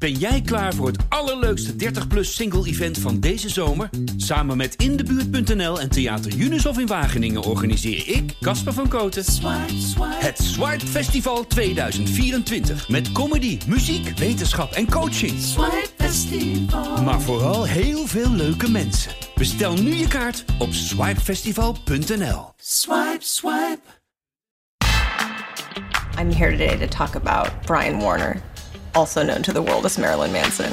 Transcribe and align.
Ben 0.00 0.12
jij 0.12 0.40
klaar 0.40 0.74
voor 0.74 0.86
het 0.86 1.04
allerleukste 1.08 1.72
30-plus 1.72 2.34
single-event 2.34 2.98
van 2.98 3.20
deze 3.20 3.48
zomer? 3.48 3.90
Samen 4.16 4.56
met 4.56 4.74
Indebuurt.nl 4.74 5.80
en 5.80 5.90
Theater 5.90 6.34
Unisof 6.36 6.78
in 6.78 6.86
Wageningen 6.86 7.42
organiseer 7.42 8.08
ik, 8.08 8.34
Casper 8.40 8.72
van 8.72 8.88
Koten, 8.88 9.24
het 10.00 10.38
Swipe 10.38 10.86
Festival 10.86 11.46
2024. 11.46 12.88
Met 12.88 13.12
comedy, 13.12 13.58
muziek, 13.66 14.18
wetenschap 14.18 14.72
en 14.72 14.90
coaching. 14.90 15.32
Maar 17.04 17.20
vooral 17.20 17.64
heel 17.64 18.06
veel 18.06 18.30
leuke 18.30 18.70
mensen. 18.70 19.12
Bestel 19.34 19.74
nu 19.74 19.94
je 19.94 20.08
kaart 20.08 20.44
op 20.58 20.72
swipefestival.nl. 20.72 22.52
Swipe, 22.56 23.18
swipe. 23.18 23.80
I'm 26.20 26.30
here 26.30 26.50
today 26.50 26.76
to 26.76 26.86
talk 26.86 27.14
about 27.14 27.50
Brian 27.66 27.98
Warner, 27.98 28.42
also 28.92 29.22
known 29.22 29.42
to 29.42 29.52
the 29.52 29.62
world 29.62 29.84
as 29.84 29.96
Marilyn 29.96 30.30
Manson. 30.30 30.72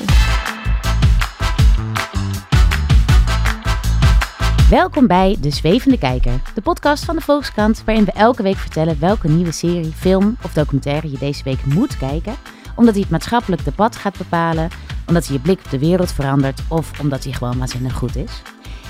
Welkom 4.69 5.07
bij 5.07 5.37
De 5.39 5.49
Zwevende 5.49 5.97
Kijker, 5.97 6.41
de 6.53 6.61
podcast 6.61 7.05
van 7.05 7.15
de 7.15 7.21
Volkskrant, 7.21 7.83
waarin 7.85 8.05
we 8.05 8.11
elke 8.11 8.43
week 8.43 8.57
vertellen 8.57 8.99
welke 8.99 9.27
nieuwe 9.27 9.51
serie, 9.51 9.91
film 9.91 10.37
of 10.43 10.53
documentaire 10.53 11.11
je 11.11 11.17
deze 11.17 11.43
week 11.43 11.65
moet 11.65 11.97
kijken, 11.97 12.35
omdat 12.75 12.93
hij 12.93 13.01
het 13.01 13.11
maatschappelijk 13.11 13.65
debat 13.65 13.95
gaat 13.95 14.17
bepalen, 14.17 14.69
omdat 15.07 15.25
hij 15.25 15.35
je 15.35 15.41
blik 15.41 15.59
op 15.65 15.69
de 15.69 15.79
wereld 15.79 16.11
verandert 16.11 16.61
of 16.67 16.99
omdat 16.99 17.23
hij 17.23 17.33
gewoon 17.33 17.57
waanzinnig 17.57 17.93
goed 17.93 18.15
is. 18.15 18.41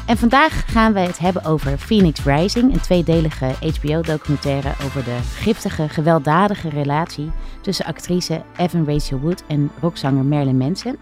En 0.07 0.17
vandaag 0.17 0.63
gaan 0.71 0.93
wij 0.93 1.05
het 1.05 1.19
hebben 1.19 1.43
over 1.43 1.77
Phoenix 1.77 2.23
Rising, 2.23 2.73
een 2.73 2.81
tweedelige 2.81 3.45
HBO-documentaire 3.45 4.73
over 4.85 5.03
de 5.03 5.17
giftige, 5.21 5.89
gewelddadige 5.89 6.69
relatie 6.69 7.31
tussen 7.61 7.85
actrice 7.85 8.41
Evan 8.57 8.85
Rachel 8.85 9.19
Wood 9.19 9.43
en 9.47 9.71
rockzanger 9.81 10.23
Marilyn 10.23 10.57
Manson. 10.57 10.97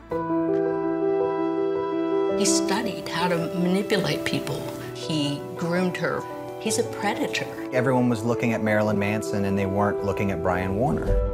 He 2.38 2.46
studied 2.46 3.10
how 3.10 3.30
to 3.30 3.60
manipulate 3.60 4.18
people. 4.18 4.62
He 5.08 5.40
groomed 5.58 5.98
her. 5.98 6.24
He's 6.60 6.80
a 6.80 6.84
predator. 6.84 7.48
Everyone 7.72 8.10
was 8.10 8.24
looking 8.24 8.54
at 8.54 8.62
Marilyn 8.62 8.98
Manson 8.98 9.46
and 9.46 9.58
they 9.58 9.68
weren't 9.68 10.04
looking 10.04 10.32
at 10.32 10.42
Brian 10.42 10.76
Warner. 10.76 11.34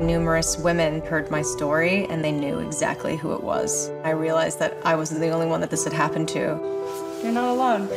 Numerous 0.00 0.58
women 0.58 1.00
heard 1.00 1.30
my 1.30 1.42
story 1.42 2.06
and 2.10 2.22
they 2.22 2.32
knew 2.32 2.58
exactly 2.58 3.16
who 3.16 3.32
it 3.32 3.42
was. 3.42 3.90
I 4.04 4.10
realized 4.10 4.58
that 4.58 4.76
I 4.84 4.94
wasn't 4.94 5.20
the 5.20 5.30
only 5.30 5.46
one 5.46 5.60
that 5.60 5.70
this 5.70 5.84
had 5.84 5.94
happened 5.94 6.28
to. 6.28 6.58
You're 7.22 7.32
not 7.32 7.58
alone. 7.58 7.88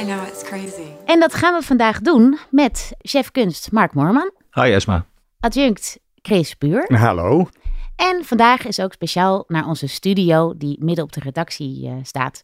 I 0.00 0.04
know, 0.04 0.26
it's 0.26 0.42
crazy. 0.44 0.86
En 1.04 1.20
dat 1.20 1.34
gaan 1.34 1.54
we 1.54 1.62
vandaag 1.62 2.00
doen 2.00 2.38
met 2.50 2.92
chef 2.98 3.30
kunst 3.30 3.72
Mark 3.72 3.94
Moorman, 3.94 4.30
Hi 4.50 4.72
Esma. 4.72 5.06
adjunct 5.40 5.98
Chris 6.22 6.58
Buur. 6.58 6.96
Hallo. 6.98 7.48
En 7.96 8.24
vandaag 8.24 8.66
is 8.66 8.80
ook 8.80 8.92
speciaal 8.92 9.44
naar 9.48 9.66
onze 9.66 9.86
studio, 9.86 10.54
die 10.56 10.84
midden 10.84 11.04
op 11.04 11.12
de 11.12 11.20
redactie 11.20 11.86
eh, 11.86 11.94
staat, 12.02 12.42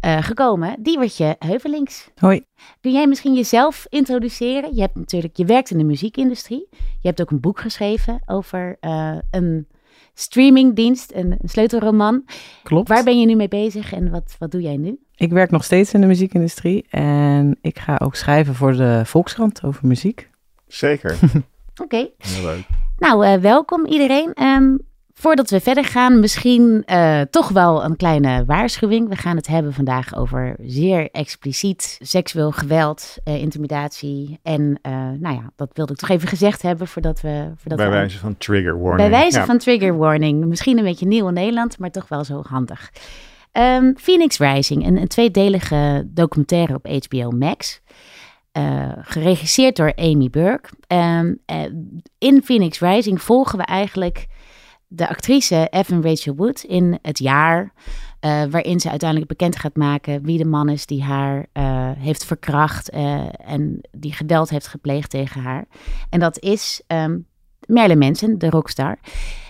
eh, 0.00 0.22
gekomen. 0.22 0.76
Diewertje 0.82 1.36
Heuvelings. 1.38 2.08
Hoi. 2.14 2.44
Kun 2.80 2.92
jij 2.92 3.06
misschien 3.06 3.34
jezelf 3.34 3.86
introduceren? 3.88 4.74
Je 4.74 4.80
hebt 4.80 4.94
natuurlijk, 4.96 5.36
je 5.36 5.44
werkt 5.44 5.70
in 5.70 5.78
de 5.78 5.84
muziekindustrie. 5.84 6.68
Je 6.70 7.08
hebt 7.08 7.20
ook 7.20 7.30
een 7.30 7.40
boek 7.40 7.60
geschreven 7.60 8.22
over 8.26 8.76
eh, 8.80 9.16
een 9.30 9.68
streamingdienst, 10.18 11.12
een, 11.14 11.30
een 11.32 11.48
sleutelroman. 11.48 12.24
Klopt. 12.62 12.88
Waar 12.88 13.04
ben 13.04 13.20
je 13.20 13.26
nu 13.26 13.34
mee 13.34 13.48
bezig 13.48 13.92
en 13.92 14.10
wat, 14.10 14.36
wat 14.38 14.50
doe 14.50 14.60
jij 14.62 14.76
nu? 14.76 14.98
Ik 15.16 15.30
werk 15.32 15.50
nog 15.50 15.64
steeds 15.64 15.94
in 15.94 16.00
de 16.00 16.06
muziekindustrie 16.06 16.86
en 16.90 17.58
ik 17.60 17.78
ga 17.78 18.00
ook 18.02 18.14
schrijven 18.16 18.54
voor 18.54 18.72
de 18.72 19.02
Volkskrant 19.04 19.64
over 19.64 19.86
muziek. 19.86 20.30
Zeker. 20.66 21.18
Oké, 21.82 22.08
Heel 22.18 22.42
leuk. 22.42 22.66
nou 22.98 23.26
eh, 23.26 23.34
welkom 23.40 23.86
iedereen. 23.86 24.32
Ehm, 24.34 24.76
voordat 25.18 25.50
we 25.50 25.60
verder 25.60 25.84
gaan, 25.84 26.20
misschien 26.20 26.82
eh, 26.84 27.20
toch 27.20 27.48
wel 27.48 27.84
een 27.84 27.96
kleine 27.96 28.44
waarschuwing. 28.44 29.08
We 29.08 29.16
gaan 29.16 29.36
het 29.36 29.46
hebben 29.46 29.72
vandaag 29.72 30.16
over 30.16 30.56
zeer 30.60 31.10
expliciet 31.10 31.98
seksueel 32.02 32.52
geweld, 32.52 33.16
eh, 33.24 33.40
intimidatie. 33.40 34.38
En 34.42 34.78
eh, 34.82 34.92
nou 34.92 35.34
ja, 35.34 35.50
dat 35.56 35.70
wilde 35.72 35.92
ik 35.92 35.98
toch 35.98 36.08
even 36.08 36.28
gezegd 36.28 36.62
hebben 36.62 36.86
voordat 36.86 37.20
we... 37.20 37.50
Voordat 37.56 37.78
Bij 37.78 37.88
we 37.90 37.94
wijze 37.94 38.18
van 38.18 38.36
trigger 38.38 38.80
warning. 38.80 39.10
Bij 39.10 39.18
wijze 39.18 39.38
Ja. 39.38 39.44
van 39.44 39.58
trigger 39.58 39.96
warning. 39.96 40.44
Misschien 40.44 40.78
een 40.78 40.84
beetje 40.84 41.06
nieuw 41.06 41.28
in 41.28 41.34
Nederland, 41.34 41.78
maar 41.78 41.90
toch 41.90 42.08
wel 42.08 42.24
zo 42.24 42.42
handig. 42.48 42.90
Ehm, 43.52 43.92
Phoenix 43.96 44.38
Rising, 44.38 44.86
een, 44.86 44.96
een 44.96 45.08
tweedelige 45.08 46.06
documentaire 46.06 46.74
op 46.74 46.86
HBO 46.86 47.30
Max. 47.30 47.80
geregisseerd 49.02 49.76
door 49.76 49.92
Amy 49.96 50.30
Burke. 50.30 50.68
Ehm, 50.86 51.34
eh, 51.46 51.58
in 52.18 52.42
Phoenix 52.44 52.80
Rising 52.80 53.22
volgen 53.22 53.58
we 53.58 53.64
eigenlijk 53.64 54.26
de 54.88 55.08
actrice 55.08 55.66
Evan 55.70 56.02
Rachel 56.02 56.34
Wood 56.34 56.62
in 56.62 56.98
het 57.02 57.18
jaar 57.18 57.72
eh, 58.20 58.44
waarin 58.50 58.80
ze 58.80 58.90
uiteindelijk 58.90 59.28
bekend 59.30 59.56
gaat 59.56 59.76
maken 59.76 60.22
wie 60.22 60.38
de 60.38 60.44
man 60.44 60.68
is 60.68 60.86
die 60.86 61.02
haar 61.02 61.46
eh, 61.52 61.90
heeft 61.98 62.24
verkracht 62.24 62.90
eh, 62.90 63.24
en 63.36 63.80
die 63.90 64.12
geweld 64.12 64.50
heeft 64.50 64.66
gepleegd 64.66 65.10
tegen 65.10 65.40
haar. 65.40 65.64
En 66.10 66.20
dat 66.20 66.40
is 66.40 66.82
ehm 66.86 67.18
Marilyn 67.66 67.98
Manson, 67.98 68.38
de 68.38 68.50
rockstar. 68.50 68.98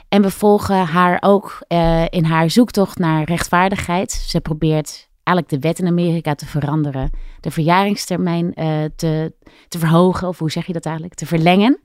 En 0.09 0.23
we 0.23 0.31
volgen 0.31 0.87
haar 0.87 1.19
ook 1.21 1.65
in 2.11 2.25
haar 2.25 2.51
zoektocht 2.51 2.99
naar 2.99 3.25
rechtvaardigheid. 3.25 4.13
Ze 4.13 4.41
probeert 4.41 5.09
eigenlijk 5.23 5.49
de 5.49 5.69
wet 5.69 5.79
in 5.79 5.87
Amerika 5.87 6.35
te 6.35 6.47
veranderen, 6.47 7.11
de 7.41 7.51
verjaringstermijn 7.51 8.55
te, 8.97 9.33
te 9.69 9.79
verhogen, 9.79 10.29
of 10.29 10.39
hoe 10.39 10.51
zeg 10.51 10.67
je 10.67 10.73
dat 10.73 10.87
eigenlijk, 10.87 11.15
te 11.15 11.27
verlengen. 11.27 11.81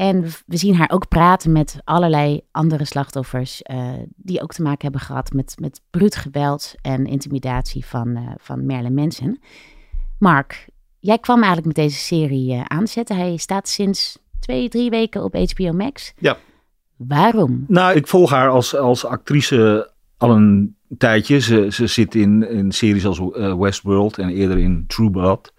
En 0.00 0.22
we- 0.22 0.56
zien 0.56 0.74
haar 0.74 0.90
ook 0.90 1.08
praten 1.08 1.52
met 1.52 1.80
allerlei 1.84 2.40
andere 2.50 2.84
slachtoffers 2.84 3.62
eh, 3.62 3.92
die 4.16 4.42
ook 4.42 4.52
te 4.52 4.62
maken 4.62 4.82
hebben 4.82 5.00
gehad 5.00 5.32
met, 5.32 5.54
met 5.58 5.80
bruut 5.90 6.16
geweld 6.16 6.74
en 6.82 7.06
intimidatie 7.06 7.84
van, 7.86 8.16
eh, 8.16 8.22
van 8.36 8.66
Marilyn 8.66 8.94
Manson. 8.94 9.40
Mark, 10.18 10.68
jij 10.98 11.18
kwam 11.18 11.36
eigenlijk 11.36 11.66
met 11.66 11.76
deze 11.76 11.98
serie 11.98 12.52
eh, 12.52 12.64
aanzetten. 12.64 13.16
Hij 13.16 13.36
staat 13.36 13.68
sinds 13.68 14.18
twee, 14.38 14.68
drie 14.68 14.90
weken 14.90 15.24
op 15.24 15.34
HBO 15.34 15.72
Max. 15.72 16.12
Ja. 16.18 16.36
Waarom? 16.96 17.64
Nou, 17.68 17.96
ik 17.96 18.06
volg 18.06 18.30
haar 18.30 18.48
als, 18.48 18.76
als 18.76 19.04
actrice 19.04 19.90
al 20.16 20.30
een 20.30 20.76
tijdje. 20.98 21.38
Ze, 21.38 21.66
ze 21.70 21.86
zit 21.86 22.14
in, 22.14 22.50
in 22.50 22.72
series 22.72 23.06
als 23.06 23.20
Westworld 23.58 24.18
en 24.18 24.28
eerder 24.28 24.58
in 24.58 24.84
True 24.86 25.10
Blood. 25.10 25.52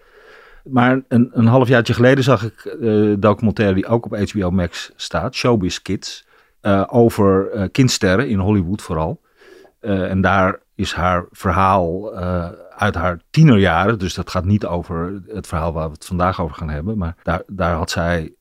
Maar 0.63 1.01
een, 1.07 1.29
een 1.33 1.45
halfjaartje 1.45 1.93
geleden 1.93 2.23
zag 2.23 2.43
ik 2.43 2.75
een 2.79 3.19
documentaire 3.19 3.75
die 3.75 3.85
ook 3.85 4.05
op 4.05 4.17
HBO 4.17 4.51
Max 4.51 4.91
staat, 4.95 5.35
Showbiz 5.35 5.77
Kids, 5.77 6.25
eh, 6.61 6.83
over 6.87 7.49
eh, 7.49 7.67
kindsterren 7.71 8.29
in 8.29 8.39
Hollywood 8.39 8.81
vooral. 8.81 9.21
En 9.79 10.21
daar 10.21 10.59
is 10.75 10.93
haar 10.93 11.25
verhaal 11.31 12.15
uit 12.69 12.95
haar 12.95 13.19
tienerjaren, 13.29 13.99
dus 13.99 14.13
dat 14.13 14.29
gaat 14.29 14.45
niet 14.45 14.65
over 14.65 15.21
het 15.27 15.47
verhaal 15.47 15.73
waar 15.73 15.87
we 15.87 15.93
het 15.93 16.05
vandaag 16.05 16.41
over 16.41 16.55
gaan 16.55 16.69
hebben, 16.69 16.97
maar 16.97 17.15
daar, 17.23 17.43
daar 17.47 17.75
had 17.75 17.91
zij 17.91 18.33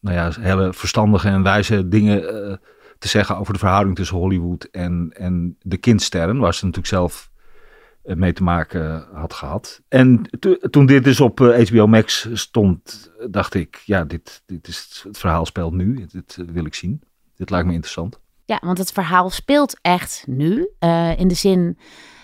nou 0.00 0.16
ja, 0.16 0.30
hele 0.40 0.72
verstandige 0.72 1.28
en 1.28 1.42
wijze 1.42 1.88
dingen 1.88 2.22
te 2.98 3.08
zeggen 3.08 3.36
over 3.36 3.52
de 3.52 3.58
verhouding 3.58 3.96
tussen 3.96 4.16
Hollywood 4.16 4.64
en, 4.64 5.10
en 5.16 5.56
de 5.62 5.76
kindsterren, 5.76 6.38
waar 6.38 6.54
ze 6.54 6.64
natuurlijk 6.64 6.94
zelf 6.94 7.27
mee 8.16 8.32
te 8.32 8.42
maken 8.42 9.06
had 9.12 9.32
gehad. 9.32 9.80
En 9.88 10.22
to- 10.38 10.56
toen 10.70 10.86
dit 10.86 11.04
dus 11.04 11.20
op 11.20 11.40
eh, 11.40 11.66
HBO 11.68 11.86
Max 11.86 12.28
stond, 12.32 13.10
dacht 13.30 13.54
ik, 13.54 13.82
ja, 13.84 14.04
dit, 14.04 14.42
dit 14.46 14.68
is 14.68 15.02
het 15.06 15.18
verhaal 15.18 15.46
speelt 15.46 15.72
nu. 15.72 16.06
Dit 16.12 16.36
eh, 16.40 16.44
wil 16.52 16.64
ik 16.66 16.74
zien. 16.74 17.02
Dit 17.36 17.50
lijkt 17.50 17.66
me 17.66 17.72
interessant. 17.72 18.20
Ja, 18.44 18.58
want 18.64 18.78
het 18.78 18.92
verhaal 18.92 19.30
speelt 19.30 19.78
echt 19.82 20.24
nu. 20.26 20.68
eh, 20.78 21.18
in 21.18 21.28
de 21.28 21.34
zin 21.34 21.78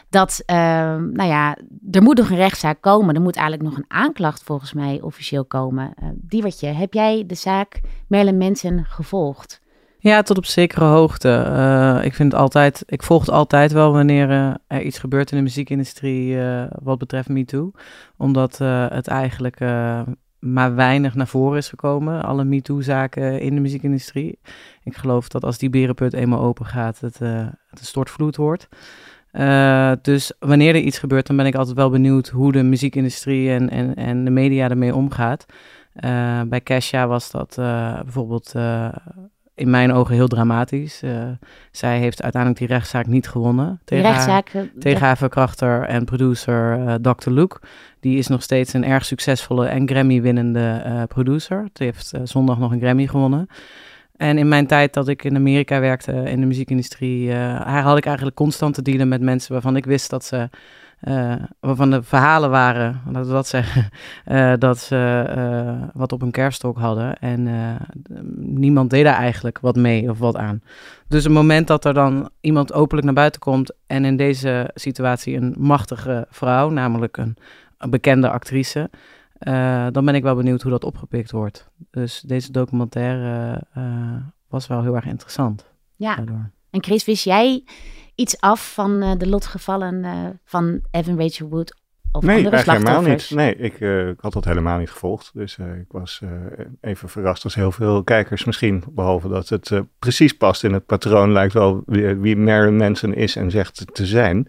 dat, 0.09 0.43
eh, 0.47 0.57
nou 0.97 1.23
ja, 1.29 1.57
er 1.91 2.03
moet 2.03 2.17
nog 2.17 2.31
een 2.31 2.37
rechtszaak 2.37 2.81
komen. 2.81 3.15
Er 3.15 3.21
moet 3.21 3.37
eigenlijk 3.37 3.69
nog 3.69 3.79
een 3.79 3.91
aanklacht 3.91 4.43
volgens 4.43 4.73
mij 4.73 5.01
officieel 5.01 5.45
komen. 5.45 5.93
Eh 5.95 6.09
Diewertje, 6.15 6.67
heb 6.67 6.93
jij 6.93 7.25
de 7.27 7.35
zaak 7.35 7.81
Marilyn 8.09 8.39
Manson 8.39 8.85
gevolgd? 8.89 9.61
Ja, 10.05 10.23
tot 10.23 10.37
op 10.37 10.45
zekere 10.47 10.85
hoogte. 10.85 11.29
Eh, 11.29 12.05
ik 12.05 12.15
vind 12.15 12.33
het 12.33 12.41
altijd, 12.41 12.83
ik 12.87 13.03
volg 13.03 13.21
het 13.21 13.31
altijd 13.31 13.73
wel 13.73 13.93
wanneer 13.93 14.31
eh, 14.31 14.55
er 14.67 14.83
iets 14.83 14.99
gebeurt 14.99 15.31
in 15.31 15.37
de 15.37 15.43
muziekindustrie 15.43 16.41
eh, 16.41 16.65
wat 16.83 16.99
betreft 16.99 17.29
MeToo. 17.29 17.71
Omdat 18.17 18.59
het 18.59 19.07
eigenlijk 19.07 19.59
maar 20.39 20.75
weinig 20.75 21.15
naar 21.15 21.27
voren 21.27 21.59
is 21.59 21.69
gekomen, 21.69 22.25
alle 22.25 22.45
MeToo-zaken 22.45 23.41
in 23.41 23.55
de 23.55 23.61
muziekindustrie. 23.61 24.39
Ik 24.83 24.97
geloof 24.97 25.29
dat 25.29 25.45
als 25.45 25.59
die 25.59 25.71
berenput 25.71 26.13
eenmaal 26.13 26.41
open 26.41 26.67
gaat, 26.67 27.01
het, 27.01 27.19
het 27.19 27.79
een 27.81 27.87
stortvloed 27.87 28.37
wordt. 28.37 28.69
Dus 30.03 30.33
wanneer 30.39 30.75
er 30.75 30.81
iets 30.81 30.99
gebeurt, 30.99 31.27
dan 31.27 31.37
ben 31.37 31.47
ik 31.47 31.55
altijd 31.55 31.77
wel 31.77 31.91
benieuwd 31.91 32.29
hoe 32.29 32.53
de 32.53 32.63
muziekindustrie 32.63 33.51
en, 33.51 33.71
en, 33.71 33.95
en 33.95 34.25
de 34.25 34.31
media 34.31 34.69
ermee 34.69 34.95
omgaat. 34.95 35.45
Bij 36.47 36.61
Kesha 36.63 37.07
was 37.07 37.31
dat 37.31 37.55
bijvoorbeeld 38.05 38.55
in 39.55 39.71
mijn 39.71 39.93
ogen 39.93 40.15
heel 40.15 40.29
dramatisch. 40.29 41.03
Eh, 41.03 41.11
zij 41.71 41.99
heeft 41.99 42.23
uiteindelijk 42.23 42.61
die 42.61 42.71
rechtszaak 42.77 43.07
niet 43.07 43.29
gewonnen. 43.29 43.81
Tegen 43.85 44.05
haar- 44.05 44.13
rechtszaak. 44.15 44.49
eh, 44.49 44.63
tegen 44.79 45.01
haar 45.07 45.17
verkrachter 45.17 45.83
en 45.83 46.05
producer 46.05 46.87
eh, 46.87 46.95
Dr. 46.95 47.31
Luke. 47.31 47.61
Die 48.01 48.19
is 48.19 48.27
nog 48.27 48.43
steeds 48.43 48.73
een 48.73 48.85
erg 48.85 49.05
succesvolle 49.05 49.67
en 49.67 49.89
Grammy-winnende 49.89 51.05
producer. 51.09 51.69
Die 51.73 51.87
heeft 51.87 52.13
zondag 52.25 52.59
nog 52.59 52.73
een 52.73 52.81
Grammy 52.81 53.07
gewonnen. 53.07 53.47
En 54.17 54.39
in 54.39 54.49
mijn 54.49 54.67
tijd 54.67 54.95
dat 54.95 55.09
ik 55.09 55.25
in 55.25 55.37
Amerika 55.37 55.81
werkte 55.81 56.13
in 56.13 56.41
de 56.41 56.47
muziekindustrie, 56.47 57.29
uh, 57.29 57.83
had 57.85 57.97
ik 57.99 58.07
eigenlijk 58.07 58.37
constant 58.37 58.75
te 58.75 58.83
dealen 58.83 59.09
met 59.09 59.21
mensen 59.21 59.53
waarvan 59.53 59.77
ik 59.77 59.85
wist 59.85 60.11
dat 60.11 60.25
ze 60.25 60.49
uh, 61.03 61.35
waarvan 61.61 61.91
de 61.91 62.03
verhalen 62.03 62.51
waren, 62.51 63.01
laten 63.07 63.29
we 63.29 63.35
dat 63.35 63.47
zeggen, 63.47 63.89
uh, 64.27 64.53
dat 64.59 64.79
ze 64.79 65.25
uh, 65.37 65.89
wat 65.93 66.13
op 66.13 66.23
een 66.23 66.31
kerststok 66.31 66.79
hadden. 66.79 67.19
En 67.19 67.49
niemand 68.37 68.91
deed 68.91 69.05
daar 69.05 69.15
eigenlijk 69.15 69.59
wat 69.61 69.77
mee 69.77 70.11
of 70.11 70.19
wat 70.19 70.37
aan. 70.37 70.63
Dus 71.09 71.25
het 71.25 71.33
moment 71.33 71.67
dat 71.67 71.85
er 71.85 71.95
dan 71.95 72.31
iemand 72.41 72.73
openlijk 72.73 73.05
naar 73.05 73.15
buiten 73.15 73.41
komt 73.41 73.73
en 73.87 74.05
in 74.05 74.17
deze 74.17 74.71
situatie 74.75 75.37
een 75.37 75.55
machtige 75.59 76.27
vrouw, 76.31 76.69
namelijk 76.69 77.17
een, 77.17 77.37
een 77.79 77.91
bekende 77.91 78.31
actrice, 78.31 78.91
dan 79.93 80.05
ben 80.05 80.15
ik 80.15 80.23
wel 80.23 80.35
benieuwd 80.35 80.63
hoe 80.63 80.71
dat 80.71 80.85
opgepikt 80.85 81.31
wordt. 81.31 81.69
Dus 81.91 82.21
deze 82.21 82.53
documentaire 82.53 83.63
was 84.49 84.67
wel 84.67 84.83
heel 84.83 84.95
erg 84.95 85.07
interessant. 85.07 85.67
Ja, 85.97 86.17
daardoor. 86.17 86.51
en 86.71 86.83
Chris, 86.83 87.05
wist 87.05 87.25
jij 87.25 87.65
iets 88.15 88.41
af 88.41 88.73
van 88.75 89.03
uh, 89.03 89.13
de 89.19 89.29
lotgevallen 89.29 89.95
uh, 90.05 90.13
van 90.45 90.81
Evan 90.91 91.19
Rachel 91.19 91.49
Wood 91.49 91.83
of 92.13 92.23
nee, 92.23 92.37
andere 92.37 92.73
helemaal 92.73 93.03
niet. 93.03 93.31
Nee, 93.31 93.57
ik, 93.57 93.81
uh, 93.81 94.09
ik, 94.09 94.21
had 94.21 94.33
dat 94.33 94.45
helemaal 94.45 94.79
niet 94.79 94.91
gevolgd. 94.91 95.31
Dus 95.35 95.59
ik 95.59 95.87
was 95.89 96.21
even 96.81 97.09
verrast 97.09 97.45
als 97.45 97.55
heel 97.55 97.73
veel 97.73 98.03
kijkers 98.03 98.45
misschien. 98.45 98.85
Behalve 98.91 99.29
dat 99.29 99.49
het 99.49 99.73
precies 99.99 100.33
past 100.33 100.65
in 100.65 100.73
het 100.73 100.87
patroon, 100.87 101.33
lijkt 101.33 101.53
wel 101.53 101.83
wie, 101.87 102.15
wie 102.15 102.37
Marilyn 102.37 102.77
Manson 102.77 103.15
is 103.15 103.37
en 103.37 103.51
zegt 103.51 103.95
te 103.95 104.07
zijn. 104.07 104.49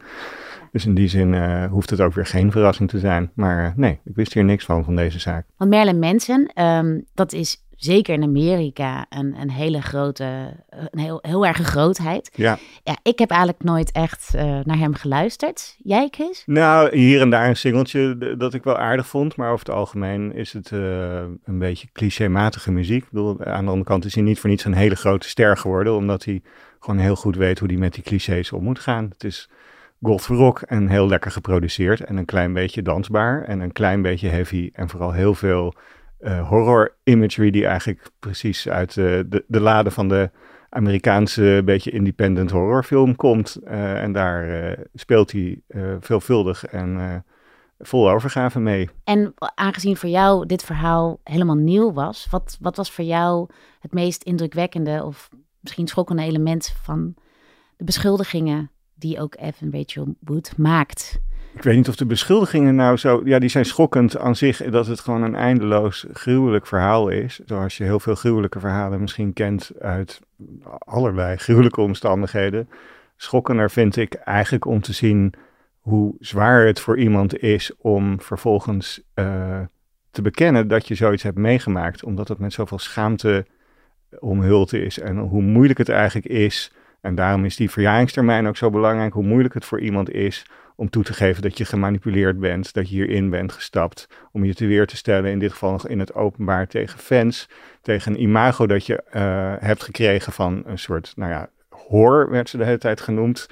Dus 0.71 0.85
in 0.85 0.95
die 0.95 1.07
zin 1.07 1.65
hoeft 1.65 1.89
het 1.89 2.01
ook 2.01 2.13
weer 2.13 2.25
geen 2.25 2.51
verrassing 2.51 2.89
te 2.89 3.00
zijn. 3.00 3.31
Maar 3.33 3.73
nee, 3.75 4.00
ik 4.03 4.15
wist 4.15 4.33
hier 4.33 4.44
niks 4.44 4.65
van, 4.65 4.83
van 4.83 4.95
deze 4.95 5.19
zaak. 5.19 5.45
Want 5.57 5.71
Marilyn 5.71 6.00
Manson, 6.00 6.63
um, 6.63 7.06
dat 7.13 7.33
is 7.33 7.64
zeker 7.75 8.13
in 8.13 8.24
Amerika 8.24 9.06
een, 9.10 9.36
een 9.42 9.51
hele 9.51 9.81
grote, 9.81 10.24
een 10.69 11.00
heel, 11.00 11.19
heel 11.22 11.45
erge 11.45 11.63
grootheid. 11.63 12.31
Ja. 12.36 12.57
ja 12.83 12.98
ik 13.04 13.19
heb 13.19 13.30
eigenlijk 13.30 13.63
nooit 13.63 13.92
echt 13.92 14.31
uh, 14.36 14.42
naar 14.63 14.77
hem 14.77 14.94
geluisterd. 14.94 15.75
Jij, 15.83 16.07
Chris? 16.12 16.44
Nou, 16.45 16.98
hier 16.98 17.22
en 17.22 17.30
daar 17.30 17.48
een 17.48 17.57
singeltje 17.57 18.36
dat 18.38 18.54
ik 18.54 18.63
wel 18.63 18.77
aardig 18.77 19.07
vond. 19.07 19.36
Maar 19.36 19.51
over 19.51 19.66
het 19.66 19.75
algemeen 19.75 20.33
is 20.33 20.54
het 20.54 20.72
uh, 20.72 20.80
een 21.44 21.60
beetje 21.60 21.88
clichématige 21.94 22.72
muziek. 22.72 23.04
Ik 23.04 23.10
bedoel, 23.10 23.45
aan 23.45 23.66
de 23.66 23.72
andere 23.72 23.89
kant 23.89 24.06
is 24.06 24.16
hij 24.16 24.24
niet 24.24 24.39
voor 24.39 24.50
niets 24.50 24.66
een 24.66 24.74
hele 24.74 24.95
grote 24.95 25.30
ster 25.30 25.57
geworden. 25.57 25.95
Omdat 25.95 26.25
hij 26.25 26.42
gewoon 26.80 27.00
heel 27.00 27.16
goed 27.16 27.36
weet 27.36 27.60
hoe 27.60 27.68
hij 27.68 27.77
met 27.77 27.94
die 27.94 28.04
clichés 28.04 28.51
om 28.51 28.63
moet 28.63 28.80
gaan. 28.80 29.10
Het 29.10 29.24
is 29.24 29.50
rock 30.27 30.62
en 30.62 30.88
heel 30.88 31.07
lekker 31.07 31.31
geproduceerd. 31.31 32.01
En 32.01 32.18
een 32.18 32.25
klein 32.25 32.54
beetje 32.54 32.81
dansbaar. 32.81 33.44
En 33.44 33.60
een 33.60 33.72
klein 33.72 34.01
beetje 34.01 34.30
heavy. 34.30 34.69
En 34.74 34.89
vooral 34.89 35.12
heel 35.12 35.33
veel 35.33 35.74
uh, 36.25 36.50
horror 36.50 36.95
imagery 37.04 37.51
die 37.51 37.66
eigenlijk 37.66 38.10
precies 38.19 38.69
uit 38.69 38.95
uh, 38.95 39.06
de, 39.27 39.44
de 39.48 39.60
lade 39.60 39.92
van 39.92 40.10
de 40.10 40.30
Amerikaanse 40.69 41.62
beetje 41.66 41.92
independent 41.92 42.51
horrorfilm 42.51 43.16
komt. 43.16 43.57
Uh, 43.63 44.01
en 44.01 44.12
daar 44.12 44.75
speelt 44.94 45.31
hij 45.31 45.62
veelvuldig 46.00 46.66
en 46.66 47.24
vol 47.80 48.10
overgave 48.10 48.60
mee. 48.60 48.89
En 49.04 49.33
aangezien 49.56 49.98
voor 49.98 50.10
jou 50.10 50.45
dit 50.45 50.63
verhaal 50.63 51.19
helemaal 51.24 51.56
nieuw 51.56 51.94
was, 51.94 52.27
wat, 52.30 52.57
wat 52.62 52.75
was 52.75 52.92
voor 52.92 53.06
jou 53.06 53.50
het 53.80 53.94
meest 53.94 54.24
indrukwekkende 54.24 55.04
of 55.04 55.30
misschien 55.60 55.88
schokkende 55.88 56.24
element 56.24 56.75
van 56.81 57.13
de 57.77 57.83
beschuldigingen 57.83 58.72
die 58.94 59.19
ook 59.19 59.36
Evan 59.39 59.72
Rachel 59.72 60.16
Wood 60.19 60.57
maakt? 60.57 61.19
Ik 61.56 61.63
weet 61.63 61.75
niet 61.75 61.90
of 61.90 61.96
de 61.96 62.06
beschuldigingen 62.06 62.75
nou 62.75 62.98
zo... 62.98 63.22
Ja, 63.24 63.40
die 63.40 63.50
zijn 63.50 63.66
schokkend 63.66 64.18
aan 64.18 64.36
zich 64.36 64.57
dat 64.57 64.88
het 64.88 65.00
gewoon 65.00 65.24
een 65.24 65.36
eindeloos 65.36 66.06
gruwelijk 66.13 66.68
verhaal 66.68 67.10
is. 67.10 67.40
Zoals 67.46 67.78
je 67.78 67.84
heel 67.84 68.00
veel 68.00 68.16
gruwelijke 68.16 68.60
verhalen 68.60 69.02
misschien 69.02 69.34
kent 69.34 69.72
uit 69.80 70.22
allerlei 70.80 71.38
gruwelijke 71.46 71.81
omstandigheden. 71.81 72.69
Schokkender 73.16 73.72
vind 73.72 73.96
ik 73.96 74.13
eigenlijk 74.13 74.66
om 74.66 74.81
te 74.81 74.94
zien 74.94 75.34
hoe 75.80 76.16
zwaar 76.19 76.66
het 76.66 76.80
voor 76.80 77.00
iemand 77.00 77.40
is 77.40 77.72
om 77.78 78.22
vervolgens 78.22 79.01
uh, 79.16 79.60
te 80.12 80.22
bekennen 80.22 80.68
dat 80.68 80.88
je 80.88 80.96
zoiets 80.96 81.24
hebt 81.24 81.38
meegemaakt. 81.38 82.04
Omdat 82.04 82.28
het 82.28 82.40
met 82.40 82.54
zoveel 82.54 82.80
schaamte 82.80 83.46
omhuld 84.19 84.74
is 84.74 85.00
en 85.00 85.18
hoe 85.18 85.42
moeilijk 85.42 85.78
het 85.78 85.90
eigenlijk 85.90 86.28
is... 86.28 86.72
En 87.01 87.16
daarom 87.16 87.46
is 87.46 87.56
die 87.56 87.69
verjaringstermijn 87.69 88.48
ook 88.48 88.58
zo 88.58 88.69
belangrijk, 88.69 89.13
hoe 89.13 89.24
moeilijk 89.24 89.54
het 89.54 89.66
voor 89.66 89.80
iemand 89.80 90.10
is 90.12 90.46
om 90.75 90.89
toe 90.89 91.04
te 91.04 91.13
geven 91.13 91.42
dat 91.42 91.57
je 91.57 91.66
gemanipuleerd 91.66 92.39
bent, 92.39 92.74
dat 92.74 92.89
je 92.89 92.95
hierin 92.95 93.30
bent 93.30 93.51
gestapt, 93.51 94.07
om 94.31 94.45
je 94.45 94.54
te 94.54 94.66
weer 94.66 94.88
te 94.88 94.95
stellen, 94.95 95.31
in 95.31 95.39
dit 95.39 95.51
geval 95.51 95.88
in 95.88 96.00
het 96.00 96.13
openbaar 96.13 96.68
tegen 96.68 97.00
fans, 97.00 97.50
tegen 97.81 98.12
een 98.12 98.22
imago 98.22 98.68
dat 98.68 98.86
je 98.86 99.04
uh, 99.16 99.54
hebt 99.60 99.83
gekregen 99.83 100.33
van 100.33 100.63
een 100.66 100.80
soort, 100.80 101.13
nou 101.16 101.31
ja, 101.31 101.50
hoor 101.69 102.30
werd 102.30 102.50
ze 102.50 102.57
de 102.57 102.66
hele 102.66 102.77
tijd 102.77 103.01
genoemd, 103.01 103.48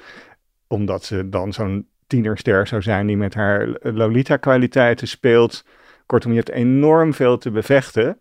omdat 0.66 1.04
ze 1.04 1.28
dan 1.28 1.52
zo'n 1.52 1.86
tienerster 2.06 2.66
zou 2.66 2.82
zijn 2.82 3.06
die 3.06 3.16
met 3.16 3.34
haar 3.34 3.68
Lolita-kwaliteiten 3.80 5.08
speelt. 5.08 5.64
Kortom, 6.06 6.30
je 6.30 6.36
hebt 6.36 6.50
enorm 6.50 7.14
veel 7.14 7.38
te 7.38 7.50
bevechten. 7.50 8.18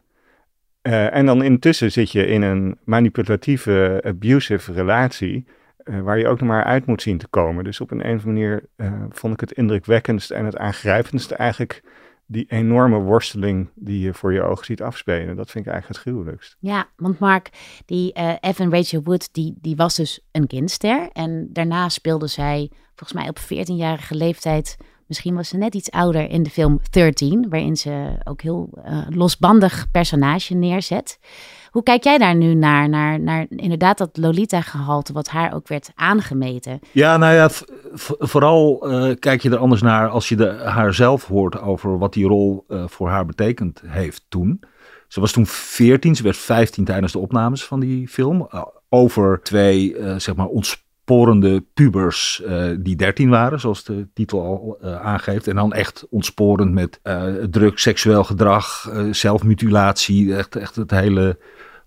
Uh, 0.83 1.15
en 1.15 1.25
dan 1.25 1.43
intussen 1.43 1.91
zit 1.91 2.11
je 2.11 2.25
in 2.25 2.41
een 2.41 2.77
manipulatieve, 2.83 4.01
abusive 4.05 4.73
relatie. 4.73 5.45
Uh, 5.85 6.01
waar 6.01 6.19
je 6.19 6.27
ook 6.27 6.39
nog 6.39 6.49
maar 6.49 6.63
uit 6.63 6.85
moet 6.85 7.01
zien 7.01 7.17
te 7.17 7.27
komen. 7.27 7.63
Dus 7.63 7.81
op 7.81 7.91
een, 7.91 8.07
een 8.07 8.15
of 8.15 8.25
andere 8.25 8.47
manier 8.47 8.69
uh, 8.77 9.03
vond 9.09 9.33
ik 9.33 9.39
het 9.39 9.51
indrukwekkendst 9.51 10.31
en 10.31 10.45
het 10.45 10.57
aangrijpendste 10.57 11.35
eigenlijk 11.35 11.83
die 12.25 12.45
enorme 12.47 12.97
worsteling 12.97 13.69
die 13.75 13.99
je 13.99 14.13
voor 14.13 14.33
je 14.33 14.41
ogen 14.41 14.65
ziet 14.65 14.81
afspelen. 14.81 15.35
Dat 15.35 15.51
vind 15.51 15.65
ik 15.65 15.71
eigenlijk 15.71 15.87
het 15.87 16.13
gruwelijkst. 16.13 16.55
Ja, 16.59 16.85
want 16.95 17.19
Mark, 17.19 17.49
die 17.85 18.19
uh, 18.19 18.33
Evan 18.39 18.71
Rachel 18.71 19.03
Wood, 19.03 19.33
die, 19.33 19.57
die 19.61 19.75
was 19.75 19.95
dus 19.95 20.27
een 20.31 20.47
kindster. 20.47 21.09
En 21.11 21.49
daarna 21.51 21.89
speelde 21.89 22.27
zij 22.27 22.71
volgens 22.95 23.19
mij 23.19 23.29
op 23.29 23.39
14-jarige 23.39 24.15
leeftijd 24.15 24.77
Misschien 25.07 25.35
was 25.35 25.47
ze 25.47 25.57
net 25.57 25.75
iets 25.75 25.91
ouder 25.91 26.29
in 26.29 26.43
de 26.43 26.49
film 26.49 26.79
13, 26.89 27.49
waarin 27.49 27.75
ze 27.77 28.15
ook 28.23 28.41
heel 28.41 28.69
losbandig 29.09 29.91
personage 29.91 30.53
neerzet. 30.53 31.19
Hoe 31.73 31.83
kijk 31.83 32.03
jij 32.03 32.17
daar 32.17 32.35
nu 32.35 32.53
naar? 32.53 32.89
Naar, 32.89 33.19
naar 33.19 33.45
inderdaad 33.49 33.97
dat 33.97 34.17
Lolita-gehalte, 34.17 35.13
wat 35.13 35.27
haar 35.27 35.53
ook 35.53 35.67
werd 35.67 35.91
aangemeten. 35.95 36.79
Ja, 36.91 37.17
nou 37.17 37.33
ja, 37.33 37.49
vooral 38.19 38.91
uh, 38.91 39.15
kijk 39.19 39.41
je 39.41 39.49
er 39.49 39.57
anders 39.57 39.81
naar 39.81 40.09
als 40.09 40.29
je 40.29 40.35
de, 40.35 40.49
haar 40.49 40.93
zelf 40.93 41.25
hoort 41.25 41.61
over 41.61 41.97
wat 41.97 42.13
die 42.13 42.27
rol 42.27 42.65
uh, 42.67 42.83
voor 42.87 43.09
haar 43.09 43.25
betekend 43.25 43.81
heeft 43.85 44.25
toen. 44.29 44.63
Ze 45.07 45.19
was 45.19 45.31
toen 45.31 45.45
14, 45.45 46.15
ze 46.15 46.23
werd 46.23 46.37
15 46.37 46.85
tijdens 46.85 47.11
de 47.11 47.19
opnames 47.19 47.65
van 47.65 47.79
die 47.79 48.07
film. 48.07 48.49
over 48.89 49.39
twee, 49.43 49.95
zeg 50.17 50.35
maar, 50.35 50.47
ontsporende 50.47 51.65
pubers 51.73 52.43
die 52.79 52.95
13 52.95 53.29
waren, 53.29 53.59
zoals 53.59 53.83
de 53.83 54.07
titel 54.13 54.41
al 54.41 54.81
aangeeft. 54.99 55.47
En 55.47 55.55
dan 55.55 55.73
echt 55.73 56.05
ontsporend 56.09 56.71
met 56.71 56.99
druk, 57.49 57.79
seksueel 57.79 58.23
gedrag, 58.23 58.91
zelfmutilatie. 59.11 60.35
Echt, 60.35 60.55
echt 60.55 60.75
het 60.75 60.91
hele, 60.91 61.37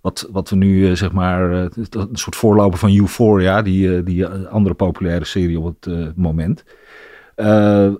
wat, 0.06 0.28
wat 0.30 0.50
we 0.50 0.56
nu 0.56 0.96
zeg 0.96 1.12
maar, 1.12 1.50
een 1.50 2.08
soort 2.12 2.36
voorloper 2.36 2.78
van 2.78 2.96
Euphoria, 2.96 3.62
die, 3.62 4.02
die 4.02 4.26
andere 4.26 4.74
populaire 4.74 5.24
serie 5.24 5.60
op 5.60 5.84
het 5.84 6.16
moment. 6.16 6.64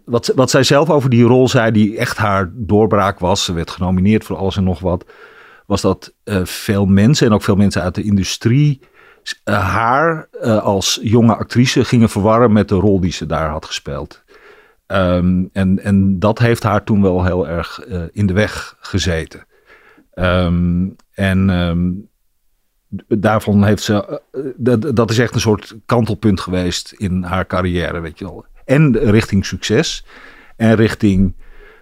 wat, 0.05 0.33
wat 0.35 0.51
zij 0.51 0.63
zelf 0.63 0.91
over 0.91 1.11
die 1.11 1.25
rol 1.25 1.49
zei, 1.49 1.71
die 1.71 1.99
echt 1.99 2.17
haar 2.17 2.51
doorbraak 2.53 3.19
was, 3.19 3.45
ze 3.45 3.53
werd 3.53 3.71
genomineerd 3.71 4.25
voor 4.25 4.37
alles 4.37 4.57
en 4.57 4.65
nog 4.65 4.81
wat, 4.81 5.05
was 5.67 5.81
dat 5.81 6.15
veel 6.45 6.87
mensen 6.87 7.27
en 7.27 7.33
ook 7.33 7.43
veel 7.43 7.57
mensen 7.57 7.83
uit 7.83 7.95
de 7.95 8.03
industrie 8.03 8.81
haar 9.45 10.29
als 10.63 10.99
jonge 11.03 11.37
actrice 11.37 11.85
gingen 11.85 12.09
verwarren 12.09 12.53
met 12.53 12.69
de 12.69 12.75
rol 12.75 13.01
die 13.01 13.13
ze 13.13 13.27
daar 13.27 13.51
had 13.51 13.65
gespeeld. 13.65 14.25
Um, 14.87 15.49
en, 15.53 15.83
en 15.83 16.19
dat 16.19 16.39
heeft 16.39 16.63
haar 16.63 16.85
toen 16.85 17.03
wel 17.03 17.25
heel 17.25 17.49
erg 17.49 17.81
in 18.13 18.27
de 18.27 18.33
weg 18.33 18.77
gezeten. 18.81 19.47
Um, 20.19 20.97
en 21.15 21.49
um, 21.49 22.09
daarvan 23.09 23.65
heeft 23.65 23.83
ze. 23.83 24.21
Dat, 24.57 24.97
dat 24.97 25.11
is 25.11 25.19
echt 25.19 25.35
een 25.35 25.41
soort 25.41 25.75
kantelpunt 25.87 26.41
geweest 26.41 26.93
in 26.93 27.23
haar 27.23 27.47
carrière, 27.47 28.01
weet 28.01 28.19
je 28.19 28.25
wel. 28.25 28.45
En 28.65 28.99
richting 28.99 29.47
succes. 29.47 30.05
En 30.57 30.75
richting 30.75 31.35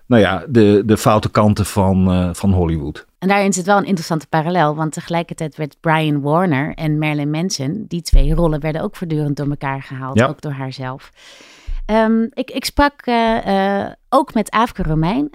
nou 0.07 0.23
ja, 0.23 0.45
de, 0.49 0.83
de 0.87 0.97
foute 0.97 1.31
kanten 1.31 1.67
van, 1.67 2.12
uh, 2.12 2.29
van 2.33 2.53
Hollywood. 2.53 3.07
En 3.19 3.29
daarin 3.29 3.53
zit 3.53 3.67
wel 3.67 3.76
een 3.76 3.85
interessante 3.85 4.26
parallel, 4.26 4.75
want 4.75 4.93
tegelijkertijd 4.93 5.57
werd 5.57 5.76
Brian 5.81 6.21
Warner 6.21 6.75
en 6.75 6.99
Marilyn 6.99 7.31
Manson, 7.31 7.85
die 7.88 8.03
twee 8.03 8.35
rollen 8.35 8.61
werden 8.61 8.83
ook 8.83 8.97
voortdurend 8.97 9.37
door 9.37 9.49
elkaar 9.49 9.83
gehaald, 9.83 10.19
ja. 10.19 10.26
ook 10.26 10.41
door 10.41 10.53
haarzelf. 10.53 11.11
Um, 11.87 12.29
ik, 12.31 12.50
ik 12.50 12.64
sprak 12.64 13.07
uh, 13.07 13.47
uh, 13.47 13.93
ook 14.09 14.35
met 14.35 14.50
Aafke 14.50 14.83
Romein, 14.83 15.31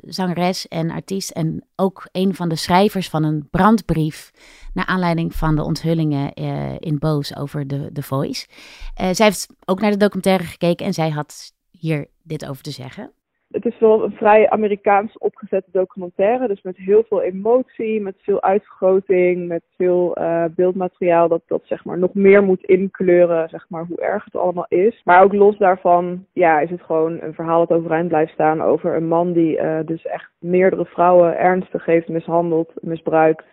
zangeres 0.00 0.68
en 0.68 0.90
artiest, 0.90 1.30
en 1.30 1.66
ook 1.76 2.08
een 2.12 2.34
van 2.34 2.48
de 2.48 2.56
schrijvers 2.56 3.08
van 3.08 3.24
een 3.24 3.48
brandbrief 3.50 4.30
naar 4.72 4.86
aanleiding 4.86 5.34
van 5.34 5.56
de 5.56 5.62
onthullingen 5.62 6.32
in 6.78 6.98
Boos 6.98 7.36
over 7.36 7.66
de 7.66 7.90
The 7.92 8.02
Voice. 8.02 8.46
zij 8.94 9.26
heeft 9.26 9.46
ook 9.64 9.80
naar 9.80 9.90
de 9.90 9.96
documentaire 9.96 10.44
gekeken 10.44 10.86
en 10.86 10.94
zij 10.94 11.10
had 11.10 11.52
hier 11.70 12.06
dit 12.22 12.46
over 12.46 12.62
te 12.62 12.70
zeggen. 12.70 13.12
Het 13.52 13.66
is 13.66 13.78
wel 13.78 14.04
een 14.04 14.12
vrij 14.12 14.50
Amerikaans 14.50 15.18
opgezette 15.18 15.70
documentaire. 15.72 16.48
Dus 16.48 16.62
met 16.62 16.76
heel 16.76 17.04
veel 17.08 17.22
emotie, 17.22 18.00
met 18.00 18.14
veel 18.18 18.42
uitvergroting, 18.42 19.48
met 19.48 19.62
veel 19.76 20.18
uh, 20.18 20.44
beeldmateriaal 20.56 21.28
dat 21.28 21.42
dat 21.46 21.62
zeg 21.64 21.84
maar 21.84 21.98
nog 21.98 22.14
meer 22.14 22.42
moet 22.42 22.64
inkleuren, 22.64 23.48
zeg 23.48 23.66
maar, 23.68 23.84
hoe 23.84 24.00
erg 24.00 24.24
het 24.24 24.36
allemaal 24.36 24.66
is. 24.68 25.00
Maar 25.04 25.22
ook 25.22 25.32
los 25.32 25.58
daarvan, 25.58 26.26
ja, 26.32 26.60
is 26.60 26.70
het 26.70 26.82
gewoon 26.82 27.20
een 27.20 27.34
verhaal 27.34 27.66
dat 27.66 27.78
overeind 27.78 28.08
blijft 28.08 28.32
staan 28.32 28.62
over 28.62 28.96
een 28.96 29.08
man 29.08 29.32
die 29.32 29.58
uh, 29.58 29.78
dus 29.84 30.06
echt 30.06 30.30
meerdere 30.38 30.84
vrouwen 30.84 31.38
ernstig 31.38 31.84
heeft 31.84 32.08
mishandeld, 32.08 32.72
misbruikt, 32.80 33.46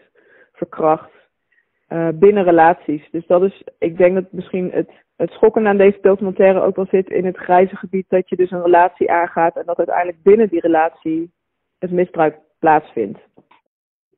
verkracht. 0.53 1.12
Uh, 1.89 2.08
binnen 2.13 2.44
relaties. 2.44 3.10
Dus 3.12 3.27
dat 3.27 3.44
is, 3.44 3.63
ik 3.79 3.98
denk 3.98 4.15
dat 4.15 4.32
misschien 4.32 4.72
het 4.72 4.89
het 5.19 5.31
schokkende 5.31 5.69
aan 5.69 5.77
deze 5.77 5.97
documentaire 6.01 6.61
ook 6.61 6.75
wel 6.75 6.85
zit 6.85 7.09
in 7.09 7.25
het 7.25 7.38
grijze 7.38 7.75
gebied 7.75 8.05
dat 8.09 8.29
je 8.29 8.35
dus 8.35 8.51
een 8.51 8.63
relatie 8.63 9.11
aangaat 9.11 9.55
en 9.55 9.65
dat 9.65 9.77
uiteindelijk 9.77 10.23
binnen 10.23 10.49
die 10.49 10.59
relatie 10.59 11.31
het 11.79 11.91
misbruik 11.91 12.38
plaatsvindt. 12.59 13.19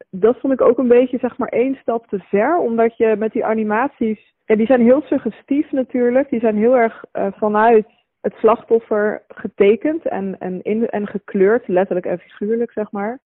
Dat 0.09 0.39
vond 0.39 0.53
ik 0.53 0.61
ook 0.61 0.77
een 0.77 0.87
beetje 0.87 1.17
zeg 1.17 1.37
maar 1.37 1.49
één 1.49 1.75
stap 1.75 2.07
te 2.07 2.19
ver, 2.19 2.57
omdat 2.57 2.97
je 2.97 3.15
met 3.17 3.31
die 3.31 3.45
animaties, 3.45 4.33
ja, 4.45 4.55
die 4.55 4.65
zijn 4.65 4.81
heel 4.81 5.01
suggestief 5.01 5.71
natuurlijk, 5.71 6.29
die 6.29 6.39
zijn 6.39 6.57
heel 6.57 6.77
erg 6.77 7.03
uh, 7.13 7.27
vanuit 7.31 7.87
het 8.21 8.33
slachtoffer 8.33 9.23
getekend 9.27 10.07
en, 10.07 10.35
en, 10.39 10.61
in, 10.61 10.89
en 10.89 11.07
gekleurd, 11.07 11.67
letterlijk 11.67 12.05
en 12.05 12.19
figuurlijk 12.19 12.71
zeg 12.71 12.91
maar. 12.91 13.19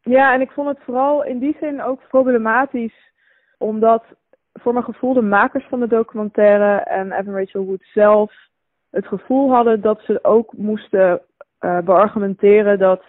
Ja, 0.00 0.34
en 0.34 0.40
ik 0.40 0.50
vond 0.50 0.68
het 0.68 0.82
vooral 0.84 1.24
in 1.24 1.38
die 1.38 1.56
zin 1.60 1.82
ook 1.82 2.08
problematisch, 2.08 3.12
omdat 3.58 4.04
voor 4.52 4.72
mijn 4.72 4.84
gevoel 4.84 5.14
de 5.14 5.22
makers 5.22 5.66
van 5.68 5.80
de 5.80 5.86
documentaire 5.86 6.80
en 6.80 7.12
Evan 7.12 7.34
Rachel 7.34 7.64
Wood 7.64 7.82
zelf 7.82 8.50
het 8.92 9.06
gevoel 9.06 9.50
hadden 9.50 9.80
dat 9.80 10.00
ze 10.00 10.18
ook 10.22 10.52
moesten 10.52 11.20
uh, 11.60 11.78
beargumenteren 11.78 12.78
dat, 12.78 13.02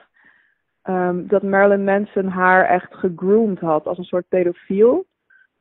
um, 0.83 1.27
dat 1.27 1.43
Marilyn 1.43 1.83
Manson 1.83 2.27
haar 2.27 2.65
echt 2.65 2.93
gegroomd 2.93 3.59
had 3.59 3.85
als 3.85 3.97
een 3.97 4.03
soort 4.03 4.27
pedofiel. 4.27 5.05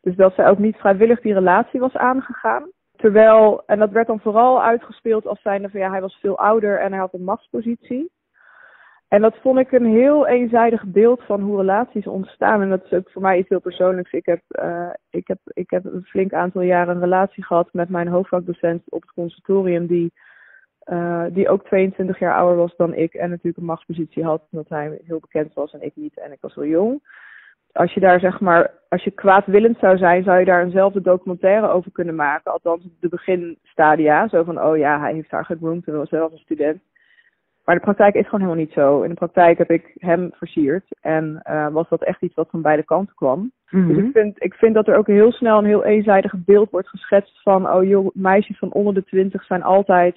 Dus 0.00 0.16
dat 0.16 0.34
zij 0.34 0.48
ook 0.48 0.58
niet 0.58 0.76
vrijwillig 0.76 1.20
die 1.20 1.34
relatie 1.34 1.80
was 1.80 1.94
aangegaan. 1.96 2.70
Terwijl, 2.96 3.62
en 3.66 3.78
dat 3.78 3.90
werd 3.90 4.06
dan 4.06 4.20
vooral 4.20 4.62
uitgespeeld 4.62 5.26
als 5.26 5.42
zijnde 5.42 5.70
van 5.70 5.80
ja, 5.80 5.90
hij 5.90 6.00
was 6.00 6.18
veel 6.20 6.38
ouder 6.38 6.78
en 6.78 6.90
hij 6.90 7.00
had 7.00 7.14
een 7.14 7.24
machtspositie. 7.24 8.10
En 9.12 9.20
dat 9.20 9.36
vond 9.40 9.58
ik 9.58 9.72
een 9.72 9.86
heel 9.86 10.26
eenzijdig 10.26 10.84
beeld 10.84 11.22
van 11.22 11.40
hoe 11.40 11.56
relaties 11.56 12.06
ontstaan. 12.06 12.62
En 12.62 12.68
dat 12.68 12.84
is 12.84 12.92
ook 12.92 13.10
voor 13.10 13.22
mij 13.22 13.38
iets 13.38 13.48
heel 13.48 13.60
persoonlijks. 13.60 14.12
Ik 14.12 14.26
heb, 14.26 14.40
uh, 14.48 14.90
ik 15.10 15.26
heb, 15.26 15.38
ik 15.44 15.70
heb 15.70 15.84
een 15.84 16.04
flink 16.04 16.32
aantal 16.32 16.62
jaren 16.62 16.94
een 16.94 17.00
relatie 17.00 17.44
gehad 17.44 17.68
met 17.72 17.88
mijn 17.88 18.08
hoofdvakdocent 18.08 18.82
op 18.88 19.00
het 19.00 19.12
conservatorium, 19.12 19.86
die, 19.86 20.12
uh, 20.84 21.24
die 21.30 21.48
ook 21.48 21.64
22 21.64 22.18
jaar 22.18 22.34
ouder 22.34 22.56
was 22.56 22.76
dan 22.76 22.94
ik. 22.94 23.14
En 23.14 23.30
natuurlijk 23.30 23.56
een 23.56 23.64
machtspositie 23.64 24.24
had, 24.24 24.42
omdat 24.50 24.68
hij 24.68 25.00
heel 25.04 25.20
bekend 25.20 25.54
was 25.54 25.72
en 25.72 25.82
ik 25.82 25.92
niet. 25.94 26.18
En 26.18 26.32
ik 26.32 26.40
was 26.40 26.54
heel 26.54 26.66
jong. 26.66 27.02
Als 27.72 27.92
je 27.92 28.00
daar 28.00 28.20
zeg 28.20 28.40
maar, 28.40 28.70
als 28.88 29.04
je 29.04 29.10
kwaadwillend 29.10 29.78
zou 29.78 29.96
zijn, 29.96 30.22
zou 30.22 30.38
je 30.38 30.44
daar 30.44 30.64
eenzelfde 30.64 31.00
documentaire 31.00 31.68
over 31.68 31.92
kunnen 31.92 32.14
maken. 32.14 32.52
Althans, 32.52 32.88
de 33.00 33.08
beginstadia. 33.08 34.28
Zo 34.28 34.42
van, 34.42 34.62
oh 34.62 34.76
ja, 34.76 35.00
hij 35.00 35.14
heeft 35.14 35.30
haar 35.30 35.44
gegroomd 35.44 35.86
en 35.86 35.96
was 35.96 36.08
zelf 36.08 36.32
een 36.32 36.38
student. 36.38 36.82
Maar 37.64 37.74
de 37.74 37.80
praktijk 37.80 38.14
is 38.14 38.24
gewoon 38.24 38.40
helemaal 38.40 38.64
niet 38.64 38.72
zo. 38.72 39.02
In 39.02 39.08
de 39.08 39.14
praktijk 39.14 39.58
heb 39.58 39.70
ik 39.70 39.92
hem 39.98 40.30
versierd. 40.32 40.84
En 41.00 41.42
uh, 41.50 41.68
was 41.68 41.88
dat 41.88 42.02
echt 42.02 42.22
iets 42.22 42.34
wat 42.34 42.50
van 42.50 42.62
beide 42.62 42.84
kanten 42.84 43.14
kwam. 43.14 43.38
Mm 43.38 43.52
-hmm. 43.68 43.88
Dus 43.88 44.04
ik 44.04 44.12
vind, 44.12 44.42
ik 44.42 44.54
vind 44.54 44.74
dat 44.74 44.88
er 44.88 44.96
ook 44.96 45.06
heel 45.06 45.32
snel 45.32 45.58
een 45.58 45.64
heel 45.64 45.84
eenzijdig 45.84 46.34
beeld 46.36 46.70
wordt 46.70 46.88
geschetst 46.88 47.42
van... 47.42 47.70
oh 47.70 47.84
joh, 47.84 48.10
meisjes 48.14 48.58
van 48.58 48.72
onder 48.72 48.94
de 48.94 49.04
twintig 49.04 49.44
zijn 49.44 49.62
altijd 49.62 50.16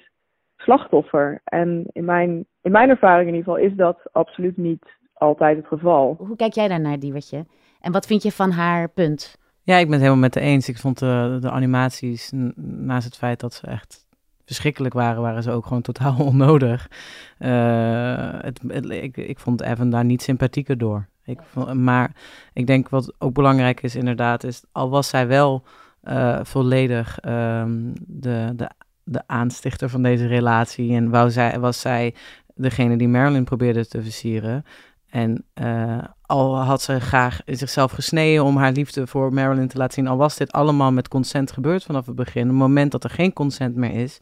slachtoffer. 0.56 1.40
En 1.44 1.86
in 1.92 2.04
mijn, 2.04 2.46
in 2.62 2.72
mijn 2.72 2.88
ervaring 2.88 3.28
in 3.28 3.34
ieder 3.34 3.52
geval 3.52 3.70
is 3.70 3.76
dat 3.76 4.08
absoluut 4.12 4.56
niet 4.56 4.84
altijd 5.14 5.56
het 5.56 5.66
geval. 5.66 6.14
Hoe 6.18 6.36
kijk 6.36 6.52
jij 6.52 6.68
daarnaar, 6.68 6.98
Diewertje? 6.98 7.44
En 7.80 7.92
wat 7.92 8.06
vind 8.06 8.22
je 8.22 8.32
van 8.32 8.50
haar 8.50 8.88
punt? 8.88 9.38
Ja, 9.62 9.76
ik 9.76 9.84
ben 9.84 9.92
het 9.92 10.00
helemaal 10.00 10.22
met 10.22 10.32
de 10.32 10.40
eens. 10.40 10.68
Ik 10.68 10.76
vond 10.76 10.98
de, 10.98 11.38
de 11.40 11.50
animaties, 11.50 12.32
naast 12.56 13.04
het 13.04 13.16
feit 13.16 13.40
dat 13.40 13.54
ze 13.54 13.66
echt 13.66 14.05
verschrikkelijk 14.46 14.94
waren, 14.94 15.22
waren 15.22 15.42
ze 15.42 15.50
ook 15.50 15.66
gewoon 15.66 15.82
totaal 15.82 16.16
onnodig. 16.32 16.90
Uh, 17.38 18.32
het, 18.40 18.60
het, 18.68 18.90
ik, 18.90 19.16
ik 19.16 19.38
vond 19.38 19.62
Evan 19.62 19.90
daar 19.90 20.04
niet 20.04 20.22
sympathieker 20.22 20.78
door. 20.78 21.08
Ik 21.24 21.40
vond, 21.42 21.74
maar 21.74 22.16
ik 22.52 22.66
denk 22.66 22.88
wat 22.88 23.14
ook 23.18 23.34
belangrijk 23.34 23.82
is 23.82 23.96
inderdaad, 23.96 24.44
is 24.44 24.64
al 24.72 24.90
was 24.90 25.08
zij 25.08 25.26
wel 25.26 25.64
uh, 26.04 26.40
volledig 26.42 27.18
um, 27.24 27.92
de, 28.06 28.52
de, 28.56 28.70
de 29.04 29.22
aanstichter 29.26 29.88
van 29.88 30.02
deze 30.02 30.26
relatie 30.26 30.94
en 30.94 31.10
wou 31.10 31.30
zij, 31.30 31.60
was 31.60 31.80
zij 31.80 32.14
degene 32.54 32.96
die 32.96 33.08
Marilyn 33.08 33.44
probeerde 33.44 33.86
te 33.86 34.02
versieren. 34.02 34.64
En 35.10 35.44
uh, 35.54 36.04
al 36.26 36.56
had 36.56 36.82
ze 36.82 37.00
graag 37.00 37.40
zichzelf 37.46 37.92
gesneden 37.92 38.44
om 38.44 38.56
haar 38.56 38.72
liefde 38.72 39.06
voor 39.06 39.32
Marilyn 39.32 39.68
te 39.68 39.78
laten 39.78 39.94
zien, 39.94 40.06
al 40.06 40.16
was 40.16 40.36
dit 40.36 40.52
allemaal 40.52 40.92
met 40.92 41.08
consent 41.08 41.52
gebeurd 41.52 41.84
vanaf 41.84 42.06
het 42.06 42.14
begin. 42.14 42.46
Het 42.46 42.56
moment 42.56 42.92
dat 42.92 43.04
er 43.04 43.10
geen 43.10 43.32
consent 43.32 43.76
meer 43.76 43.92
is, 43.92 44.20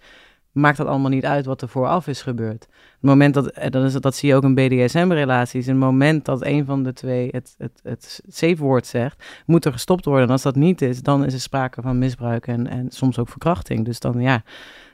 maakt 0.53 0.77
dat 0.77 0.87
allemaal 0.87 1.11
niet 1.11 1.25
uit 1.25 1.47
wat 1.47 1.63
er 1.63 1.69
vooraf 1.69 2.07
is 2.07 2.23
gebeurd. 2.23 2.63
Het 2.71 3.11
moment 3.11 3.35
dat, 3.35 3.55
dat, 3.71 3.85
is, 3.85 3.93
dat 3.93 4.15
zie 4.15 4.29
je 4.29 4.35
ook 4.35 4.43
in 4.43 4.55
BDSM-relaties, 4.55 5.67
het 5.67 5.77
moment 5.77 6.25
dat 6.25 6.45
een 6.45 6.65
van 6.65 6.83
de 6.83 6.93
twee 6.93 7.29
het, 7.31 7.55
het, 7.59 7.81
het 7.83 8.21
safe 8.29 8.57
woord 8.57 8.87
zegt, 8.87 9.43
moet 9.47 9.65
er 9.65 9.73
gestopt 9.73 10.05
worden. 10.05 10.27
En 10.27 10.33
als 10.33 10.43
dat 10.43 10.57
niet 10.57 10.83
is, 10.83 11.03
dan 11.03 11.25
is 11.25 11.35
er 11.35 11.41
sprake 11.41 11.83
van 11.83 11.99
misbruik 11.99 12.47
en, 12.47 12.67
en 12.67 12.91
soms 12.91 13.19
ook 13.19 13.29
verkrachting. 13.29 13.85
Dus 13.85 14.01
dan 14.01 14.21
ja, 14.21 14.43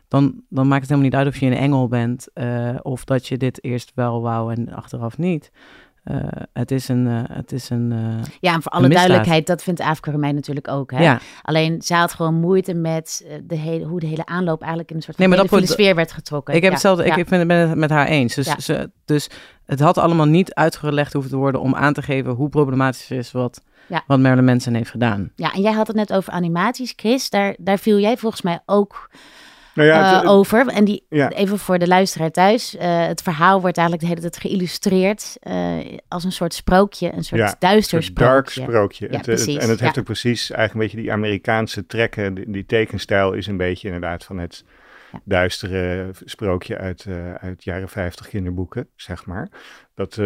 dan, 0.09 0.43
dan 0.49 0.69
maakt 0.69 0.81
het 0.81 0.91
helemaal 0.91 1.11
niet 1.11 1.19
uit 1.19 1.27
of 1.27 1.41
je 1.41 1.47
een 1.47 1.53
engel 1.53 1.89
bent 1.89 2.29
uh, 2.35 2.77
of 2.83 3.05
dat 3.05 3.27
je 3.27 3.37
dit 3.37 3.65
eerst 3.65 3.93
wel 3.95 4.23
wou 4.23 4.53
en 4.55 4.73
achteraf 4.73 5.19
niet. 5.19 5.51
Uh, 6.05 6.17
het 6.53 6.71
is 6.71 6.89
een. 6.89 7.07
Uh, 7.07 7.21
het 7.33 7.53
is 7.53 7.71
een 7.71 7.91
uh, 7.91 8.25
ja, 8.41 8.55
en 8.55 8.63
voor 8.63 8.73
alle 8.73 8.89
duidelijkheid, 8.89 9.47
dat 9.47 9.63
vindt 9.63 9.81
Afrika 9.81 10.19
mij 10.19 10.33
natuurlijk 10.33 10.69
ook. 10.69 10.91
Hè? 10.91 11.03
Ja. 11.03 11.21
Alleen 11.43 11.83
zij 11.83 11.99
had 11.99 12.13
gewoon 12.13 12.35
moeite 12.35 12.75
met 12.75 13.27
de 13.45 13.55
hele, 13.55 13.85
hoe 13.85 14.01
de 14.01 14.07
hele 14.07 14.27
aanloop 14.27 14.61
eigenlijk 14.61 14.91
in 14.91 14.97
een 14.97 15.03
soort 15.03 15.17
van 15.17 15.29
nee, 15.29 15.39
maar 15.39 15.67
sfeer 15.67 15.95
werd 15.95 16.13
getrokken. 16.13 16.55
Ik 16.55 16.63
heb 16.63 16.71
ja. 16.71 16.77
hetzelfde, 16.77 17.05
ik, 17.05 17.11
ja. 17.11 17.17
ik 17.17 17.29
ben 17.29 17.69
het 17.69 17.79
met 17.79 17.91
haar 17.91 18.07
eens. 18.07 18.35
Dus, 18.35 18.47
ze, 18.47 18.91
dus 19.05 19.29
het 19.67 19.81
had 19.81 19.99
allemaal 19.99 20.27
niet 20.27 20.55
uitgelegd 20.55 21.13
hoeven 21.13 21.31
te 21.31 21.37
worden 21.37 21.61
om 21.61 21.75
aan 21.75 21.93
te 21.93 22.03
geven 22.03 22.33
hoe 22.33 22.49
problematisch 22.49 23.11
is 23.11 23.33
wat, 23.33 23.63
wat 24.07 24.19
Marilyn 24.19 24.45
Manson 24.45 24.75
heeft 24.75 24.91
gedaan. 24.91 25.33
Ja, 25.37 25.53
en 25.53 25.61
jij 25.61 25.73
had 25.73 25.87
het 25.87 25.97
net 25.97 26.13
over 26.13 26.33
animaties, 26.33 26.93
Chris. 26.97 27.31
Daar, 27.31 27.55
daar 27.59 27.79
viel 27.79 27.99
jij 27.99 28.17
volgens 28.17 28.43
mij 28.43 28.61
ook 28.67 29.11
nou 29.75 29.89
ja, 29.89 30.15
het, 30.15 30.25
uh, 30.25 30.31
over. 30.31 30.67
En 30.67 30.85
die, 30.85 31.05
ja. 31.09 31.31
even 31.31 31.59
voor 31.59 31.79
de 31.79 31.87
luisteraar 31.87 32.31
thuis. 32.31 32.75
Uh, 32.75 33.07
het 33.07 33.23
verhaal 33.23 33.61
wordt 33.61 33.77
eigenlijk 33.77 34.09
de 34.09 34.15
hele 34.15 34.31
tijd 34.31 34.43
geïllustreerd 34.43 35.37
uh, 35.43 35.79
als 36.09 36.25
een 36.25 36.33
soort 36.33 36.55
sprookje, 36.55 37.15
een 37.15 37.25
soort 37.25 37.41
ja, 37.41 37.57
duister 37.59 37.97
een 37.97 38.05
sprookje. 38.05 38.33
dark 38.33 38.49
sprookje. 38.49 39.07
Het, 39.07 39.27
het, 39.27 39.47
en 39.47 39.69
het 39.69 39.81
heeft 39.81 39.99
ook 39.99 40.05
precies 40.05 40.51
eigenlijk 40.51 40.73
een 40.73 40.81
beetje 40.81 40.97
die 40.97 41.13
Amerikaanse 41.13 41.87
trekken. 41.87 42.35
Die, 42.35 42.51
die, 42.51 42.67
tekenstijl 42.67 43.33
is 43.33 43.47
een 43.47 43.57
beetje 43.57 43.87
inderdaad 43.87 44.25
van 44.25 44.39
het 44.39 44.65
duistere 45.25 46.11
sprookje 46.25 46.79
uit, 46.79 47.07
uit 47.41 47.65
jaren 47.65 47.89
50 47.89 48.29
kinderboeken, 48.29 48.89
zeg 48.97 49.27
maar. 49.27 49.49
Dat, 49.95 50.21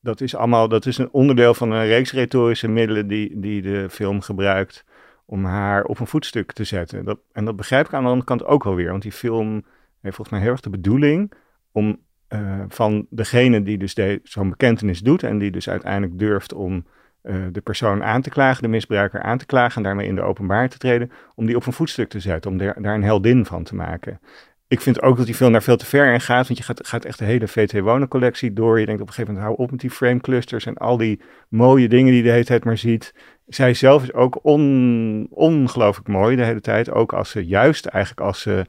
dat 0.00 0.20
is 0.20 0.34
allemaal, 0.34 0.68
dat 0.68 0.86
is 0.86 0.98
een 0.98 1.12
onderdeel 1.12 1.54
van 1.54 1.70
een 1.70 1.86
reeks 1.86 2.12
retorische 2.12 2.68
middelen 2.68 3.06
die, 3.06 3.40
die 3.40 3.62
de 3.62 3.86
film 3.90 4.20
gebruikt 4.20 4.84
om 5.30 5.44
haar 5.44 5.84
op 5.84 6.00
een 6.00 6.06
voetstuk 6.06 6.52
te 6.52 6.64
zetten. 6.64 7.04
Dat, 7.04 7.18
en 7.32 7.44
dat 7.44 7.56
begrijp 7.56 7.86
ik 7.86 7.92
aan 7.92 8.02
de 8.02 8.08
andere 8.08 8.26
kant 8.26 8.44
ook 8.44 8.64
wel 8.64 8.74
weer, 8.74 8.90
want 8.90 9.02
die 9.02 9.12
film 9.12 9.52
heeft 10.00 10.16
volgens 10.16 10.30
mij 10.30 10.40
heel 10.40 10.50
erg 10.50 10.60
de 10.60 10.70
bedoeling 10.70 11.32
om 11.72 11.98
uh, 12.28 12.60
van 12.68 13.06
degene 13.10 13.62
die 13.62 13.78
dus 13.78 13.96
zo'n 14.22 14.50
bekentenis 14.50 15.00
doet 15.00 15.22
en 15.22 15.38
die 15.38 15.50
dus 15.50 15.68
uiteindelijk 15.68 16.18
durft 16.18 16.52
om 16.52 16.86
uh, 17.22 17.46
de 17.52 17.60
persoon 17.60 18.04
aan 18.04 18.22
te 18.22 18.30
klagen, 18.30 18.62
de 18.62 18.68
misbruiker 18.68 19.22
aan 19.22 19.38
te 19.38 19.46
klagen 19.46 19.76
en 19.76 19.82
daarmee 19.82 20.06
in 20.06 20.14
de 20.14 20.22
openbaar 20.22 20.68
te 20.68 20.78
treden, 20.78 21.10
om 21.34 21.46
die 21.46 21.56
op 21.56 21.66
een 21.66 21.72
voetstuk 21.72 22.08
te 22.08 22.20
zetten, 22.20 22.50
om 22.50 22.56
daar, 22.56 22.82
daar 22.82 22.94
een 22.94 23.02
heldin 23.02 23.46
van 23.46 23.64
te 23.64 23.74
maken. 23.74 24.20
Ik 24.68 24.80
vind 24.80 25.02
ook 25.02 25.16
dat 25.16 25.26
die 25.26 25.34
film 25.34 25.52
daar 25.52 25.62
veel 25.62 25.76
te 25.76 25.86
ver 25.86 26.12
in 26.12 26.20
gaat, 26.20 26.46
want 26.46 26.58
je 26.58 26.64
gaat, 26.64 26.86
gaat 26.86 27.04
echt 27.04 27.18
de 27.18 27.24
hele 27.24 27.48
VT 27.48 27.80
Wonen 27.80 28.08
collectie 28.08 28.52
door. 28.52 28.80
Je 28.80 28.86
denkt 28.86 29.00
op 29.00 29.06
een 29.06 29.14
gegeven 29.14 29.34
moment, 29.34 29.52
hou 29.52 29.64
op 29.64 29.70
met 29.70 29.80
die 29.80 29.90
frame 29.90 30.20
clusters 30.20 30.66
en 30.66 30.76
al 30.76 30.96
die 30.96 31.20
mooie 31.48 31.88
dingen 31.88 32.12
die 32.12 32.22
de 32.22 32.30
hele 32.30 32.44
tijd 32.44 32.64
maar 32.64 32.78
ziet 32.78 33.14
zij 33.54 33.74
zelf 33.74 34.02
is 34.02 34.12
ook 34.12 34.38
on, 34.42 35.26
ongelooflijk 35.30 36.08
mooi 36.08 36.36
de 36.36 36.44
hele 36.44 36.60
tijd. 36.60 36.90
Ook 36.90 37.12
als 37.12 37.30
ze 37.30 37.46
juist 37.46 37.86
eigenlijk 37.86 38.26
als 38.26 38.40
ze 38.40 38.64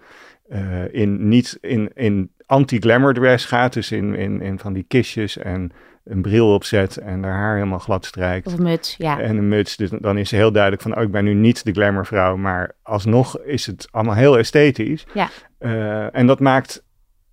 uh, 0.51 0.93
in, 0.93 1.27
niet 1.27 1.57
in, 1.61 1.91
in 1.93 2.31
anti-glamour 2.45 3.13
dress 3.13 3.45
gaat. 3.45 3.73
Dus 3.73 3.91
in, 3.91 4.15
in, 4.15 4.41
in 4.41 4.59
van 4.59 4.73
die 4.73 4.85
kistjes 4.87 5.37
en 5.37 5.71
een 6.03 6.21
bril 6.21 6.53
opzet 6.53 6.97
en 6.97 7.23
haar 7.23 7.33
haar 7.33 7.55
helemaal 7.55 7.79
glad 7.79 8.05
strijkt. 8.05 8.47
Of 8.47 8.53
een 8.53 8.63
muts, 8.63 8.95
ja. 8.97 9.19
En 9.19 9.37
een 9.37 9.47
muts. 9.47 9.75
Dus 9.77 9.89
dan 9.89 10.17
is 10.17 10.29
ze 10.29 10.35
heel 10.35 10.51
duidelijk 10.51 10.81
van, 10.81 10.97
oh, 10.97 11.01
ik 11.03 11.11
ben 11.11 11.23
nu 11.23 11.33
niet 11.33 11.65
de 11.65 11.71
glamourvrouw. 11.71 12.35
Maar 12.35 12.71
alsnog 12.81 13.39
is 13.39 13.65
het 13.65 13.87
allemaal 13.91 14.15
heel 14.15 14.37
esthetisch. 14.37 15.05
Ja. 15.13 15.29
Uh, 15.59 16.15
en 16.15 16.27
dat 16.27 16.39
maakt 16.39 16.83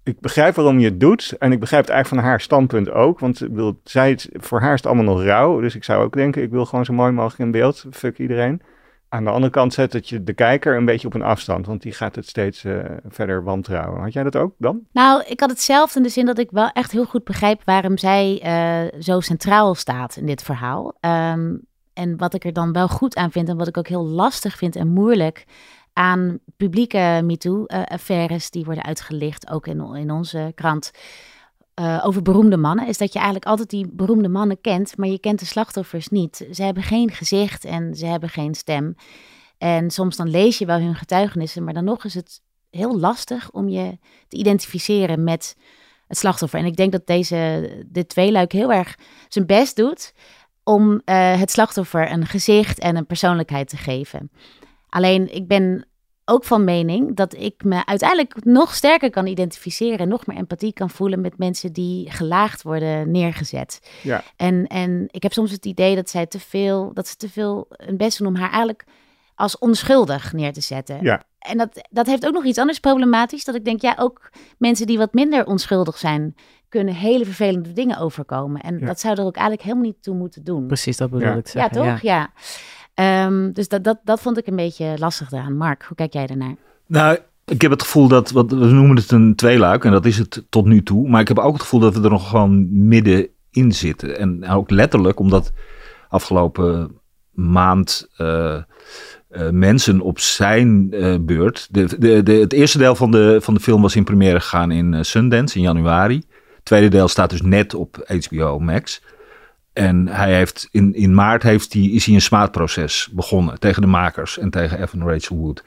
ik 0.09 0.21
begrijp 0.21 0.55
waarom 0.55 0.79
je 0.79 0.85
het 0.85 1.01
doet. 1.01 1.37
En 1.39 1.53
ik 1.53 1.61
begrijp 1.61 1.83
het 1.83 1.93
eigenlijk 1.93 2.23
van 2.23 2.31
haar 2.31 2.41
standpunt 2.41 2.91
ook. 2.91 3.19
Want 3.19 3.43
ik 3.43 3.75
zij, 3.85 4.19
voor 4.33 4.61
haar 4.61 4.73
is 4.73 4.83
het 4.83 4.87
allemaal 4.87 5.15
nog 5.15 5.25
rauw. 5.25 5.61
Dus 5.61 5.75
ik 5.75 5.85
zou 5.85 6.05
ook 6.05 6.13
denken, 6.13 6.43
ik 6.43 6.51
wil 6.51 6.65
gewoon 6.65 6.85
zo 6.85 6.93
mooi 6.93 7.13
mogelijk 7.13 7.39
in 7.39 7.51
beeld. 7.51 7.85
Fuck 7.91 8.19
iedereen. 8.19 8.63
aan 9.09 9.25
de 9.25 9.31
andere 9.31 9.53
kant 9.53 9.75
zet 9.75 9.93
het 9.93 10.09
je 10.09 10.25
de 10.25 10.33
kijker 10.33 10.77
een 10.77 10.85
beetje 10.85 11.07
op 11.07 11.15
een 11.15 11.23
afstand, 11.23 11.67
want 11.67 11.83
die 11.83 11.93
gaat 11.93 12.15
het 12.15 12.27
steeds 12.27 12.65
uh, 12.65 12.85
verder 13.09 13.45
wantrouwen. 13.45 14.01
Had 14.01 14.13
jij 14.13 14.23
dat 14.23 14.37
ook 14.37 14.55
dan? 14.59 14.81
Nou, 14.93 15.23
ik 15.27 15.41
had 15.41 15.51
hetzelfde 15.51 15.99
in 15.99 16.03
de 16.03 16.09
zin 16.09 16.27
dat 16.27 16.39
ik 16.39 16.51
wel 16.51 16.71
echt 16.73 16.93
heel 16.93 17.05
goed 17.05 17.25
begrijp 17.25 17.63
waarom 17.65 17.99
zij 17.99 18.43
uh, 18.45 19.01
zo 19.01 19.21
centraal 19.21 19.75
staat 19.75 20.17
in 20.17 20.27
dit 20.27 20.43
verhaal. 20.43 20.97
Um, 21.01 21.67
en 21.93 22.17
wat 22.17 22.35
ik 22.35 22.45
er 22.45 22.53
dan 22.53 22.73
wel 22.73 22.89
goed 22.89 23.17
aan 23.17 23.31
vind 23.31 23.49
en 23.49 23.57
wat 23.57 23.69
ik 23.69 23.77
ook 23.77 23.89
heel 23.89 24.07
lastig 24.07 24.57
vind 24.57 24.77
en 24.77 24.89
moeilijk 24.89 25.45
aan 25.99 26.39
publieke 26.57 27.21
MeToo-affaires 27.25 28.51
die 28.51 28.65
worden 28.65 28.85
uitgelicht, 28.85 29.51
ook 29.51 29.67
in, 29.67 29.95
in 29.95 30.11
onze 30.11 30.53
krant, 30.55 30.91
uh, 31.81 32.03
over 32.05 32.23
beroemde 32.23 32.57
mannen, 32.57 32.87
is 32.87 32.99
dat 32.99 33.13
je 33.13 33.19
eigenlijk 33.19 33.47
altijd 33.47 33.71
die 33.71 33.89
beroemde 33.93 34.29
mannen 34.29 34.61
kent, 34.61 34.97
maar 34.97 35.09
je 35.09 35.19
kent 35.19 35.39
de 35.39 35.45
slachtoffers 35.45 36.09
niet. 36.09 36.49
Ze 36.53 36.63
hebben 36.63 36.83
geen 36.83 37.11
gezicht 37.11 37.65
en 37.65 37.95
ze 37.95 38.07
hebben 38.07 38.29
geen 38.29 38.55
stem. 38.55 38.95
En 39.59 39.91
soms 39.91 40.17
dan 40.17 40.31
lees 40.31 40.59
je 40.59 40.67
wel 40.67 40.79
hun 40.79 40.95
getuigenissen, 40.95 41.65
maar 41.65 41.75
dan 41.75 41.85
nog 41.85 42.05
is 42.05 42.15
het 42.15 42.41
heel 42.71 42.99
lastig 42.99 43.51
om 43.51 43.69
je 43.69 43.99
te 44.29 44.37
identificeren 44.37 45.25
met 45.25 45.57
het 46.07 46.19
slachtoffer. 46.19 46.59
En 46.59 46.67
ik 46.67 46.77
denk 46.77 46.93
dat 46.93 47.07
deze, 47.07 47.71
dit 47.87 48.09
tweeluik 48.09 48.53
heel 48.53 48.73
erg 48.73 48.97
zijn 49.29 49.47
best 49.47 49.77
doet 49.77 50.13
om 50.65 50.93
uh, 50.93 51.01
het 51.39 51.51
slachtoffer 51.51 52.11
een 52.11 52.27
gezicht 52.27 52.79
en 52.79 52.97
een 52.97 53.07
persoonlijkheid 53.07 53.69
te 53.69 53.77
geven. 53.77 54.31
Alleen 54.89 55.35
ik 55.35 55.49
ben 55.49 55.87
ook 56.25 56.45
van 56.45 56.65
mening 56.65 57.17
dat 57.17 57.35
ik 57.35 57.65
me 57.65 57.87
uiteindelijk 57.87 58.45
nog 58.45 58.75
sterker 58.75 59.11
kan 59.11 59.27
identificeren 59.27 59.99
en 59.99 60.09
nog 60.09 60.27
meer 60.27 60.37
empathie 60.37 60.73
kan 60.73 60.91
voelen 60.91 61.21
met 61.21 61.39
mensen 61.39 61.73
die 61.73 62.11
gelaagd 62.11 62.63
worden 62.63 63.11
neergezet. 63.11 63.91
Ja. 64.03 64.23
En, 64.37 64.67
en 64.67 65.09
ik 65.11 65.23
heb 65.23 65.33
soms 65.33 65.51
het 65.51 65.67
idee 65.67 65.95
dat 65.95 66.11
zij 66.11 66.27
te 66.27 66.41
veel, 66.41 66.91
dat 66.95 67.09
ze 67.09 67.17
te 67.17 67.29
veel 67.29 67.67
hun 67.69 67.97
best 67.97 68.19
doen 68.19 68.27
om 68.27 68.37
haar 68.37 68.51
eigenlijk 68.51 68.85
als 69.35 69.59
onschuldig 69.59 70.33
neer 70.33 70.53
te 70.53 70.61
zetten. 70.61 70.99
Ja. 71.03 71.23
En 71.39 71.59
dat, 71.59 71.89
dat 71.91 72.07
heeft 72.07 72.27
ook 72.27 72.33
nog 72.33 72.45
iets 72.45 72.59
anders 72.59 72.81
problematisch. 72.81 73.45
Dat 73.45 73.55
ik 73.55 73.65
denk, 73.65 73.81
ja, 73.81 73.97
ook 73.99 74.31
mensen 74.59 74.87
die 74.87 74.99
wat 74.99 75.13
minder 75.13 75.47
onschuldig 75.47 75.99
zijn, 75.99 76.35
kunnen 76.69 76.95
hele 76.95 77.25
vervelende 77.25 77.73
dingen 77.73 77.99
overkomen. 77.99 78.61
En 78.61 78.79
dat 78.79 79.01
zou 79.01 79.19
er 79.19 79.25
ook 79.25 79.37
eigenlijk 79.37 79.67
helemaal 79.67 79.87
niet 79.87 80.03
toe 80.03 80.15
moeten 80.15 80.45
doen. 80.45 80.67
Precies, 80.67 80.97
dat 80.97 81.11
bedoel 81.11 81.29
Ja. 81.29 81.35
ik 81.35 81.49
zeggen. 81.49 81.83
ja, 81.83 81.91
toch? 81.93 82.01
Ja. 82.03 82.33
Ehm, 82.99 83.53
dus 83.53 83.69
dat, 83.69 83.85
dat, 83.85 83.99
dat 84.05 84.21
vond 84.21 84.39
ik 84.39 84.47
een 84.47 84.57
beetje 84.57 84.95
lastig 84.99 85.29
daaraan. 85.29 85.57
Mark, 85.57 85.85
hoe 85.85 85.97
kijk 85.97 86.13
jij 86.13 86.27
ernaar? 86.27 86.55
Nou, 86.87 87.19
ik 87.45 87.61
heb 87.61 87.71
het 87.71 87.83
gevoel 87.83 88.09
dat, 88.09 88.31
wat, 88.31 88.51
we 88.51 88.67
noemen 88.67 88.97
het 88.97 89.11
een 89.11 89.35
tweeluik 89.35 89.85
en 89.85 89.91
dat 89.93 90.07
is 90.07 90.19
het 90.19 90.45
tot 90.49 90.67
nu 90.67 90.83
toe. 90.83 91.09
Maar 91.09 91.21
ik 91.21 91.29
heb 91.29 91.39
ook 91.39 91.53
het 91.53 91.63
gevoel 91.63 91.81
dat 91.81 91.95
we 91.95 92.03
er 92.03 92.11
nog 92.11 92.29
gewoon 92.29 92.87
middenin 92.87 93.73
zitten. 93.73 94.19
En 94.19 94.49
ook 94.49 94.71
letterlijk, 94.71 95.21
omdat 95.21 95.53
afgelopen 96.09 97.01
maand 97.31 98.09
eh, 98.17 98.55
eh, 98.55 98.63
mensen 99.51 100.01
op 100.01 100.19
zijn 100.19 100.93
eh, 100.93 101.15
beurt... 101.21 101.69
De, 101.71 102.23
de, 102.23 102.33
het 102.33 102.53
eerste 102.53 102.79
deel 102.79 102.95
van 102.95 103.11
de, 103.11 103.39
van 103.41 103.55
de 103.55 103.61
film 103.61 103.83
was 103.83 103.97
in 103.97 104.05
première 104.05 104.41
gegaan 104.41 104.71
in 104.71 105.05
Sundance 105.05 105.57
in 105.57 105.63
januari. 105.63 106.17
Het 106.55 106.65
tweede 106.65 106.89
deel 106.89 107.09
staat 107.09 107.31
dus 107.31 107.43
net 107.43 107.75
op 107.75 108.19
HBO 108.29 108.59
Max. 108.59 109.03
En 109.79 110.09
hij 110.09 110.35
heeft 110.35 110.69
in, 110.71 110.95
in 110.95 111.15
maart 111.15 111.43
heeft 111.43 111.73
hij, 111.73 111.83
is 111.83 112.07
hij 112.07 112.15
een 112.15 112.21
smaadproces 112.21 113.09
begonnen 113.13 113.59
tegen 113.59 113.83
de 113.83 113.89
makers 113.89 114.39
en 114.39 114.51
tegen 114.51 114.83
Evan 114.83 115.09
Rachel 115.09 115.37
Wood. 115.37 115.65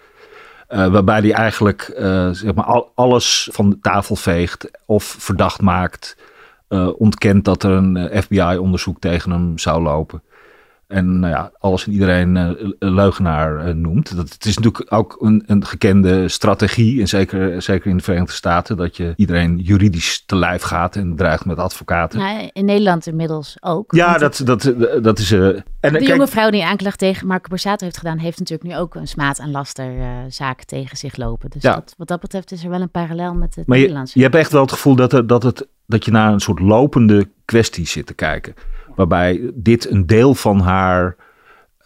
Eh, 0.67 0.87
waarbij 0.87 1.19
hij 1.19 1.33
eigenlijk 1.33 1.81
eh, 1.81 2.29
zeg 2.29 2.53
maar 2.53 2.65
al, 2.65 2.91
alles 2.95 3.49
van 3.51 3.69
de 3.69 3.79
tafel 3.81 4.15
veegt 4.15 4.71
of 4.85 5.03
verdacht 5.03 5.61
maakt. 5.61 6.17
eh, 6.67 6.89
ontkent 6.97 7.45
dat 7.45 7.63
er 7.63 7.71
een 7.71 8.21
FBI-onderzoek 8.23 8.99
tegen 8.99 9.31
hem 9.31 9.57
zou 9.57 9.81
lopen. 9.81 10.21
En 10.91 11.19
nou 11.19 11.33
ja, 11.33 11.51
alles 11.59 11.85
en 11.85 11.91
iedereen 11.91 12.37
eh, 12.37 12.49
een 12.79 12.93
leugenaar 12.93 13.65
eh, 13.65 13.73
noemt. 13.73 14.15
Dat, 14.15 14.29
het 14.33 14.45
is 14.45 14.57
natuurlijk 14.57 14.93
ook 14.93 15.17
een, 15.19 15.43
een 15.45 15.65
gekende 15.65 16.27
strategie. 16.27 16.99
En 17.01 17.07
zeker, 17.07 17.61
zeker 17.61 17.89
in 17.89 17.97
de 17.97 18.03
Verenigde 18.03 18.33
Staten. 18.33 18.77
Dat 18.77 18.97
je 18.97 19.13
iedereen 19.15 19.57
juridisch 19.57 20.23
te 20.25 20.35
lijf 20.35 20.61
gaat 20.61 20.95
en 20.95 21.15
dreigt 21.15 21.45
met 21.45 21.57
advocaten. 21.57 22.19
Nou, 22.19 22.49
in 22.53 22.65
Nederland 22.65 23.07
inmiddels 23.07 23.57
ook. 23.59 23.91
Ja, 23.95 24.17
dat, 24.17 24.41
dat, 24.43 24.73
dat 25.01 25.19
is. 25.19 25.31
eh 25.31 25.39
en 25.47 25.63
De 25.79 25.89
kijk, 25.97 26.07
jonge 26.07 26.27
vrouw 26.27 26.49
die 26.49 26.65
aanklacht 26.65 26.97
tegen 26.99 27.27
Marco 27.27 27.47
Borsato 27.49 27.85
heeft 27.85 27.97
gedaan, 27.97 28.17
heeft 28.17 28.39
natuurlijk 28.39 28.69
nu 28.69 28.77
ook 28.77 28.95
een 28.95 29.07
smaad- 29.07 29.39
en 29.39 29.51
lasterzaak 29.51 30.63
tegen 30.63 30.97
zich 30.97 31.17
lopen. 31.17 31.49
Dus 31.49 31.61
Ja. 31.61 31.73
dat, 31.73 31.93
wat 31.97 32.07
dat 32.07 32.19
betreft 32.19 32.51
is 32.51 32.63
er 32.63 32.69
wel 32.69 32.81
een 32.81 32.89
parallel 32.91 33.33
met 33.33 33.55
het 33.55 33.67
Maar 33.67 33.77
je, 33.77 34.01
je 34.13 34.21
hebt 34.21 34.35
echt 34.35 34.51
wel 34.51 34.61
het 34.61 34.71
gevoel 34.71 34.95
dat, 34.95 35.13
er, 35.13 35.27
dat, 35.27 35.43
het, 35.43 35.67
dat 35.85 36.05
je 36.05 36.11
naar 36.11 36.33
een 36.33 36.39
soort 36.39 36.59
lopende 36.59 37.29
kwestie 37.45 37.87
zit 37.87 38.05
te 38.05 38.13
kijken. 38.13 38.53
Waarbij 39.01 39.51
dit 39.53 39.89
een 39.89 40.05
deel 40.05 40.35
van 40.35 40.59
haar, 40.59 41.15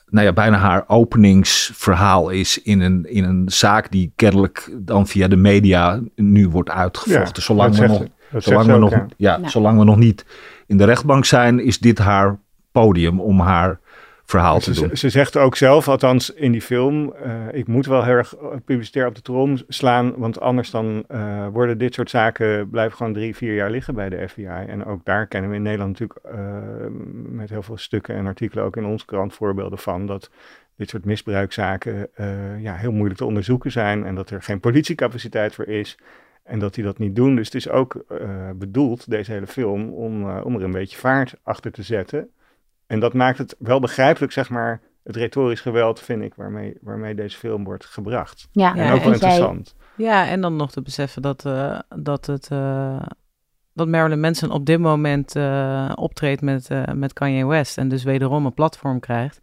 nou 0.09 0.25
ja, 0.25 0.33
bijna 0.33 0.57
haar 0.57 0.83
openingsverhaal 0.87 2.29
is 2.29 2.61
in 2.61 2.81
een, 2.81 3.05
in 3.09 3.23
een 3.23 3.43
zaak 3.45 3.91
die 3.91 4.11
kennelijk 4.15 4.71
dan 4.77 5.07
via 5.07 5.27
de 5.27 5.35
media 5.35 5.99
nu 6.15 6.49
wordt 6.49 6.69
uitgevochten. 6.69 7.33
Ja, 7.35 7.41
zolang 7.41 7.75
we, 7.75 7.87
nog, 7.87 8.05
zolang, 8.43 8.67
we 8.67 8.77
nog, 8.77 8.91
ja. 9.17 9.37
Ja. 9.41 9.47
zolang 9.47 9.77
we 9.77 9.83
nog 9.83 9.97
niet 9.97 10.25
in 10.67 10.77
de 10.77 10.83
rechtbank 10.83 11.25
zijn, 11.25 11.59
is 11.59 11.79
dit 11.79 11.97
haar 11.97 12.39
podium 12.71 13.19
om 13.19 13.39
haar 13.39 13.79
verhaal 14.25 14.59
te 14.59 14.73
doen. 14.73 14.89
Ze, 14.89 14.97
ze 14.97 15.09
zegt 15.09 15.37
ook 15.37 15.55
zelf, 15.55 15.87
althans 15.87 16.33
in 16.33 16.51
die 16.51 16.61
film, 16.61 17.13
eh, 17.13 17.33
ik 17.51 17.67
moet 17.67 17.85
wel 17.85 18.03
heel 18.03 18.13
erg 18.13 18.33
publicitair 18.65 19.07
op 19.07 19.15
de 19.15 19.21
trom 19.21 19.57
slaan, 19.67 20.13
want 20.17 20.39
anders 20.39 20.71
dan 20.71 21.03
eh, 21.07 21.47
worden 21.47 21.77
dit 21.77 21.93
soort 21.93 22.09
zaken 22.09 22.69
blijven 22.69 22.97
gewoon 22.97 23.13
drie, 23.13 23.35
vier 23.35 23.53
jaar 23.53 23.69
liggen 23.69 23.95
bij 23.95 24.09
de 24.09 24.27
FBI. 24.27 24.45
En 24.45 24.85
ook 24.85 25.05
daar 25.05 25.27
kennen 25.27 25.49
we 25.49 25.55
in 25.55 25.61
Nederland 25.61 25.99
natuurlijk 25.99 26.19
eh, 26.23 26.87
met 27.29 27.49
heel 27.49 27.63
veel 27.63 27.77
stukken 27.77 28.15
en 28.15 28.25
artikelen, 28.25 28.63
ook 28.63 28.77
in 28.77 28.85
onze 28.85 29.05
krant, 29.05 29.33
voorbeelden 29.33 29.79
van 29.79 30.05
dat 30.05 30.29
dit 30.75 30.89
soort 30.89 31.05
misbruikzaken 31.05 32.07
eh, 32.13 32.61
ja, 32.61 32.75
heel 32.75 32.91
moeilijk 32.91 33.17
te 33.17 33.25
onderzoeken 33.25 33.71
zijn 33.71 34.05
en 34.05 34.15
dat 34.15 34.29
er 34.29 34.41
geen 34.41 34.59
politiecapaciteit 34.59 35.55
voor 35.55 35.67
is. 35.67 35.97
En 36.43 36.59
dat 36.59 36.73
die 36.73 36.83
dat 36.83 36.97
niet 36.97 37.15
doen. 37.15 37.35
Dus 37.35 37.45
het 37.45 37.55
is 37.55 37.69
ook 37.69 37.95
eh, 37.95 38.49
bedoeld, 38.55 39.09
deze 39.09 39.31
hele 39.31 39.47
film, 39.47 39.93
om, 39.93 40.29
eh, 40.29 40.45
om 40.45 40.55
er 40.55 40.63
een 40.63 40.71
beetje 40.71 40.97
vaart 40.97 41.35
achter 41.43 41.71
te 41.71 41.83
zetten. 41.83 42.29
En 42.87 42.99
dat 42.99 43.13
maakt 43.13 43.37
het 43.37 43.55
wel 43.59 43.79
begrijpelijk, 43.79 44.31
zeg 44.33 44.49
maar, 44.49 44.81
het 45.03 45.15
retorisch 45.15 45.61
geweld, 45.61 45.99
vind 45.99 46.21
ik, 46.21 46.33
waarmee, 46.35 46.77
waarmee 46.81 47.15
deze 47.15 47.37
film 47.37 47.63
wordt 47.63 47.85
gebracht. 47.85 48.47
ja, 48.51 48.73
Ja, 48.75 48.83
en 48.83 48.91
ook 48.93 48.97
wel 48.99 49.03
jij- 49.03 49.13
interessant. 49.13 49.75
Ja, 49.97 50.27
en 50.27 50.41
dan 50.41 50.55
nog 50.55 50.71
te 50.71 50.81
beseffen 50.81 51.21
dat, 51.21 51.45
eh, 51.45 51.79
dat, 51.97 52.25
het, 52.25 52.47
eh, 52.51 53.01
dat 53.73 53.87
Marilyn 53.87 54.19
Manson 54.19 54.51
op 54.51 54.65
dit 54.65 54.79
moment 54.79 55.35
eh, 55.35 55.91
optreedt 55.95 56.41
met, 56.41 56.69
eh, 56.69 56.83
met 56.93 57.13
Kanye 57.13 57.45
West. 57.45 57.77
En 57.77 57.87
dus 57.87 58.03
wederom 58.03 58.45
een 58.45 58.53
platform 58.53 58.99
krijgt. 58.99 59.39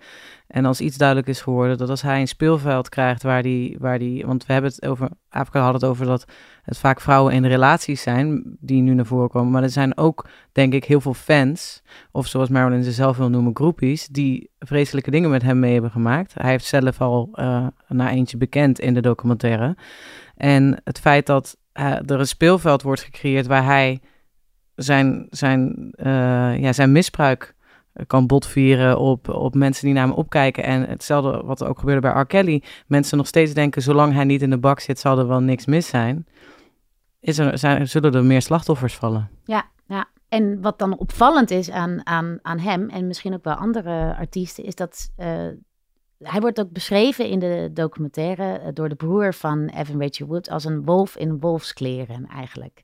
En 0.52 0.64
als 0.64 0.80
iets 0.80 0.96
duidelijk 0.96 1.28
is 1.28 1.40
geworden, 1.40 1.78
dat 1.78 1.88
als 1.88 2.02
hij 2.02 2.20
een 2.20 2.28
speelveld 2.28 2.88
krijgt 2.88 3.22
waar 3.22 3.42
die, 3.42 3.76
waar 3.78 3.98
die 3.98 4.26
want 4.26 4.46
we 4.46 4.52
hebben 4.52 4.70
het 4.70 4.86
over, 4.86 5.08
Afrika 5.28 5.60
had 5.60 5.74
het 5.74 5.84
over 5.84 6.06
dat 6.06 6.24
het 6.62 6.78
vaak 6.78 7.00
vrouwen 7.00 7.34
in 7.34 7.46
relaties 7.46 8.02
zijn 8.02 8.56
die 8.60 8.82
nu 8.82 8.94
naar 8.94 9.06
voren 9.06 9.28
komen. 9.28 9.50
Maar 9.50 9.62
er 9.62 9.70
zijn 9.70 9.96
ook, 9.96 10.28
denk 10.52 10.72
ik, 10.72 10.84
heel 10.84 11.00
veel 11.00 11.14
fans, 11.14 11.82
of 12.10 12.26
zoals 12.26 12.48
Marilyn 12.48 12.84
ze 12.84 12.92
zelf 12.92 13.16
wil 13.16 13.30
noemen, 13.30 13.56
groepies, 13.56 14.06
die 14.06 14.50
vreselijke 14.58 15.10
dingen 15.10 15.30
met 15.30 15.42
hem 15.42 15.58
mee 15.58 15.72
hebben 15.72 15.90
gemaakt. 15.90 16.34
Hij 16.34 16.50
heeft 16.50 16.64
zelf 16.64 17.00
al 17.00 17.28
uh, 17.34 17.66
naar 17.88 18.10
eentje 18.10 18.36
bekend 18.36 18.80
in 18.80 18.94
de 18.94 19.02
documentaire. 19.02 19.76
En 20.36 20.80
het 20.84 21.00
feit 21.00 21.26
dat 21.26 21.56
uh, 21.74 21.86
er 21.86 22.20
een 22.20 22.26
speelveld 22.26 22.82
wordt 22.82 23.02
gecreëerd 23.02 23.46
waar 23.46 23.64
hij 23.64 24.00
zijn, 24.74 25.26
zijn, 25.30 25.92
uh, 25.96 26.58
ja, 26.58 26.72
zijn 26.72 26.92
misbruik 26.92 27.54
kan 28.06 28.26
botvieren 28.26 28.98
op, 28.98 29.28
op 29.28 29.54
mensen 29.54 29.84
die 29.84 29.94
naar 29.94 30.06
hem 30.06 30.16
opkijken. 30.16 30.64
En 30.64 30.88
hetzelfde 30.88 31.42
wat 31.44 31.60
er 31.60 31.68
ook 31.68 31.78
gebeurde 31.78 32.00
bij 32.00 32.20
R. 32.20 32.26
Kelly. 32.26 32.62
Mensen 32.86 33.16
nog 33.16 33.26
steeds 33.26 33.54
denken, 33.54 33.82
zolang 33.82 34.12
hij 34.12 34.24
niet 34.24 34.42
in 34.42 34.50
de 34.50 34.58
bak 34.58 34.80
zit, 34.80 34.98
zal 34.98 35.18
er 35.18 35.28
wel 35.28 35.40
niks 35.40 35.66
mis 35.66 35.86
zijn. 35.86 36.26
Is 37.20 37.38
er, 37.38 37.88
zullen 37.88 38.14
er 38.14 38.24
meer 38.24 38.42
slachtoffers 38.42 38.94
vallen? 38.94 39.30
Ja, 39.44 39.64
ja. 39.86 40.08
En 40.28 40.60
wat 40.60 40.78
dan 40.78 40.98
opvallend 40.98 41.50
is 41.50 41.70
aan, 41.70 42.06
aan, 42.06 42.38
aan 42.42 42.58
hem, 42.58 42.88
en 42.88 43.06
misschien 43.06 43.34
ook 43.34 43.44
wel 43.44 43.54
andere 43.54 44.16
artiesten, 44.16 44.64
is 44.64 44.74
dat 44.74 45.12
uh, 45.18 45.26
hij 46.18 46.40
wordt 46.40 46.60
ook 46.60 46.70
beschreven 46.70 47.28
in 47.28 47.38
de 47.38 47.70
documentaire 47.72 48.60
uh, 48.60 48.68
door 48.72 48.88
de 48.88 48.94
broer 48.94 49.34
van 49.34 49.68
Evan 49.68 50.00
Rachel 50.00 50.26
Wood 50.26 50.50
als 50.50 50.64
een 50.64 50.84
wolf 50.84 51.16
in 51.16 51.40
wolfskleren 51.40 52.26
eigenlijk. 52.26 52.82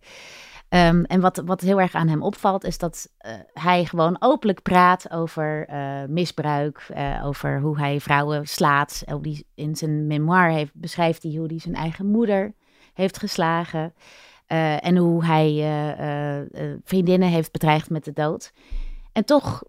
Um, 0.70 1.04
en 1.04 1.20
wat, 1.20 1.42
wat 1.44 1.61
heel 1.61 1.81
erg 1.81 1.94
aan 1.94 2.09
hem 2.09 2.22
opvalt, 2.22 2.64
is 2.64 2.78
dat 2.78 3.09
uh, 3.26 3.33
hij 3.52 3.85
gewoon 3.85 4.16
openlijk 4.18 4.62
praat 4.62 5.11
over 5.11 5.68
uh, 5.70 6.04
misbruik, 6.09 6.88
uh, 6.96 7.22
over 7.24 7.61
hoe 7.61 7.78
hij 7.78 8.00
vrouwen 8.00 8.46
slaat. 8.46 9.04
Die, 9.20 9.46
in 9.54 9.76
zijn 9.76 10.07
memoir 10.07 10.50
heeft, 10.50 10.74
beschrijft 10.74 11.22
hij 11.22 11.33
hoe 11.33 11.46
hij 11.46 11.59
zijn 11.59 11.74
eigen 11.74 12.07
moeder 12.07 12.54
heeft 12.94 13.18
geslagen. 13.18 13.94
En 14.81 14.96
hoe 14.96 15.24
hij 15.24 15.66
vriendinnen 16.85 17.28
heeft 17.28 17.52
bedreigd 17.52 17.90
met 17.90 18.04
de 18.04 18.12
dood. 18.12 18.52
En 19.12 19.24
toch 19.24 19.62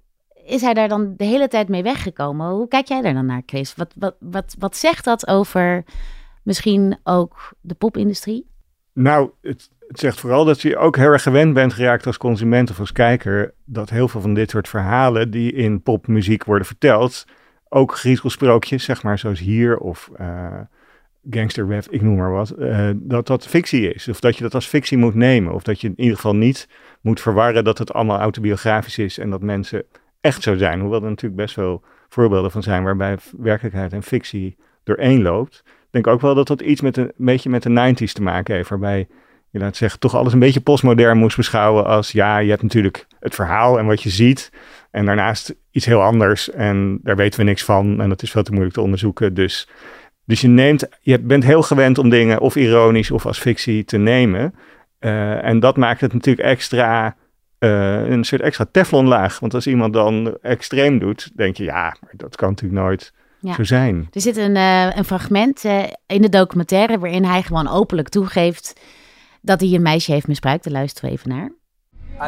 is 0.46 0.62
hij 0.62 0.74
daar 0.74 0.88
dan 0.88 1.14
de 1.18 1.24
hele 1.24 1.48
tijd 1.48 1.70
mee 1.70 1.84
weggekomen. 1.84 2.50
Hoe 2.50 2.68
kijk 2.68 2.88
jij 2.88 3.02
daar 3.02 3.14
dan 3.14 3.26
naar, 3.26 3.44
Chris? 3.46 3.76
Wat, 3.76 3.94
wat, 3.98 4.16
wat, 4.20 4.56
wat 4.60 4.76
zegt 4.76 5.06
dat 5.06 5.28
over 5.28 5.84
misschien 6.44 6.98
ook 7.04 7.54
de 7.62 7.74
popindustrie? 7.76 8.48
Nou, 8.94 9.30
het, 9.42 9.70
het 9.90 10.00
zegt 10.00 10.20
vooral 10.20 10.46
dat 10.46 10.62
je 10.62 10.78
ook 10.78 10.96
heel 10.96 11.12
erg 11.12 11.24
gewend 11.24 11.54
bent 11.54 11.74
geraakt 11.74 12.06
als 12.06 12.18
consument 12.18 12.70
of 12.70 12.80
als 12.80 12.92
kijker. 12.92 13.54
dat 13.66 13.90
heel 13.90 14.08
veel 14.08 14.22
van 14.22 14.34
dit 14.34 14.50
soort 14.50 14.68
verhalen 14.68 15.32
die 15.32 15.52
in 15.52 15.82
popmuziek 15.82 16.44
worden 16.44 16.68
verteld. 16.68 17.26
ook 17.70 17.96
griezelsprookjes, 17.96 18.84
zeg 18.84 19.04
maar, 19.04 19.20
zoals 19.20 19.40
hier 19.40 19.78
of 19.78 20.10
uh, 20.20 20.60
gangster 21.30 21.70
rap, 21.70 21.86
ik 21.90 22.02
noem 22.02 22.18
maar 22.18 22.32
wat, 22.32 22.54
uh, 22.58 22.90
dat 22.96 23.28
dat 23.28 23.48
fictie 23.48 23.94
is. 23.94 24.08
Of 24.08 24.20
dat 24.20 24.38
je 24.38 24.44
dat 24.44 24.54
als 24.54 24.68
fictie 24.68 24.98
moet 24.98 25.16
nemen. 25.16 25.54
Of 25.54 25.64
dat 25.64 25.82
je 25.82 25.88
in 25.88 25.94
ieder 25.98 26.16
geval 26.16 26.36
niet 26.36 26.68
moet 27.02 27.22
verwarren 27.22 27.64
dat 27.64 27.78
het 27.78 27.94
allemaal 27.94 28.20
autobiografisch 28.20 28.98
is 28.98 29.18
en 29.18 29.30
dat 29.30 29.42
mensen 29.42 29.84
echt 30.22 30.42
zo 30.44 30.56
zijn. 30.56 30.80
Hoewel 30.80 31.04
er 31.04 31.10
natuurlijk 31.10 31.42
best 31.42 31.56
wel 31.56 31.84
voorbeelden 32.10 32.52
van 32.52 32.64
zijn 32.64 32.84
waarbij 32.84 33.18
werkelijkheid 33.38 33.94
en 33.94 34.04
fictie 34.04 34.58
dooreen 34.84 35.22
loopt. 35.22 35.64
Ik 35.66 35.88
denk 35.92 36.08
ook 36.08 36.22
wel 36.22 36.36
dat 36.36 36.48
dat 36.48 36.62
iets 36.62 36.82
met 36.82 36.98
een, 36.98 37.04
een 37.18 37.26
beetje 37.26 37.50
met 37.50 37.64
de 37.64 37.94
90s 37.94 38.12
te 38.12 38.22
maken 38.22 38.56
heeft, 38.56 38.70
waarbij 38.70 39.08
je 39.52 39.60
laat 39.60 39.76
zeggen, 39.76 40.00
toch 40.00 40.16
alles 40.16 40.34
een 40.34 40.40
beetje 40.40 40.60
postmodern 40.60 41.18
moest 41.18 41.38
beschouwen 41.38 41.86
als 41.86 42.12
ja, 42.12 42.38
je 42.38 42.50
hebt 42.50 42.62
natuurlijk 42.62 43.08
het 43.20 43.36
verhaal 43.36 43.80
en 43.80 43.86
wat 43.86 44.04
je 44.04 44.10
ziet. 44.10 44.52
En 44.92 45.06
daarnaast 45.06 45.56
iets 45.72 45.86
heel 45.86 46.02
anders. 46.02 46.52
En 46.52 47.00
daar 47.04 47.16
weten 47.16 47.40
we 47.40 47.46
niks 47.46 47.64
van. 47.64 48.02
En 48.02 48.10
dat 48.10 48.22
is 48.22 48.32
veel 48.32 48.44
te 48.44 48.52
moeilijk 48.52 48.76
te 48.76 48.82
onderzoeken. 48.82 49.34
Dus, 49.34 49.68
dus 50.26 50.42
je 50.42 50.48
neemt, 50.48 50.88
je 51.02 51.20
bent 51.20 51.44
heel 51.44 51.62
gewend 51.62 51.98
om 51.98 52.10
dingen 52.10 52.40
of 52.40 52.56
ironisch 52.56 53.12
of 53.12 53.26
als 53.26 53.40
fictie 53.40 53.86
te 53.86 53.98
nemen. 53.98 54.54
Uh, 55.00 55.44
en 55.44 55.60
dat 55.60 55.78
maakt 55.78 56.02
het 56.02 56.14
natuurlijk 56.14 56.48
extra 56.48 57.16
uh, 57.60 58.10
een 58.10 58.24
soort 58.24 58.42
extra 58.42 58.66
teflonlaag. 58.72 59.40
Want 59.40 59.54
als 59.54 59.68
iemand 59.68 59.94
dan 59.94 60.38
extreem 60.42 61.00
doet, 61.00 61.32
denk 61.36 61.58
je, 61.58 61.64
ja, 61.64 61.98
maar 62.02 62.14
dat 62.16 62.36
kan 62.36 62.50
natuurlijk 62.50 62.82
nooit 62.82 63.14
ja. 63.40 63.54
zo 63.54 63.64
zijn. 63.64 64.08
Er 64.12 64.22
zit 64.22 64.38
een, 64.38 64.56
uh, 64.56 64.96
een 64.96 65.06
fragment 65.06 65.64
in 66.08 66.22
de 66.22 66.30
documentaire 66.30 67.00
waarin 67.00 67.26
hij 67.26 67.42
gewoon 67.42 67.68
openlijk 67.68 68.10
toegeeft 68.10 68.80
dat 69.42 69.60
hij 69.60 69.70
een 69.70 69.82
meisje 69.82 70.12
heeft 70.12 70.28
misbruikt. 70.28 70.64
Daar 70.64 70.74
luisteren 70.74 71.10
we 71.10 71.16
even 71.16 71.30
naar. 71.30 71.52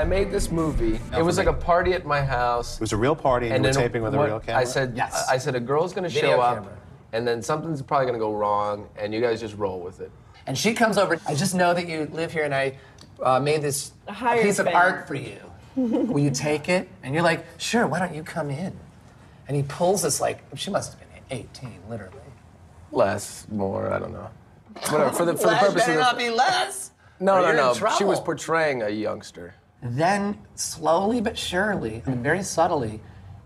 I 0.04 0.06
made 0.06 0.30
this 0.30 0.50
movie. 0.50 0.94
It 0.94 1.24
was 1.24 1.38
like 1.38 1.50
a 1.50 1.54
party 1.54 1.94
at 1.94 2.04
my 2.04 2.20
house. 2.22 2.74
It 2.76 2.80
was 2.80 2.94
a 2.94 2.98
real 2.98 3.16
party 3.16 3.46
and, 3.48 3.56
and 3.56 3.66
you 3.66 3.74
were 3.74 3.84
taping 3.84 4.04
with 4.04 4.14
a 4.14 4.24
real 4.24 4.40
camera? 4.40 4.62
I 4.62 4.66
said, 4.66 4.96
yes. 4.96 5.28
I 5.36 5.40
said, 5.40 5.56
a 5.56 5.60
girl's 5.60 5.94
gonna 5.94 6.08
Video 6.08 6.30
show 6.30 6.42
camera. 6.42 6.62
up 6.62 6.78
and 7.12 7.28
then 7.28 7.42
something's 7.42 7.82
probably 7.82 8.06
gonna 8.06 8.18
go 8.18 8.34
wrong 8.34 8.88
and 8.98 9.14
you 9.14 9.20
guys 9.22 9.42
just 9.42 9.58
roll 9.58 9.82
with 9.82 10.00
it. 10.00 10.10
And 10.48 10.58
she 10.58 10.74
comes 10.74 10.98
over, 10.98 11.20
I 11.28 11.36
just 11.36 11.54
know 11.54 11.74
that 11.74 11.88
you 11.88 12.08
live 12.14 12.32
here 12.32 12.46
and 12.46 12.56
I 12.56 12.78
uh, 13.22 13.40
made 13.40 13.62
this 13.62 13.92
piece 14.42 14.60
of 14.60 14.68
art 14.68 15.08
for 15.08 15.16
you. 15.16 15.38
Will 15.76 16.20
you 16.20 16.32
take 16.32 16.70
it? 16.70 16.88
And 17.04 17.14
you're 17.14 17.24
like, 17.24 17.46
sure, 17.58 17.86
why 17.86 18.00
don't 18.00 18.16
you 18.16 18.24
come 18.24 18.50
in? 18.50 18.74
And 19.48 19.58
he 19.58 19.64
pulls 19.64 20.02
this 20.04 20.22
like, 20.22 20.40
she 20.56 20.72
must 20.72 20.94
have 20.94 21.00
been 21.00 21.22
18, 21.30 21.80
literally. 21.90 22.18
Less, 22.92 23.46
more, 23.50 23.92
I 23.92 24.00
don't 24.00 24.14
know. 24.14 24.30
Whatever, 24.90 25.12
for 25.12 25.26
the, 25.26 25.36
for 25.36 25.50
the 25.50 25.56
purpose 25.56 25.86
better 25.86 25.92
of 25.94 25.98
the, 25.98 26.04
not 26.04 26.18
be 26.18 26.30
less. 26.30 26.92
No, 27.22 27.34
or 27.36 27.54
no, 27.54 27.68
no. 27.68 27.74
trouble. 27.74 27.98
She 27.98 28.04
was 28.04 28.20
portraying 28.20 28.82
a 28.82 28.90
youngster. 28.90 29.54
Then, 29.84 30.38
slowly 30.56 31.22
but 31.22 31.38
surely, 31.38 32.02
and 32.06 32.24
very 32.24 32.44
subtly, 32.44 33.00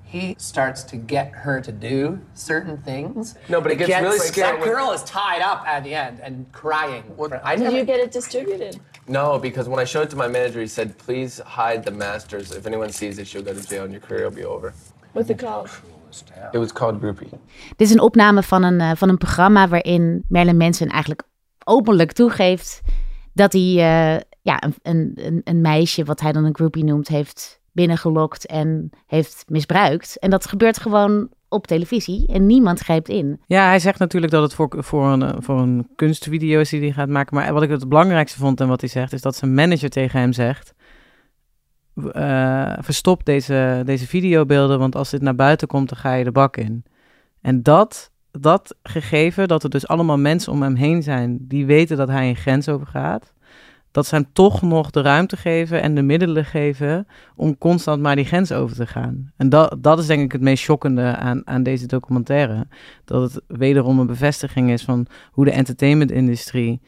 he 0.03 0.35
starts 0.37 0.83
to 0.83 0.95
get 0.97 1.31
her 1.31 1.59
to 1.61 1.71
do 1.71 2.19
certain 2.33 2.77
things. 2.77 3.35
No, 3.49 3.59
but 3.61 3.71
it 3.71 3.77
gets 3.77 3.89
really 4.01 4.19
scary 4.19 4.51
That 4.51 4.59
when- 4.59 4.69
girl 4.69 4.91
is 4.93 5.03
tied 5.03 5.41
up 5.41 5.63
at 5.67 5.83
the 5.83 5.93
end 5.93 6.19
and 6.23 6.45
crying. 6.51 7.03
I 7.43 7.55
Did 7.55 7.63
never- 7.63 7.77
you 7.77 7.85
get 7.85 7.99
it 7.99 8.11
distributed? 8.11 8.79
No, 9.07 9.39
because 9.39 9.69
when 9.69 9.79
I 9.79 9.85
showed 9.85 10.03
it 10.07 10.09
to 10.11 10.15
my 10.17 10.27
manager, 10.27 10.59
he 10.61 10.67
said, 10.67 10.97
please 11.05 11.39
hide 11.45 11.83
the 11.85 11.91
masters. 11.91 12.51
If 12.51 12.65
anyone 12.65 12.91
sees 12.91 13.17
it, 13.19 13.27
she'll 13.27 13.43
go 13.43 13.53
to 13.53 13.61
jail 13.67 13.83
and 13.83 13.91
your 13.91 14.01
career 14.07 14.23
will 14.23 14.35
be 14.35 14.45
over. 14.45 14.73
What's 15.13 15.29
it 15.29 15.37
called? 15.39 15.69
It 16.53 16.57
was 16.59 16.71
called 16.71 16.99
Groupie. 17.01 17.29
Dit 17.75 17.87
is 17.87 17.91
een 17.91 17.99
opname 17.99 18.43
van 18.43 18.63
een, 18.63 18.79
eh, 18.81 18.91
van 18.95 19.09
een 19.09 19.17
programma 19.17 19.67
waarin 19.67 20.23
Merlin 20.29 20.57
Manson 20.57 20.87
eigenlijk 20.87 21.21
openlijk 21.63 22.11
toegeeft 22.11 22.81
dat 23.35 23.53
hij 23.53 23.61
eh, 23.61 24.21
ja, 24.41 24.63
een, 24.81 25.11
een, 25.15 25.41
een, 25.43 25.61
meisje, 25.61 26.03
wat 26.03 26.19
hij 26.19 26.31
dan 26.31 26.45
een 26.45 26.55
groupie 26.55 26.83
noemt, 26.83 27.07
heeft 27.07 27.59
binnengelokt 27.71 28.45
en 28.45 28.89
heeft 29.07 29.45
misbruikt. 29.47 30.19
En 30.19 30.29
dat 30.29 30.45
gebeurt 30.47 30.79
gewoon 30.79 31.29
op 31.49 31.67
televisie 31.67 32.27
en 32.27 32.45
niemand 32.45 32.79
grijpt 32.79 33.09
in. 33.09 33.41
Ja, 33.45 33.67
hij 33.67 33.79
zegt 33.79 33.99
natuurlijk 33.99 34.31
dat 34.31 34.43
het 34.43 34.53
voor, 34.53 34.75
voor, 34.77 35.05
een, 35.05 35.21
eh, 35.21 35.35
voor 35.37 35.59
een 35.59 35.87
kunstvideo 35.95 36.59
is 36.59 36.69
die 36.69 36.79
hij 36.81 36.91
gaat 36.91 37.09
maken. 37.09 37.35
Maar 37.35 37.53
wat 37.53 37.63
ik 37.63 37.69
het 37.69 37.89
belangrijkste 37.89 38.39
vond 38.39 38.61
en 38.61 38.67
wat 38.67 38.81
hij 38.81 38.89
zegt, 38.89 39.13
is 39.13 39.21
dat 39.21 39.35
zijn 39.35 39.53
manager 39.53 39.89
tegen 39.89 40.19
hem 40.19 40.33
zegt... 40.33 40.73
eh, 42.11 42.73
verstop 42.79 43.25
deze, 43.25 43.81
deze 43.85 44.07
videobeelden, 44.07 44.79
want 44.79 44.95
als 44.95 45.09
dit 45.09 45.21
naar 45.21 45.35
buiten 45.35 45.67
komt, 45.67 45.89
dan 45.89 45.97
ga 45.97 46.13
je 46.13 46.23
de 46.23 46.31
bak 46.31 46.57
in. 46.57 46.85
En 47.41 47.63
dat, 47.63 48.11
dat 48.39 48.75
gegeven, 48.83 49.47
dat 49.47 49.63
er 49.63 49.69
dus 49.69 49.87
allemaal 49.87 50.17
mensen 50.17 50.51
om 50.51 50.61
hem 50.61 50.75
heen 50.75 51.03
zijn 51.03 51.37
die 51.41 51.65
weten 51.65 51.97
dat 51.97 52.07
hij 52.07 52.29
een 52.29 52.35
grens 52.35 52.69
overgaat, 52.69 53.33
dat 53.91 54.05
ze 54.05 54.15
hem 54.15 54.27
toch 54.33 54.61
nog 54.61 54.91
de 54.91 55.01
ruimte 55.01 55.37
geven 55.37 55.81
en 55.81 55.95
de 55.95 56.01
middelen 56.01 56.45
geven 56.45 57.07
om 57.35 57.57
constant 57.57 58.01
maar 58.01 58.15
die 58.15 58.25
grens 58.25 58.51
over 58.51 58.75
te 58.75 58.87
gaan. 58.87 59.31
En 59.37 59.49
dat, 59.49 59.75
dat 59.79 59.99
is 59.99 60.05
denk 60.05 60.21
ik 60.21 60.31
het 60.31 60.41
meest 60.41 60.63
schokkende 60.63 61.15
aan, 61.15 61.41
aan 61.47 61.63
deze 61.63 61.85
documentaire. 61.85 62.67
Dat 63.05 63.33
het 63.33 63.43
wederom 63.47 63.99
een 63.99 64.07
bevestiging 64.07 64.71
is 64.71 64.83
van 64.83 65.07
hoe 65.31 65.45
de 65.45 65.51
entertainmentindustrie 65.51 66.81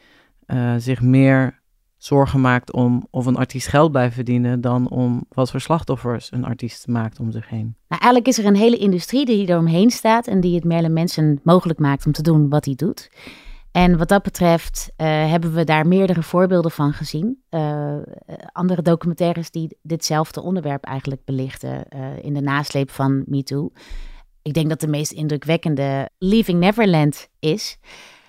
eh, 0.46 0.74
zich 0.78 1.00
meer 1.00 1.57
zorgen 1.98 2.40
maakt 2.40 2.72
om 2.72 3.06
of 3.10 3.26
een 3.26 3.36
artiest 3.36 3.66
geld 3.68 3.90
blijft 3.92 4.14
verdienen 4.14 4.60
dan 4.60 4.88
om 4.90 5.24
wat 5.28 5.50
voor 5.50 5.60
slachtoffers 5.60 6.32
een 6.32 6.44
artiest 6.44 6.86
maakt 6.86 7.20
om 7.20 7.30
zich 7.32 7.48
heen. 7.48 7.76
Nou, 7.88 8.02
eigenlijk 8.02 8.26
is 8.26 8.38
er 8.38 8.44
een 8.46 8.56
hele 8.56 8.76
industrie 8.76 9.24
die 9.24 9.48
eromheen 9.48 9.90
staat 9.90 10.26
en 10.26 10.40
die 10.40 10.54
het 10.54 10.64
Merlin 10.64 10.92
Manson 10.92 11.40
mogelijk 11.42 11.78
maakt 11.78 12.06
om 12.06 12.12
te 12.12 12.22
doen 12.22 12.48
wat 12.48 12.64
hij 12.64 12.74
doet. 12.74 13.10
En 13.72 13.98
wat 13.98 14.08
dat 14.08 14.22
betreft 14.22 14.90
eh, 14.96 15.06
hebben 15.30 15.52
we 15.54 15.64
daar 15.64 15.86
meerdere 15.86 16.22
voorbeelden 16.22 16.70
van 16.70 16.92
gezien. 16.92 17.42
Eh, 17.48 17.96
andere 18.52 18.82
documentaires 18.82 19.50
die 19.50 19.76
ditzelfde 19.82 20.42
onderwerp 20.42 20.84
eigenlijk 20.84 21.24
belichten 21.24 21.88
eh, 21.88 22.00
in 22.22 22.34
de 22.34 22.40
nasleep 22.40 22.90
van 22.90 23.22
MeToo. 23.26 23.70
Ik 24.42 24.54
denk 24.54 24.68
dat 24.68 24.80
de 24.80 24.88
meest 24.88 25.12
indrukwekkende 25.12 26.08
Leaving 26.18 26.60
Neverland 26.60 27.28
is. 27.38 27.78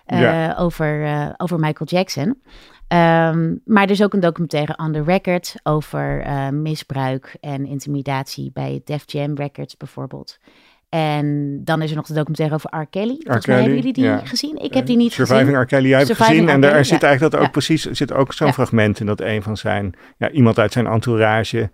eh, 0.05 0.19
Ja. 0.21 0.55
over, 0.57 1.05
eh, 1.05 1.29
over 1.37 1.59
Michael 1.59 1.89
Jackson. 1.89 2.41
Ehm, 2.89 3.55
maar 3.65 3.83
er 3.83 3.89
is 3.89 4.03
ook 4.03 4.13
een 4.13 4.19
documentaire 4.19 4.77
on 4.77 4.91
the 4.91 5.03
record 5.03 5.55
over 5.63 6.21
eh, 6.21 6.49
misbruik 6.49 7.37
en 7.41 7.65
intimidatie 7.65 8.51
bij 8.53 8.81
Def 8.83 9.03
Jam 9.05 9.35
Records 9.35 9.77
bijvoorbeeld. 9.77 10.37
En 10.89 11.59
dan 11.63 11.81
is 11.81 11.89
er 11.89 11.95
nog 11.95 12.05
de 12.05 12.13
documentaire 12.13 12.55
over 12.55 12.79
R. 12.79 12.85
Kelly. 12.85 13.17
Volgens 13.19 13.45
mij 13.45 13.55
hebben 13.55 13.75
jullie 13.75 13.93
die 13.93 14.03
ja. 14.03 14.17
gezien? 14.23 14.57
Ik 14.57 14.73
heb 14.73 14.85
die 14.85 14.97
niet 14.97 15.11
Surviving 15.11 15.47
gezien. 15.47 15.61
R. 15.61 15.65
Kelly 15.65 15.89
heb 15.89 15.99
ik 15.99 16.05
Surviving 16.05 16.35
gezien. 16.35 16.49
R. 16.49 16.53
En 16.53 16.61
daar 16.61 16.85
zit 16.85 17.01
ja. 17.01 17.07
eigenlijk 17.07 17.31
dat 17.31 17.41
ook 17.41 17.45
Ja. 17.45 17.51
precies, 17.51 17.83
zit 17.83 18.13
ook 18.13 18.33
zo'n 18.33 18.53
fragment 18.53 18.99
in 18.99 19.05
dat 19.05 19.21
een 19.21 19.43
van 19.43 19.57
zijn, 19.57 19.93
ja, 20.17 20.29
iemand 20.29 20.59
uit 20.59 20.71
zijn 20.73 20.87
entourage, 20.87 21.69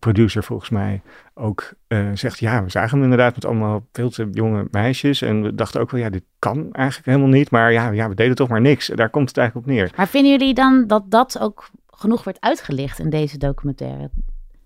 producer 0.00 0.44
volgens 0.44 0.70
mij, 0.70 1.02
ook 1.34 1.72
eh, 1.86 2.08
zegt, 2.14 2.38
ja, 2.38 2.64
we 2.64 2.70
zagen 2.70 2.90
hem 2.90 3.02
inderdaad 3.02 3.34
met 3.34 3.44
allemaal 3.44 3.86
veel 3.92 4.10
te 4.10 4.28
jonge 4.32 4.66
meisjes. 4.70 5.22
En 5.22 5.42
we 5.42 5.54
dachten 5.54 5.80
ook 5.80 5.90
wel, 5.90 6.00
ja, 6.00 6.10
dit 6.10 6.24
kan 6.38 6.72
eigenlijk 6.72 7.06
helemaal 7.06 7.28
niet. 7.28 7.50
Maar 7.50 7.72
ja, 7.72 7.90
ja 7.90 8.08
we 8.08 8.14
deden 8.14 8.36
toch 8.36 8.48
maar 8.48 8.60
niks. 8.60 8.86
Daar 8.86 9.10
komt 9.10 9.28
het 9.28 9.36
eigenlijk 9.38 9.68
op 9.68 9.72
neer. 9.72 9.92
Maar 9.96 10.08
vinden 10.08 10.30
jullie 10.30 10.54
dan 10.54 10.86
dat 10.86 11.10
dat 11.10 11.38
ook 11.38 11.70
genoeg 11.90 12.24
wordt 12.24 12.40
uitgelicht 12.40 12.98
in 12.98 13.10
deze 13.10 13.38
documentaire? 13.38 14.10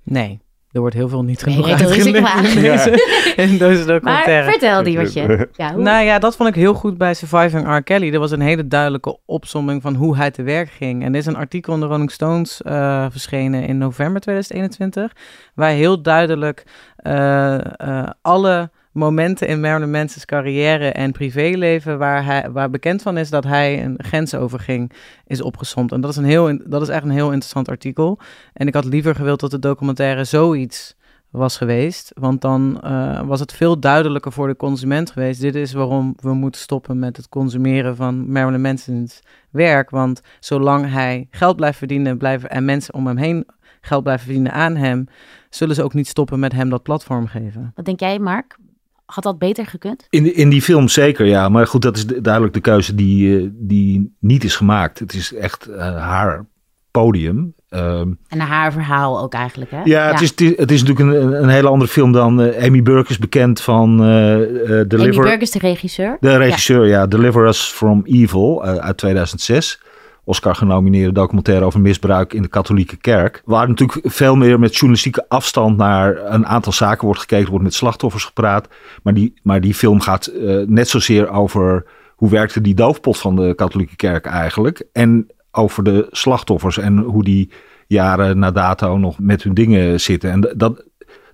Nee, 0.02 0.40
er 0.74 0.80
wordt 0.80 0.94
heel 0.94 1.08
veel 1.08 1.22
niet 1.24 1.44
Nee, 1.46 1.54
genoeg 1.54 1.68
retorische 1.78 2.26
uitgelegd 2.26 2.54
in 2.54 2.62
deze, 2.62 3.34
in 3.36 3.58
deze 3.58 3.84
documentaire. 3.84 4.42
Maar 4.42 4.50
vertel 4.50 4.82
die 4.82 4.96
wat 4.98 5.12
je... 5.12 5.48
Ja, 5.56 5.72
hoe- 5.72 5.82
Nou 5.82 6.04
ja, 6.04 6.18
dat 6.18 6.36
vond 6.36 6.48
ik 6.48 6.54
heel 6.54 6.74
goed 6.74 6.98
bij 6.98 7.14
Surviving 7.14 7.76
R. 7.76 7.82
Kelly. 7.82 8.12
Er 8.12 8.18
was 8.18 8.30
een 8.30 8.40
hele 8.40 8.66
duidelijke 8.68 9.18
opsomming 9.26 9.82
van 9.82 9.94
hoe 9.94 10.16
hij 10.16 10.30
te 10.30 10.42
werk 10.42 10.70
ging. 10.70 11.04
En 11.04 11.12
er 11.12 11.18
is 11.18 11.26
een 11.26 11.36
artikel 11.36 11.74
in 11.74 11.80
de 11.80 11.86
Rolling 11.86 12.10
Stones 12.10 12.62
eh, 12.62 13.06
verschenen 13.10 13.66
in 13.66 13.78
november 13.78 14.20
2021, 14.20 15.12
waar 15.54 15.70
heel 15.70 16.02
duidelijk 16.02 16.64
eh, 16.96 17.54
eh, 17.80 18.08
alle 18.22 18.70
momenten 18.94 19.48
in 19.48 19.60
Marilyn 19.60 19.90
Manson's 19.90 20.24
carrière 20.24 20.92
en 20.92 21.12
privéleven 21.12 21.98
waar, 21.98 22.24
hij, 22.24 22.50
waar 22.50 22.70
bekend 22.70 23.02
van 23.02 23.18
is 23.18 23.30
dat 23.30 23.44
hij 23.44 23.84
een 23.84 23.94
grens 23.98 24.34
overging, 24.34 24.92
is 25.26 25.42
opgesomd. 25.42 25.92
En 25.92 26.00
dat 26.00 26.10
is, 26.10 26.16
een 26.16 26.24
heel, 26.24 26.58
dat 26.64 26.82
is 26.82 26.88
echt 26.88 27.04
een 27.04 27.10
heel 27.10 27.26
interessant 27.26 27.68
artikel. 27.68 28.18
En 28.52 28.66
ik 28.66 28.74
had 28.74 28.84
liever 28.84 29.14
gewild 29.14 29.40
dat 29.40 29.50
de 29.50 29.58
documentaire 29.58 30.24
zoiets 30.24 30.96
was 31.30 31.56
geweest. 31.56 32.12
Want 32.14 32.40
dan 32.40 32.80
eh, 32.80 33.20
was 33.20 33.40
het 33.40 33.52
veel 33.52 33.80
duidelijker 33.80 34.32
voor 34.32 34.46
de 34.46 34.56
consument 34.56 35.10
geweest. 35.10 35.40
Dit 35.40 35.54
is 35.54 35.72
waarom 35.72 36.14
we 36.20 36.34
moeten 36.34 36.60
stoppen 36.60 36.98
met 36.98 37.16
het 37.16 37.28
consumeren 37.28 37.96
van 37.96 38.32
Marilyn 38.32 38.60
Manson's 38.60 39.20
werk. 39.50 39.90
Want 39.90 40.20
zolang 40.40 40.90
hij 40.90 41.28
geld 41.30 41.56
blijft 41.56 41.78
verdienen 41.78 42.18
blijven, 42.18 42.50
en 42.50 42.64
mensen 42.64 42.94
om 42.94 43.06
hem 43.06 43.16
heen 43.16 43.46
geld 43.80 44.02
blijven 44.02 44.24
verdienen 44.24 44.52
aan 44.52 44.76
hem, 44.76 45.06
zullen 45.50 45.74
ze 45.74 45.82
ook 45.82 45.94
niet 45.94 46.08
stoppen 46.08 46.38
met 46.38 46.52
hem 46.52 46.68
dat 46.68 46.82
platform 46.82 47.26
geven. 47.26 47.72
Wat 47.74 47.84
denk 47.84 48.00
jij, 48.00 48.18
Mark? 48.18 48.56
Had 49.04 49.24
dat 49.24 49.38
beter 49.38 49.66
gekund? 49.66 50.06
In, 50.10 50.34
in 50.34 50.48
die 50.48 50.62
film 50.62 50.88
zeker, 50.88 51.26
ja. 51.26 51.48
Maar 51.48 51.66
goed, 51.66 51.82
dat 51.82 51.96
is 51.96 52.06
de- 52.06 52.20
duidelijk 52.20 52.54
de 52.54 52.60
keuze 52.60 52.94
die, 52.94 53.38
eh, 53.38 53.46
die 53.52 54.16
niet 54.20 54.44
is 54.44 54.56
gemaakt. 54.56 54.98
Het 54.98 55.14
is 55.14 55.34
echt 55.34 55.66
eh, 55.66 55.96
haar 55.96 56.46
podium. 56.90 57.54
Ehm, 57.68 58.12
En 58.28 58.38
haar 58.40 58.72
verhaal 58.72 59.20
ook 59.20 59.32
eigenlijk, 59.34 59.70
hè? 59.70 59.80
ja, 59.84 60.10
Het, 60.12 60.20
is, 60.20 60.30
het, 60.30 60.40
is, 60.40 60.56
het 60.56 60.70
is 60.70 60.82
natuurlijk 60.82 61.22
een, 61.22 61.42
een 61.42 61.48
hele 61.48 61.68
andere 61.68 61.90
film 61.90 62.12
dan 62.12 62.42
eh, 62.42 62.64
Amy 62.64 62.82
Burke 62.82 63.10
is 63.10 63.18
bekend 63.18 63.60
van 63.60 64.02
eh 64.02 64.34
eh, 64.34 64.70
Amy 64.70 64.86
Deliver. 64.86 65.22
Burke 65.22 65.42
is 65.42 65.50
de 65.50 65.58
regisseur. 65.58 66.16
De 66.20 66.36
regisseur, 66.36 66.86
ja. 66.86 67.06
Deliver 67.06 67.46
Us 67.46 67.60
From 67.62 68.02
Evil 68.04 68.64
uit 68.64 68.96
2006. 68.96 69.80
Oscar 70.24 70.54
genomineerde 70.54 71.12
documentaire 71.12 71.64
over 71.64 71.80
misbruik 71.80 72.32
in 72.32 72.42
de 72.42 72.48
katholieke 72.48 72.96
kerk. 72.96 73.42
Waar 73.44 73.68
natuurlijk 73.68 74.00
veel 74.02 74.36
meer 74.36 74.58
met 74.58 74.72
journalistieke 74.74 75.24
afstand 75.28 75.76
naar 75.76 76.32
een 76.32 76.46
aantal 76.46 76.72
zaken 76.72 77.04
wordt 77.04 77.20
gekeken, 77.20 77.48
wordt 77.48 77.64
met 77.64 77.74
slachtoffers 77.74 78.24
gepraat. 78.24 78.68
Maar 79.02 79.14
die, 79.14 79.34
maar 79.42 79.60
die 79.60 79.74
film 79.74 80.00
gaat 80.00 80.30
uh, 80.34 80.66
net 80.66 80.88
zozeer 80.88 81.28
over 81.28 81.84
hoe 82.16 82.30
werkte 82.30 82.60
die 82.60 82.74
doofpot 82.74 83.18
van 83.18 83.36
de 83.36 83.54
katholieke 83.54 83.96
kerk 83.96 84.26
eigenlijk. 84.26 84.86
En 84.92 85.26
over 85.50 85.84
de 85.84 86.06
slachtoffers 86.10 86.78
en 86.78 86.98
hoe 86.98 87.24
die 87.24 87.50
jaren 87.86 88.38
na 88.38 88.50
dato 88.50 88.98
nog 88.98 89.18
met 89.18 89.42
hun 89.42 89.54
dingen 89.54 90.00
zitten. 90.00 90.30
En 90.30 90.40
dat, 90.56 90.84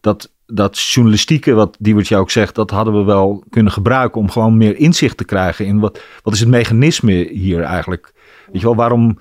dat, 0.01 0.31
dat 0.47 0.79
journalistieke, 0.79 1.53
wat 1.53 1.77
Diewert 1.79 2.13
ook 2.13 2.31
zegt, 2.31 2.55
dat 2.55 2.71
hadden 2.71 2.95
we 2.95 3.05
wel 3.05 3.45
kunnen 3.51 3.73
gebruiken 3.73 4.21
om 4.21 4.31
gewoon 4.31 4.57
meer 4.57 4.77
inzicht 4.77 5.17
te 5.17 5.25
krijgen 5.25 5.67
in 5.67 5.79
wat, 5.79 6.01
wat 6.23 6.35
is 6.35 6.41
het 6.41 6.49
mechanisme 6.49 7.13
hier 7.13 7.63
eigenlijk. 7.63 8.13
Weet 8.53 8.61
je 8.61 8.67
wel, 8.67 8.77
waarom 8.77 9.19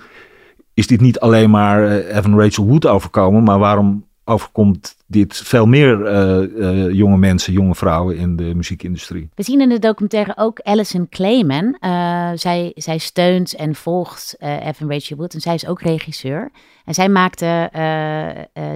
is 0.80 0.88
dit 0.88 1.02
niet 1.02 1.20
alleen 1.20 1.50
maar 1.50 1.88
eh, 1.88 2.18
Evan 2.18 2.40
Rachel 2.40 2.66
Wood 2.66 2.86
overkomen, 2.86 3.44
maar 3.44 3.60
waarom 3.60 4.08
overkomt 4.24 4.96
dit 5.08 5.38
veel 5.38 5.66
meer 5.66 6.00
uh, 6.00 6.86
uh, 6.88 6.94
jonge 6.94 7.18
mensen, 7.18 7.54
jonge 7.54 7.76
vrouwen 7.76 8.18
in 8.18 8.36
de 8.36 8.56
muziekindustrie. 8.56 9.30
We 9.36 9.44
zien 9.44 9.62
in 9.62 9.70
de 9.70 9.80
documentaire 9.80 10.34
ook 10.36 10.60
Alison 10.60 11.10
Clayman. 11.10 11.78
Uh, 11.80 12.30
zij, 12.36 12.72
zij 12.76 12.98
steunt 12.98 13.54
en 13.54 13.76
volgt 13.76 14.36
Evan 14.40 14.92
Rachel 14.92 15.18
Wood 15.18 15.34
en 15.34 15.42
zij 15.42 15.54
is 15.54 15.68
ook 15.68 15.82
regisseur. 15.82 16.52
En 16.86 16.94
zij 16.94 17.10
maakte 17.10 17.70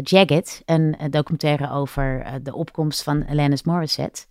Jagged, 0.04 0.62
een, 0.66 0.96
documentaire 1.10 1.72
over 1.72 2.26
de 2.44 2.56
opkomst 2.56 3.04
van 3.04 3.28
Alanis 3.28 3.64
Morissette. 3.64 4.26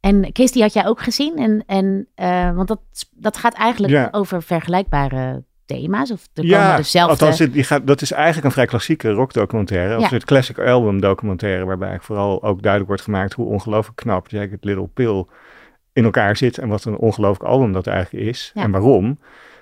En 0.00 0.30
Christy 0.32 0.60
had 0.60 0.72
jij 0.72 0.86
ook 0.86 1.00
gezien. 1.00 1.36
En, 1.36 1.62
en, 1.66 2.54
want 2.54 2.68
dat, 2.68 2.80
dat 3.10 3.36
gaat 3.36 3.54
eigenlijk 3.54 3.92
ja. 3.92 4.08
over 4.10 4.42
vergelijkbare 4.42 5.42
thema's? 5.68 6.10
Of 6.10 6.28
er 6.34 6.44
ja, 6.44 6.60
komen 6.60 6.76
dezelfde... 6.76 7.26
althans, 7.26 7.52
die 7.52 7.64
gaat, 7.64 7.86
dat 7.86 8.02
is 8.02 8.12
eigenlijk 8.12 8.44
een 8.44 8.52
vrij 8.52 8.66
klassieke 8.66 9.10
rockdocumentaire. 9.10 9.96
Of 9.96 10.02
ja. 10.02 10.08
het 10.08 10.24
classic 10.24 10.58
album 10.58 11.00
documentaire, 11.00 11.64
waarbij 11.64 11.98
vooral 12.00 12.42
ook 12.42 12.62
duidelijk 12.62 12.86
wordt 12.86 13.02
gemaakt 13.02 13.32
hoe 13.32 13.46
ongelooflijk 13.46 13.96
knap 13.96 14.28
Jagged 14.28 14.64
Little 14.64 14.88
Pill 14.94 15.24
in 15.92 16.04
elkaar 16.04 16.36
zit 16.36 16.58
en 16.58 16.68
wat 16.68 16.84
een 16.84 16.96
ongelooflijk 16.96 17.50
album 17.50 17.72
dat 17.72 17.86
eigenlijk 17.86 18.26
is 18.26 18.52
en 18.54 18.70
waarom. 18.70 19.18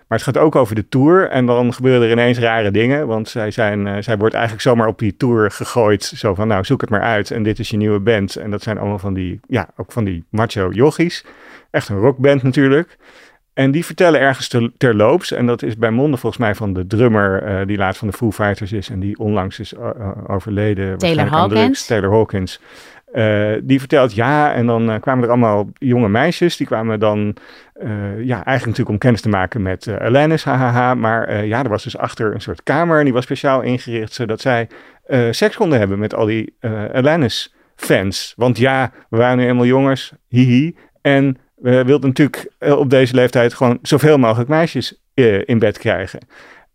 Maar 0.07 0.19
het 0.19 0.27
gaat 0.27 0.43
ook 0.43 0.57
over 0.57 0.75
de 0.75 0.89
tour 0.89 1.29
en 1.31 1.47
dan 1.47 1.75
gebeuren 1.75 2.07
er 2.07 2.13
ineens 2.13 2.39
rare 2.39 2.71
dingen, 2.71 3.07
want 3.07 3.29
zij, 3.29 3.51
zijn, 3.51 3.87
uh, 3.87 3.97
zij 4.01 4.17
wordt 4.17 4.35
eigenlijk 4.35 4.65
zomaar 4.65 4.87
op 4.87 4.99
die 4.99 5.17
tour 5.17 5.51
gegooid. 5.51 6.05
Zo 6.05 6.35
van, 6.35 6.49
nou 6.49 6.65
zoek 6.65 6.81
het 6.81 6.91
maar 6.91 7.03
uit 7.03 7.31
en 7.31 7.43
dit 7.43 7.59
is 7.59 7.71
je 7.71 7.77
nieuwe 7.77 8.01
band. 8.01 8.37
En 8.37 8.51
dat 8.51 8.63
zijn 8.63 8.79
allemaal 8.79 8.99
van 8.99 9.15
die, 9.15 9.41
ja, 9.49 9.69
ook 9.77 9.93
van 9.93 10.05
die 10.05 10.25
macho 10.31 10.71
jochies. 10.71 11.25
Echt 11.71 11.89
een 11.89 11.99
rockband 11.99 12.43
natuurlijk. 12.43 12.97
En 13.57 13.71
die 13.71 13.85
vertellen 13.85 14.21
ergens 14.21 14.49
te, 14.49 14.73
terloops, 14.79 15.33
en 15.33 15.47
dat 15.47 15.63
is 15.63 15.77
bij 15.77 15.91
monden 15.91 16.19
volgens 16.19 16.43
mij 16.43 16.55
van 16.55 16.73
de 16.73 16.87
drummer 16.87 17.49
uh, 17.49 17.67
die 17.67 17.77
laat 17.77 17.97
van 17.97 18.09
de 18.09 18.15
Foo 18.15 18.33
Fighters 18.33 18.73
is 18.73 18.91
en 18.91 19.01
die 19.01 19.19
onlangs 19.19 19.59
is 19.59 19.73
uh, 19.73 19.91
overleden. 20.27 20.99
Taylor 20.99 21.27
Hawkins. 21.27 21.87
Taylor 21.87 22.11
Hawkins. 22.11 22.61
Uh, 23.15 23.53
die 23.63 23.79
vertelt 23.79 24.15
ja, 24.15 24.55
en 24.55 24.67
dan 24.67 25.01
kwamen 25.01 25.25
er 25.25 25.31
allemaal 25.31 25.69
jonge 25.79 26.09
meisjes. 26.09 26.57
Die 26.57 26.67
kwamen 26.67 27.01
dan 27.01 27.37
ja, 28.19 28.45
eigenlijk 28.45 28.65
natuurlijk 28.65 28.89
om 28.89 28.99
kennis 28.99 29.21
te 29.21 29.29
maken 29.29 29.63
met 29.63 29.89
Alanis, 29.99 30.45
hahaha. 30.45 30.95
Maar 30.95 31.45
ja, 31.45 31.63
er 31.63 31.69
was 31.69 31.83
dus 31.83 31.99
achter 31.99 32.35
een 32.35 32.41
soort 32.41 32.63
kamer 32.63 32.99
en 32.99 33.05
die 33.05 33.13
was 33.13 33.25
speciaal 33.25 33.63
ingericht 33.63 34.13
zodat 34.13 34.41
zij 34.41 34.69
seks 35.31 35.57
konden 35.57 35.79
hebben 35.79 35.99
met 35.99 36.15
al 36.15 36.27
die 36.27 36.55
Alanis 36.93 37.55
fans. 37.77 38.33
Want 38.37 38.59
ja, 38.59 38.93
we 39.09 39.17
waren 39.17 39.39
nu 39.39 39.47
eenmaal 39.47 39.67
jongens, 39.67 40.13
hihi. 40.29 40.77
En 41.01 41.37
we 41.57 41.85
wilden 41.85 42.09
natuurlijk 42.09 42.53
eh, 42.59 42.79
op 42.79 42.91
deze 42.91 43.15
leeftijd 43.15 43.55
gewoon 43.55 43.79
zoveel 43.83 44.19
mogelijk 44.19 44.49
meisjes 44.49 45.03
eh, 45.15 45.49
in 45.49 45.59
bed 45.59 45.79
krijgen. 45.79 46.21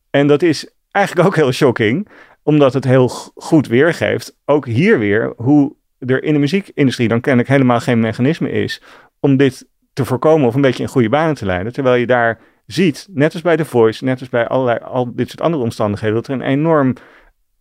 En 0.09 0.27
dat 0.27 0.41
is 0.41 0.69
eigenlijk 0.91 1.27
ook 1.27 1.35
heel 1.35 1.51
shocking, 1.51 2.07
omdat 2.43 2.73
het 2.73 2.83
heel 2.83 3.07
goed 3.35 3.67
weergeeft, 3.67 4.37
ook 4.45 4.65
hier 4.65 4.99
weer, 4.99 5.33
hoe 5.37 5.75
er 5.99 6.23
in 6.23 6.33
de 6.33 6.39
muziekindustrie 6.39 7.07
dan 7.07 7.21
kennelijk 7.21 7.49
helemaal 7.51 7.79
geen 7.79 7.99
mechanisme 7.99 8.51
is 8.51 8.81
om 9.19 9.37
dit 9.37 9.67
te 9.93 10.05
voorkomen 10.05 10.47
of 10.47 10.55
een 10.55 10.61
beetje 10.61 10.83
in 10.83 10.89
goede 10.89 11.09
banen 11.09 11.35
te 11.35 11.45
leiden. 11.45 11.73
Terwijl 11.73 11.95
je 11.95 12.05
daar 12.05 12.39
ziet, 12.65 13.07
net 13.11 13.33
als 13.33 13.41
bij 13.41 13.57
The 13.57 13.65
Voice, 13.65 14.03
net 14.03 14.19
als 14.19 14.29
bij 14.29 14.47
allerlei, 14.47 14.79
al 14.79 15.15
dit 15.15 15.29
soort 15.29 15.41
andere 15.41 15.63
omstandigheden, 15.63 16.15
dat 16.15 16.27
er 16.27 16.33
een 16.33 16.41
enorm 16.41 16.93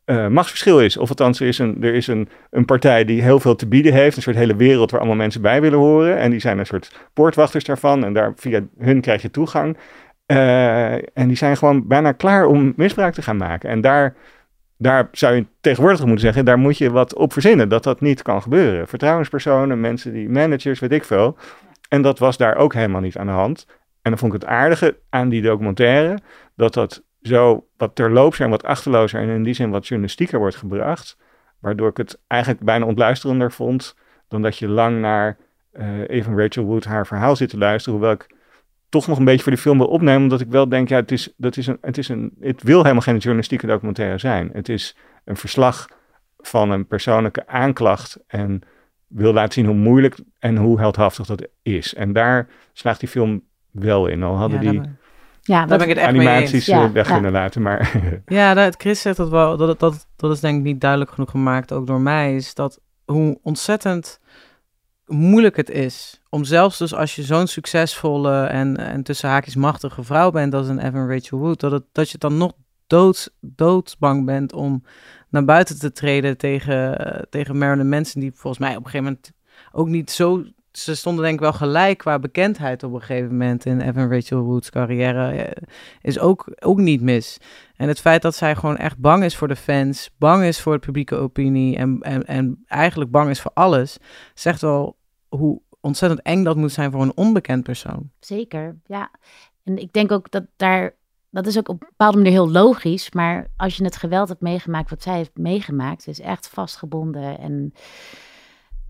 uh, 0.07 0.29
machtsverschil 0.29 0.81
is. 0.81 0.97
Of 0.97 1.09
althans, 1.09 1.41
er 1.41 1.47
is, 1.47 1.59
een, 1.59 1.83
er 1.83 1.95
is 1.95 2.07
een, 2.07 2.29
een 2.51 2.65
partij 2.65 3.05
die 3.05 3.23
heel 3.23 3.41
veel 3.41 3.57
te 3.57 3.67
bieden 3.67 3.93
heeft. 3.93 4.17
Een 4.17 4.23
soort 4.23 4.37
hele 4.37 4.57
wereld 4.57 4.91
waar 4.91 5.01
allemaal 5.01 5.19
mensen 5.19 5.43
bij 5.43 5.61
willen 5.61 5.79
horen. 5.79 6.19
En 6.19 6.31
die 6.31 6.41
zijn 6.41 6.59
een 6.59 6.67
soort 6.67 6.97
poortwachters 7.13 7.65
daarvan. 7.65 8.05
En 8.05 8.13
daar, 8.13 8.33
via 8.37 8.61
hun 8.79 9.01
krijg 9.01 9.23
je 9.23 9.31
toegang. 9.31 9.77
Uh, 10.27 10.93
en 10.93 11.27
die 11.27 11.37
zijn 11.37 11.57
gewoon 11.57 11.87
bijna 11.87 12.13
klaar 12.13 12.47
om 12.47 12.73
misbruik 12.77 13.15
te 13.15 13.23
gaan 13.23 13.37
maken. 13.37 13.71
En 13.71 13.81
daar, 13.81 14.15
daar 14.77 15.09
zou 15.13 15.35
je 15.35 15.47
tegenwoordig 15.61 16.01
moeten 16.01 16.21
zeggen, 16.21 16.45
daar 16.45 16.59
moet 16.59 16.79
je 16.79 16.91
wat 16.91 17.15
op 17.15 17.33
verzinnen. 17.33 17.69
Dat 17.69 17.85
dat 17.85 18.01
niet 18.01 18.23
kan 18.23 18.43
gebeuren. 18.43 18.89
Vertrouwenspersonen, 18.89 19.81
mensen 19.81 20.13
die 20.13 20.29
managers, 20.29 20.81
weet 20.81 20.93
ik 20.93 21.05
veel. 21.05 21.37
En 21.89 22.03
dat 22.03 22.19
was 22.19 22.37
daar 22.37 22.57
ook 22.57 22.75
helemaal 22.75 23.01
niet 23.01 23.17
aan 23.17 23.27
de 23.27 23.33
hand. 23.33 23.67
En 24.03 24.11
dan 24.11 24.19
vond 24.19 24.35
ik 24.35 24.41
het 24.41 24.51
aardige 24.51 24.99
aan 25.09 25.29
die 25.29 25.43
documentaire, 25.43 26.19
dat 26.57 26.75
dat 26.75 27.03
zo 27.23 27.67
wat 27.77 27.95
terloopser 27.95 28.45
en 28.45 28.51
wat 28.51 28.65
achterlozer 28.65 29.21
en 29.21 29.29
in 29.29 29.43
die 29.43 29.55
zin 29.55 29.71
wat 29.71 29.87
journalistieker 29.87 30.39
wordt 30.39 30.57
gebracht. 30.57 31.17
Waardoor 31.59 31.89
ik 31.89 31.97
het 31.97 32.21
eigenlijk 32.27 32.63
bijna 32.63 32.87
ontluisterender 32.87 33.53
vond 33.53 33.97
dan 34.29 34.43
dat 34.43 34.59
je 34.59 34.69
lang 34.69 35.01
naar 35.01 35.37
uh, 35.73 36.09
even 36.09 36.39
Rachel 36.39 36.65
Wood 36.65 36.85
haar 36.85 37.07
verhaal 37.07 37.37
zit 37.37 37.49
te 37.49 37.59
luisteren. 37.59 37.99
Hoewel 37.99 38.15
ik 38.15 38.35
toch 38.89 39.07
nog 39.07 39.19
een 39.19 39.25
beetje 39.25 39.43
voor 39.43 39.53
de 39.53 39.59
film 39.59 39.79
wil 39.79 39.87
opnemen, 39.87 40.23
omdat 40.23 40.41
ik 40.41 40.49
wel 40.49 40.69
denk, 40.69 40.89
ja, 40.89 40.97
het, 40.97 41.13
is, 41.13 41.35
dat 41.37 41.57
is 41.57 41.67
een, 41.67 41.79
het, 41.81 41.99
is 41.99 42.09
een, 42.09 42.33
het 42.41 42.63
wil 42.63 42.83
helemaal 42.83 43.03
geen 43.03 43.17
journalistieke 43.17 43.67
documentaire 43.67 44.19
zijn. 44.19 44.51
Het 44.53 44.69
is 44.69 44.97
een 45.25 45.37
verslag 45.37 45.89
van 46.39 46.71
een 46.71 46.87
persoonlijke 46.87 47.47
aanklacht 47.47 48.19
en 48.27 48.63
wil 49.07 49.33
laten 49.33 49.53
zien 49.53 49.67
hoe 49.67 49.75
moeilijk 49.75 50.19
en 50.39 50.57
hoe 50.57 50.79
heldhaftig 50.79 51.27
dat 51.27 51.49
is. 51.63 51.95
En 51.95 52.13
daar 52.13 52.49
slaagt 52.73 53.01
die 53.01 53.09
film 53.09 53.43
wel 53.71 54.07
in. 54.07 54.23
Al 54.23 54.37
hadden 54.37 54.61
die 54.61 54.81
ja, 55.43 55.67
daar 55.67 55.79
ben 55.79 55.89
ik 55.89 55.95
het 55.95 56.05
echt 56.05 56.09
animaties 56.09 56.67
mee 56.69 56.79
eens. 56.79 56.89
Eh, 56.89 56.93
weg 56.93 57.07
ja. 57.09 57.13
kunnen 57.13 57.33
laten. 57.33 57.63
Maar 57.63 57.93
ja, 58.27 58.55
dat, 58.55 58.75
Chris 58.79 59.01
zegt 59.01 59.17
dat 59.17 59.29
wel. 59.29 59.57
Dat, 59.57 59.81
dat, 59.81 60.07
dat 60.17 60.33
is 60.33 60.41
denk 60.41 60.59
ik 60.59 60.65
niet 60.65 60.81
duidelijk 60.81 61.11
genoeg 61.11 61.31
gemaakt, 61.31 61.73
ook 61.73 61.87
door 61.87 62.01
mij. 62.01 62.35
Is 62.35 62.55
dat 62.55 62.81
hoe 63.05 63.39
ontzettend 63.43 64.21
moeilijk 65.07 65.57
het 65.57 65.71
is 65.71 66.21
om 66.29 66.45
zelfs 66.45 66.79
dus 66.79 66.95
als 66.95 67.17
je 67.17 67.23
zo'n 67.23 67.47
succesvolle 67.47 68.45
en, 68.45 68.77
en 68.77 69.03
tussen 69.03 69.29
haakjes 69.29 69.55
machtige 69.55 70.03
vrouw 70.03 70.31
bent 70.31 70.55
als 70.55 70.69
een 70.69 70.79
Evan 70.79 71.09
Rachel 71.09 71.39
Wood, 71.39 71.61
dat, 71.61 71.73
het, 71.73 71.85
dat 71.93 72.11
je 72.11 72.19
dan 72.19 72.37
nog 72.37 72.53
dood, 72.87 73.33
doodsbang 73.41 74.25
bent 74.25 74.53
om 74.53 74.83
naar 75.29 75.45
buiten 75.45 75.79
te 75.79 75.93
treden 75.93 76.37
tegen, 76.37 77.07
uh, 77.07 77.23
tegen 77.31 77.59
Marilyn 77.59 77.89
Manson, 77.89 78.21
die 78.21 78.33
volgens 78.35 78.59
mij 78.59 78.77
op 78.77 78.85
een 78.85 78.91
gegeven 78.91 79.05
moment 79.05 79.33
ook 79.73 79.89
niet 79.89 80.11
zo 80.11 80.45
ze 80.73 80.95
stonden 80.95 81.23
denk 81.25 81.35
ik 81.35 81.41
wel 81.41 81.53
gelijk 81.53 81.99
qua 81.99 82.19
bekendheid 82.19 82.83
op 82.83 82.93
een 82.93 83.01
gegeven 83.01 83.31
moment 83.31 83.65
in 83.65 83.81
Evan 83.81 84.13
Rachel 84.13 84.41
Wood's 84.41 84.71
carrière. 84.71 85.43
Eh, 85.43 85.63
is 86.03 86.19
ook, 86.19 86.53
ook 86.59 86.79
niet 86.79 87.01
mis. 87.01 87.39
En 87.77 87.89
het 87.89 88.01
feit 88.01 88.23
dat 88.23 88.35
zij 88.35 88.57
gewoon 88.57 88.77
echt 88.77 88.99
bang 88.99 89.25
is 89.25 89.37
voor 89.37 89.49
de 89.49 89.57
fans, 89.57 90.11
bang 90.19 90.45
is 90.45 90.61
voor 90.61 90.73
de 90.73 90.79
publieke 90.79 91.17
opinie 91.17 91.77
en, 91.77 91.99
en, 92.01 92.25
en 92.27 92.65
eigenlijk 92.67 93.11
bang 93.11 93.31
is 93.31 93.41
voor 93.41 93.51
alles, 93.55 93.99
zegt 94.35 94.61
wel 94.61 94.97
hoe 95.29 95.61
ontzettend 95.81 96.23
eng 96.23 96.43
dat 96.43 96.57
moet 96.57 96.73
zijn 96.73 96.91
voor 96.91 97.03
een 97.03 97.17
onbekend 97.17 97.63
persoon. 97.63 98.11
Zeker, 98.21 98.77
ja. 98.87 99.11
En 99.65 99.79
ik 99.79 99.93
denk 99.93 100.13
ook 100.13 100.31
dat 100.31 100.45
daar, 100.57 100.95
dat 101.31 101.47
is 101.47 101.59
ook 101.59 101.69
op 101.69 101.81
een 101.81 101.89
bepaalde 101.89 102.17
manier 102.17 102.33
heel 102.33 102.51
logisch, 102.51 103.11
maar 103.11 103.51
als 103.57 103.77
je 103.77 103.85
het 103.85 103.97
geweld 103.97 104.29
hebt 104.29 104.41
meegemaakt 104.41 104.91
wat 104.91 105.03
zij 105.03 105.17
heeft 105.17 105.37
meegemaakt, 105.37 106.07
is 106.07 106.21
echt 106.21 106.49
vastgebonden 106.49 107.39
en 107.39 107.73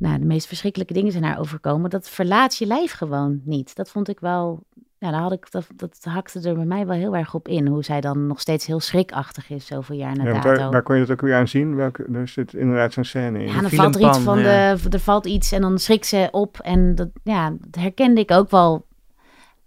nou, 0.01 0.19
de 0.19 0.25
meest 0.25 0.47
verschrikkelijke 0.47 0.93
dingen 0.93 1.13
zijn 1.13 1.25
haar 1.25 1.39
overkomen. 1.39 1.91
Dat 1.91 2.09
verlaat 2.09 2.57
je 2.57 2.67
lijf 2.67 2.93
gewoon 2.93 3.41
niet. 3.45 3.77
Dat 3.77 3.91
vond 3.91 4.09
ik 4.09 4.21
wel. 4.21 4.63
Ja, 4.99 5.11
daar 5.11 5.21
had 5.21 5.33
ik, 5.33 5.51
dat, 5.51 5.67
dat 5.77 5.99
hakte 6.03 6.49
er 6.49 6.55
bij 6.55 6.65
mij 6.65 6.87
wel 6.87 6.97
heel 6.97 7.17
erg 7.17 7.35
op 7.35 7.49
in. 7.49 7.67
Hoe 7.67 7.85
zij 7.85 8.01
dan 8.01 8.27
nog 8.27 8.41
steeds 8.41 8.67
heel 8.67 8.81
schrikachtig 8.81 9.51
is, 9.51 9.67
zoveel 9.67 9.97
jaar 9.97 10.17
na 10.17 10.25
ja, 10.25 10.33
dato. 10.33 10.49
Waar, 10.49 10.71
waar 10.71 10.83
kon 10.83 10.95
je 10.95 11.01
dat 11.01 11.11
ook 11.11 11.21
weer 11.21 11.35
aan 11.35 11.49
zien? 11.49 11.77
Welke, 11.77 12.05
er 12.13 12.29
zit 12.29 12.55
inderdaad 12.55 12.93
zo'n 12.93 13.05
scène 13.05 13.39
in. 13.39 13.53
Ja, 13.53 13.61
dan 13.61 13.71
valt 13.71 13.95
er 13.95 14.09
iets 14.09 14.19
van 14.19 14.37
de, 14.37 14.79
er 14.91 15.01
valt 15.01 15.27
iets 15.27 15.53
en 15.53 15.61
dan 15.61 15.79
schrikt 15.79 16.07
ze 16.07 16.29
op. 16.31 16.59
En 16.59 16.95
dat, 16.95 17.09
ja, 17.25 17.51
dat 17.51 17.83
herkende 17.83 18.21
ik 18.21 18.31
ook 18.31 18.51
wel 18.51 18.87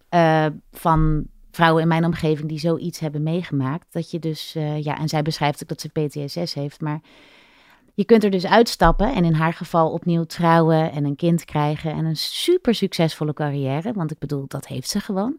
uh, 0.09 0.45
van 0.71 1.25
vrouwen 1.51 1.81
in 1.81 1.87
mijn 1.87 2.05
omgeving 2.05 2.49
die 2.49 2.59
zoiets 2.59 2.99
hebben 2.99 3.23
meegemaakt. 3.23 3.85
Dat 3.91 4.11
je 4.11 4.19
dus, 4.19 4.55
uh, 4.55 4.83
ja, 4.83 4.97
en 4.97 5.09
zij 5.09 5.21
beschrijft 5.21 5.61
ook 5.61 5.69
dat 5.69 5.81
ze 5.81 5.89
PTSS 5.89 6.53
heeft, 6.53 6.81
maar 6.81 7.01
je 7.93 8.05
kunt 8.05 8.23
er 8.23 8.29
dus 8.31 8.45
uitstappen 8.45 9.13
en 9.13 9.25
in 9.25 9.33
haar 9.33 9.53
geval 9.53 9.91
opnieuw 9.91 10.23
trouwen 10.23 10.91
en 10.91 11.05
een 11.05 11.15
kind 11.15 11.45
krijgen 11.45 11.91
en 11.91 12.05
een 12.05 12.15
super 12.15 12.75
succesvolle 12.75 13.33
carrière. 13.33 13.93
Want 13.93 14.11
ik 14.11 14.19
bedoel, 14.19 14.45
dat 14.47 14.67
heeft 14.67 14.89
ze 14.89 14.99
gewoon. 14.99 15.37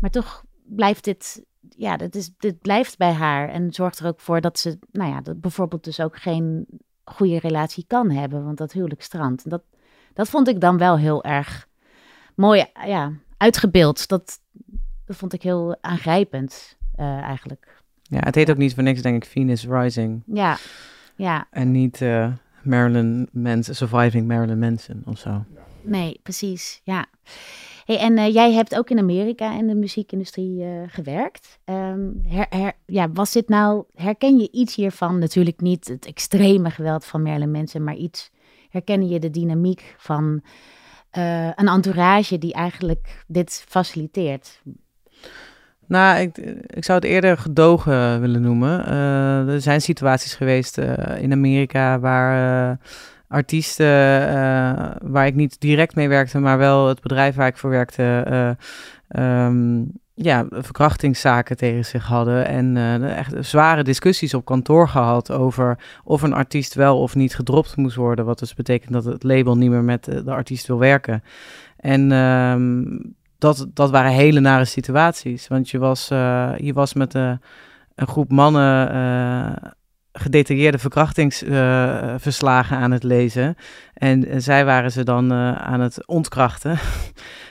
Maar 0.00 0.10
toch 0.10 0.44
blijft 0.64 1.04
dit, 1.04 1.44
ja, 1.76 1.96
dit, 1.96 2.14
is, 2.14 2.30
dit 2.38 2.60
blijft 2.60 2.98
bij 2.98 3.12
haar 3.12 3.48
en 3.48 3.72
zorgt 3.72 3.98
er 3.98 4.06
ook 4.06 4.20
voor 4.20 4.40
dat 4.40 4.58
ze, 4.58 4.78
nou 4.90 5.10
ja, 5.10 5.20
dat 5.20 5.40
bijvoorbeeld 5.40 5.84
dus 5.84 6.00
ook 6.00 6.16
geen 6.16 6.66
goede 7.04 7.38
relatie 7.38 7.84
kan 7.86 8.10
hebben, 8.10 8.44
want 8.44 8.58
dat 8.58 8.72
huwelijk 8.72 9.02
strandt. 9.02 9.50
Dat, 9.50 9.62
dat 10.12 10.28
vond 10.28 10.48
ik 10.48 10.60
dan 10.60 10.78
wel 10.78 10.98
heel 10.98 11.24
erg 11.24 11.68
mooi, 12.34 12.64
ja, 12.86 13.12
uitgebeeld. 13.36 14.08
Dat, 14.08 14.40
dat 15.04 15.16
vond 15.16 15.32
ik 15.32 15.42
heel 15.42 15.76
aangrijpend. 15.80 16.76
eigenlijk. 16.96 17.82
Ja, 18.02 18.18
het 18.20 18.34
heet 18.34 18.50
ook 18.50 18.56
niet 18.56 18.74
voor 18.74 18.82
niks, 18.82 19.02
denk 19.02 19.24
ik, 19.24 19.30
Venus 19.30 19.66
Rising. 19.66 20.22
Ja, 20.26 20.56
ja. 21.16 21.46
En 21.50 21.70
niet 21.70 22.00
Marilyn 22.62 23.28
Manson, 23.32 23.74
Surviving 23.74 24.26
Marilyn 24.26 24.58
Manson 24.58 25.02
of 25.04 25.18
zo. 25.18 25.44
Nee, 25.82 26.20
precies, 26.22 26.80
ja. 26.84 27.06
Hey, 27.84 27.98
en 27.98 28.18
uh, 28.18 28.32
jij 28.34 28.52
hebt 28.52 28.76
ook 28.76 28.90
in 28.90 28.98
Amerika 28.98 29.52
in 29.52 29.66
de 29.66 29.74
muziekindustrie 29.74 30.64
uh, 30.64 30.82
gewerkt. 30.86 31.58
Um, 31.64 32.22
her, 32.26 32.46
her, 32.48 32.72
ja, 32.86 33.10
was 33.12 33.32
dit 33.32 33.48
nou, 33.48 33.84
herken 33.94 34.38
je 34.38 34.50
iets 34.50 34.74
hiervan? 34.74 35.18
Natuurlijk 35.18 35.60
niet 35.60 35.88
het 35.88 36.06
extreme 36.06 36.70
geweld 36.70 37.04
van 37.04 37.22
Marilyn 37.22 37.50
Manson, 37.50 37.84
maar 37.84 37.94
iets, 37.94 38.30
herken 38.68 39.08
je 39.08 39.18
de 39.18 39.30
dynamiek 39.30 39.94
van 39.98 40.42
uh, 41.18 41.46
een 41.46 41.68
entourage 41.68 42.38
die 42.38 42.52
eigenlijk 42.52 43.24
dit 43.26 43.64
faciliteert? 43.68 44.62
Nou, 45.88 46.20
ik, 46.20 46.36
ik 46.66 46.84
zou 46.84 46.98
het 46.98 47.08
eerder 47.08 47.38
gedogen 47.38 48.20
willen 48.20 48.42
noemen. 48.42 48.86
er 49.48 49.60
zijn 49.60 49.80
situaties 49.80 50.34
geweest 50.34 50.78
in 51.18 51.32
Amerika 51.32 51.98
waar 51.98 52.78
artiesten 53.28 53.86
uh, 53.86 54.90
waar 55.02 55.26
ik 55.26 55.34
niet 55.34 55.60
direct 55.60 55.94
mee 55.94 56.08
werkte, 56.08 56.38
maar 56.38 56.58
wel 56.58 56.88
het 56.88 57.00
bedrijf 57.00 57.34
waar 57.34 57.46
ik 57.46 57.56
voor 57.56 57.70
werkte, 57.70 58.56
um, 59.08 59.92
ja, 60.14 60.46
verkrachtingszaken 60.50 61.56
tegen 61.56 61.84
zich 61.84 62.06
hadden. 62.06 62.46
En 62.46 62.76
echt 63.16 63.34
zware 63.40 63.82
discussies 63.82 64.34
op 64.34 64.44
kantoor 64.44 64.88
gehad 64.88 65.30
over 65.30 65.78
of 66.04 66.22
een 66.22 66.32
artiest 66.32 66.74
wel 66.74 67.00
of 67.00 67.14
niet 67.14 67.34
gedropt 67.34 67.76
moest 67.76 67.96
worden. 67.96 68.24
Wat 68.24 68.38
dus 68.38 68.54
betekent 68.54 68.92
dat 68.92 69.04
het 69.04 69.22
label 69.22 69.56
niet 69.56 69.70
meer 69.70 69.84
met 69.84 70.04
de 70.04 70.30
artiest 70.30 70.66
wil 70.66 70.78
werken. 70.78 71.22
En 71.76 72.12
um, 72.12 73.14
dat, 73.38 73.66
dat 73.72 73.90
waren 73.90 74.10
hele 74.10 74.40
nare 74.40 74.64
situaties. 74.64 75.48
Want 75.48 75.70
je 75.70 75.78
was, 75.78 76.08
je 76.56 76.70
was 76.74 76.94
met 76.94 77.14
een 77.14 77.40
groep 77.96 78.30
mannen 78.30 79.74
gedetailleerde 80.12 80.78
verkrachtingsverslagen 80.78 82.76
aan 82.76 82.90
het 82.90 83.02
lezen. 83.02 83.54
En, 83.94 84.42
zij 84.42 84.64
waren 84.64 84.92
ze 84.92 85.04
dan 85.04 85.32
aan 85.32 85.80
het 85.80 86.06
ontkrachten. 86.06 86.78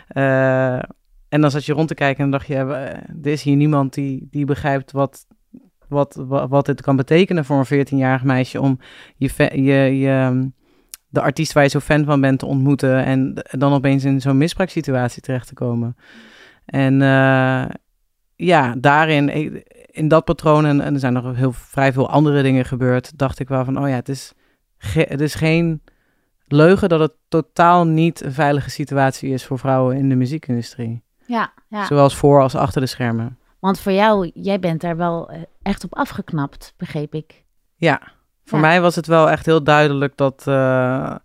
en 1.36 1.42
dan 1.42 1.52
zat 1.52 1.66
je 1.66 1.74
rond 1.74 1.88
te 1.88 1.94
kijken 1.94 2.24
en 2.24 2.32
dacht 2.32 2.48
je, 2.48 2.56
er 2.56 3.32
is 3.32 3.44
hier 3.44 3.56
niemand 3.56 3.94
die, 3.94 4.28
die 4.32 4.46
begrijpt 4.46 4.92
wat, 4.92 5.26
wat, 5.88 6.24
wat, 6.28 6.50
wat 6.50 6.68
het 6.68 6.82
kan 6.82 6.96
betekenen 6.96 7.46
voor 7.46 7.66
een 7.68 7.86
14-jarig 7.88 8.24
meisje 8.24 8.62
om 8.62 8.80
je, 9.18 9.30
je, 9.54 9.98
je, 9.98 10.50
de 11.16 11.22
artiest 11.22 11.54
waar 11.54 11.64
je 11.64 11.70
zo 11.70 11.80
fan 11.80 12.06
van 12.06 12.22
bent 12.22 12.40
te 12.40 12.46
ontmoeten 12.46 13.04
en 13.04 13.34
dan 13.52 13.74
opeens 13.74 14.04
in 14.04 14.22
zo'n 14.22 14.38
misbruikssituatie 14.38 15.22
terecht 15.22 15.48
te 15.48 15.54
komen. 15.54 15.96
En 16.66 16.94
uh, 16.94 17.66
ja, 18.36 18.76
daarin, 18.78 19.30
in 19.92 20.08
dat 20.08 20.26
patroon, 20.26 20.66
en, 20.66 20.82
er 20.82 21.00
zijn 21.00 21.14
nog 21.14 21.36
heel 21.36 21.52
vrij 21.52 21.94
veel 21.94 22.10
andere 22.10 22.42
dingen 22.42 22.66
gebeurd, 22.66 23.18
dacht 23.18 23.40
ik 23.40 23.48
wel 23.48 23.66
van, 23.66 23.78
oh 23.78 23.88
ja, 23.88 23.96
het 23.96 24.10
is, 24.10 24.34
het 24.98 25.22
is 25.22 25.36
geen 25.36 25.82
leugen 26.48 26.90
dat 26.90 27.00
het 27.00 27.14
totaal 27.28 27.86
niet 27.86 28.24
een 28.24 28.34
veilige 28.34 28.70
situatie 28.70 29.30
is 29.30 29.46
voor 29.46 29.60
vrouwen 29.60 29.98
in 29.98 30.10
de 30.10 30.16
muziekindustrie. 30.16 31.04
Ja, 31.26 31.54
ja. 31.68 31.86
Zowel 31.86 32.10
voor 32.10 32.42
als 32.42 32.56
achter 32.56 32.82
de 32.82 32.88
schermen. 32.88 33.38
Want 33.60 33.80
voor 33.80 33.92
jou, 33.92 34.32
jij 34.34 34.60
bent 34.60 34.82
daar 34.82 34.98
wel 34.98 35.30
eh, 35.30 35.42
echt 35.62 35.84
op 35.84 35.96
afgeknapt, 35.96 36.74
begreep 36.78 37.14
ik. 37.14 37.44
Ja, 37.76 38.02
voor 38.46 38.60
mij 38.60 38.82
was 38.82 38.96
het 38.96 39.08
wel 39.08 39.30
echt 39.30 39.46
heel 39.46 39.64
duidelijk 39.64 40.18
dat, 40.18 40.46
uh, 40.48 41.16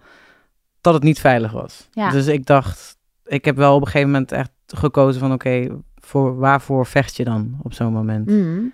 dat 0.80 0.94
het 0.94 1.02
niet 1.02 1.20
veilig 1.20 1.52
was. 1.52 1.88
Dus 1.92 2.26
ik 2.26 2.46
dacht, 2.46 2.96
ik 3.24 3.44
heb 3.44 3.56
wel 3.56 3.74
op 3.74 3.80
een 3.80 3.86
gegeven 3.86 4.10
moment 4.10 4.32
echt 4.32 4.50
gekozen 4.66 5.20
van 5.20 5.32
oké, 5.32 5.80
voor, 5.94 6.36
waarvoor 6.38 6.86
vecht 6.86 7.16
je 7.16 7.24
dan 7.24 7.58
op 7.62 7.72
zo'n 7.72 7.92
moment? 7.92 8.30
Mm. 8.30 8.72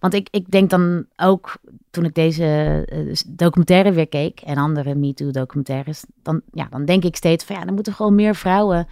Want 0.00 0.14
ik, 0.14 0.28
ik 0.30 0.50
denk 0.50 0.70
dan 0.70 1.06
ook, 1.16 1.56
toen 1.90 2.04
ik 2.04 2.14
deze 2.14 2.86
uh, 2.92 3.14
documentaire 3.26 3.92
weer 3.92 4.08
keek 4.08 4.40
en 4.40 4.56
andere 4.56 4.94
MeToo-documentaires, 4.94 6.04
dan, 6.22 6.40
ja, 6.52 6.66
dan 6.70 6.84
denk 6.84 7.04
ik 7.04 7.16
steeds 7.16 7.44
van 7.44 7.56
ja, 7.56 7.64
dan 7.64 7.74
moeten 7.74 7.92
gewoon 7.92 8.14
meer 8.14 8.34
vrouwen 8.34 8.86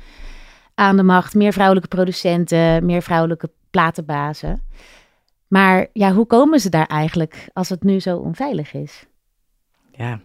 aan 0.75 0.97
de 0.97 1.03
macht, 1.03 1.35
meer 1.35 1.53
vrouwelijke 1.53 1.89
producenten, 1.89 2.85
meer 2.87 3.03
vrouwelijke 3.03 3.51
platenbazen. 3.71 4.63
Maar 5.55 5.87
ja, 5.93 6.13
hoe 6.13 6.27
komen 6.27 6.61
ze 6.61 6.69
daar 6.69 6.87
eigenlijk 6.87 7.49
als 7.53 7.69
het 7.69 7.83
nu 7.83 8.01
zo 8.01 8.17
onveilig 8.17 8.73
is? 8.73 9.07
Ja, 9.91 10.21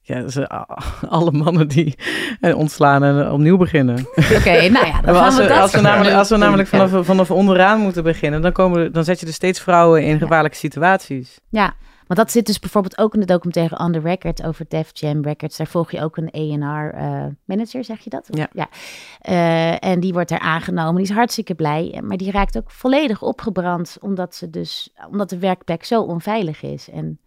ja, 0.00 0.28
ze, 0.28 0.48
alle 1.08 1.32
mannen 1.32 1.68
die 1.68 1.94
eh, 2.40 2.56
ontslaan 2.56 3.02
en 3.02 3.24
eh, 3.24 3.32
opnieuw 3.32 3.56
beginnen. 3.56 4.06
Oké, 4.36 4.68
nou 4.68 4.86
ja, 4.86 5.00
dan 5.00 5.16
als, 5.24 5.36
we, 5.36 5.46
we 5.46 5.54
als, 5.54 5.72
we 5.72 5.80
namelijk, 5.80 6.16
als 6.16 6.28
we 6.28 6.36
namelijk 6.36 6.68
vanaf, 6.68 7.06
vanaf 7.06 7.30
onderaan 7.30 7.80
moeten 7.80 8.02
beginnen, 8.02 8.42
dan, 8.42 8.52
komen, 8.52 8.92
dan 8.92 9.04
zet 9.04 9.20
je 9.20 9.26
er 9.26 9.32
steeds 9.32 9.60
vrouwen 9.60 10.04
in 10.04 10.18
gevaarlijke 10.18 10.56
situaties. 10.56 11.40
Ja, 11.48 11.74
want 12.10 12.22
dat 12.22 12.30
zit 12.30 12.46
dus 12.46 12.58
bijvoorbeeld 12.58 12.98
ook 12.98 13.14
in 13.14 13.20
de 13.20 13.26
documentaire 13.26 13.78
On 13.78 13.92
The 13.92 14.00
Record 14.00 14.42
over 14.42 14.64
Def 14.68 14.90
Jam 14.92 15.22
Records. 15.22 15.56
Daar 15.56 15.66
volg 15.66 15.90
je 15.90 16.02
ook 16.02 16.16
een 16.16 16.62
A&R 16.62 16.94
uh, 16.94 17.24
manager, 17.44 17.84
zeg 17.84 18.00
je 18.00 18.10
dat? 18.10 18.28
Ja. 18.30 18.48
ja. 18.52 18.68
Uh, 19.28 19.90
en 19.90 20.00
die 20.00 20.12
wordt 20.12 20.30
er 20.30 20.38
aangenomen. 20.38 20.94
Die 20.94 21.10
is 21.10 21.16
hartstikke 21.16 21.54
blij. 21.54 22.00
Maar 22.04 22.16
die 22.16 22.30
raakt 22.30 22.56
ook 22.56 22.70
volledig 22.70 23.22
opgebrand, 23.22 23.96
omdat, 24.00 24.34
ze 24.34 24.50
dus, 24.50 24.94
omdat 25.10 25.30
de 25.30 25.38
werkplek 25.38 25.84
zo 25.84 26.02
onveilig 26.02 26.62
is. 26.62 26.90
En 26.90 27.20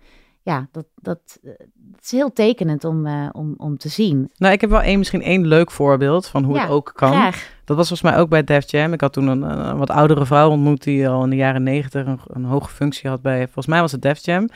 ja, 0.44 0.68
dat, 0.72 0.86
dat, 0.96 1.40
dat 1.42 2.02
is 2.02 2.12
heel 2.12 2.34
tekenend 2.34 2.84
om, 2.84 3.06
uh, 3.06 3.30
om, 3.32 3.54
om 3.58 3.78
te 3.78 3.90
zien. 3.90 4.32
Nou, 4.38 4.54
ik 4.54 4.62
heb 4.62 4.70
wel 4.70 4.82
één, 4.82 4.98
misschien 4.98 5.22
één 5.22 5.48
leuk 5.48 5.72
voorbeeld 5.72 6.28
van 6.28 6.44
hoe 6.44 6.60
het 6.60 6.70
ook 6.70 6.92
kan. 6.96 7.12
Graag. 7.12 7.52
Dat 7.66 7.78
was 7.78 7.88
volgens 7.88 8.12
mij 8.12 8.20
ook 8.22 8.30
bij 8.30 8.44
Def 8.44 8.72
Jam. 8.72 8.94
Ik 8.94 9.02
had 9.02 9.14
toen 9.14 9.28
een, 9.28 9.42
een 9.42 9.78
wat 9.78 9.90
oudere 9.90 10.26
vrouw 10.26 10.50
ontmoet 10.50 10.84
die 10.84 11.10
al 11.10 11.24
in 11.24 11.30
de 11.30 11.36
jaren 11.36 11.64
negentig 11.64 12.06
een, 12.06 12.20
een 12.28 12.44
hoge 12.44 12.70
functie 12.70 13.10
had 13.10 13.22
bij, 13.22 13.44
volgens 13.44 13.68
mij 13.68 13.82
was 13.82 13.92
het 13.92 14.02
Def 14.02 14.26
Jam. 14.26 14.50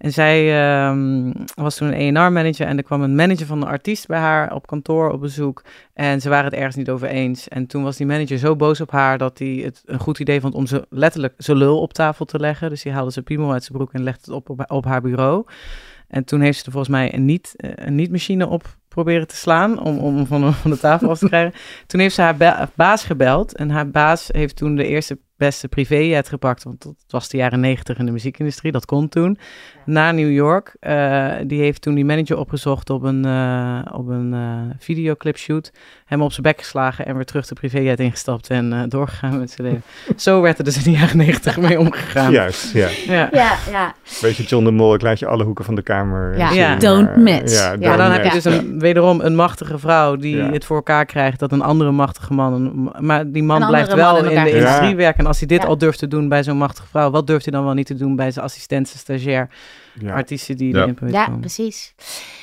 En 0.00 0.12
zij 0.12 0.88
um, 0.88 1.32
was 1.54 1.76
toen 1.76 1.88
een 1.88 2.16
ENR-manager 2.16 2.66
en 2.66 2.76
er 2.76 2.82
kwam 2.82 3.02
een 3.02 3.14
manager 3.14 3.46
van 3.46 3.60
de 3.60 3.66
artiest 3.66 4.06
bij 4.06 4.18
haar 4.18 4.54
op 4.54 4.66
kantoor 4.66 5.10
op 5.10 5.20
bezoek. 5.20 5.64
En 5.94 6.20
ze 6.20 6.28
waren 6.28 6.44
het 6.44 6.54
ergens 6.54 6.76
niet 6.76 6.90
over 6.90 7.08
eens. 7.08 7.48
En 7.48 7.66
toen 7.66 7.82
was 7.82 7.96
die 7.96 8.06
manager 8.06 8.38
zo 8.38 8.56
boos 8.56 8.80
op 8.80 8.90
haar 8.90 9.18
dat 9.18 9.38
hij 9.38 9.48
het 9.48 9.82
een 9.84 9.98
goed 9.98 10.18
idee 10.18 10.40
vond 10.40 10.54
om 10.54 10.66
ze 10.66 10.86
letterlijk 10.90 11.34
zijn 11.36 11.56
lul 11.56 11.80
op 11.80 11.92
tafel 11.92 12.24
te 12.24 12.38
leggen. 12.38 12.68
Dus 12.68 12.82
die 12.82 12.92
haalde 12.92 13.10
zijn 13.10 13.24
piemel 13.24 13.52
uit 13.52 13.64
zijn 13.64 13.78
broek 13.78 13.92
en 13.92 14.02
legde 14.02 14.20
het 14.20 14.48
op, 14.48 14.64
op, 14.70 14.84
haar 14.84 15.00
bureau. 15.00 15.44
En 16.08 16.24
toen 16.24 16.40
heeft 16.40 16.58
ze 16.58 16.64
er 16.64 16.72
volgens 16.72 16.92
mij 16.92 17.14
een 17.14 17.24
niet, 17.24 17.54
een 17.56 17.94
niet-machine 17.94 18.46
op 18.46 18.76
proberen 18.90 19.26
te 19.26 19.36
slaan 19.36 19.82
om, 19.82 19.98
om 19.98 20.26
van, 20.26 20.54
van 20.54 20.70
de 20.70 20.78
tafel 20.78 21.10
af 21.10 21.18
te 21.18 21.26
krijgen. 21.26 21.52
toen 21.86 22.00
heeft 22.00 22.14
ze 22.14 22.22
haar 22.22 22.68
baas 22.74 23.04
gebeld 23.04 23.56
en 23.56 23.70
haar 23.70 23.90
baas 23.90 24.28
heeft 24.32 24.56
toen 24.56 24.76
de 24.76 24.86
eerste 24.86 25.18
beste 25.40 25.68
privéjet 25.68 26.28
gepakt, 26.28 26.62
want 26.62 26.84
het 26.84 27.12
was 27.12 27.28
de 27.28 27.36
jaren 27.36 27.60
negentig 27.60 27.98
in 27.98 28.06
de 28.06 28.12
muziekindustrie, 28.12 28.72
dat 28.72 28.84
kon 28.84 29.08
toen, 29.08 29.38
naar 29.84 30.14
New 30.14 30.32
York. 30.32 30.76
Uh, 30.80 31.32
die 31.46 31.60
heeft 31.60 31.82
toen 31.82 31.94
die 31.94 32.04
manager 32.04 32.38
opgezocht 32.38 32.90
op 32.90 33.02
een, 33.02 33.26
uh, 33.26 33.80
op 33.92 34.08
een 34.08 34.32
uh, 34.32 34.74
videoclipshoot, 34.78 35.72
hem 36.04 36.22
op 36.22 36.32
zijn 36.32 36.42
bek 36.42 36.58
geslagen 36.58 37.06
en 37.06 37.14
weer 37.14 37.24
terug 37.24 37.46
de 37.46 37.54
privéjet 37.54 38.00
ingestapt 38.00 38.50
en 38.50 38.88
doorgegaan 38.88 39.38
met 39.38 39.50
zijn 39.50 39.68
leven. 39.68 39.82
Zo 40.26 40.40
werd 40.40 40.58
er 40.58 40.64
dus 40.64 40.76
in 40.76 40.92
de 40.92 40.98
jaren 40.98 41.16
negentig 41.16 41.56
mee 41.56 41.78
omgegaan. 41.78 42.32
Juist, 42.32 42.72
ja. 42.72 42.88
Ja, 43.06 43.28
ja. 43.32 43.56
ja. 43.70 43.94
Beetje 44.20 44.42
John 44.42 44.64
de 44.64 44.70
Mol, 44.70 44.94
ik 44.94 45.02
laat 45.02 45.18
je 45.18 45.26
alle 45.26 45.44
hoeken 45.44 45.64
van 45.64 45.74
de 45.74 45.82
kamer 45.82 46.36
Ja, 46.36 46.50
zien, 46.50 46.78
don't 46.78 47.16
mess. 47.16 47.58
Ja, 47.58 47.76
ja, 47.78 47.96
dan 47.96 48.10
heb 48.10 48.24
je 48.24 48.30
dus 48.30 48.44
een, 48.44 48.78
wederom 48.80 49.20
een 49.20 49.34
machtige 49.34 49.78
vrouw 49.78 50.16
die 50.16 50.36
het 50.36 50.64
voor 50.64 50.76
elkaar 50.76 51.04
krijgt 51.04 51.38
dat 51.38 51.52
een 51.52 51.62
andere 51.62 51.90
machtige 51.90 52.32
man, 52.32 52.52
een, 52.52 53.06
maar 53.06 53.30
die 53.30 53.42
man 53.42 53.66
blijft 53.66 53.94
wel 53.94 54.16
in, 54.16 54.30
in 54.30 54.44
de 54.44 54.52
industrie 54.52 54.96
werken 54.96 55.26
als 55.26 55.38
hij 55.38 55.48
dit 55.48 55.64
al 55.64 55.78
durft 55.78 55.98
te 55.98 56.08
doen 56.08 56.28
bij 56.28 56.42
zo'n 56.42 56.56
machtige 56.56 56.88
vrouw, 56.88 57.10
wat 57.10 57.26
durft 57.26 57.44
hij 57.44 57.54
dan 57.54 57.64
wel 57.64 57.74
niet 57.74 57.86
te 57.86 57.94
doen 57.94 58.16
bij 58.16 58.30
zijn 58.30 58.44
assistent, 58.44 58.88
zijn 58.88 58.98
stagiair, 58.98 59.48
ja. 60.00 60.14
artiesten 60.14 60.56
die 60.56 60.74
ja. 60.74 60.80
erin 60.80 61.10
Ja, 61.10 61.24
komen. 61.24 61.40
precies. 61.40 61.94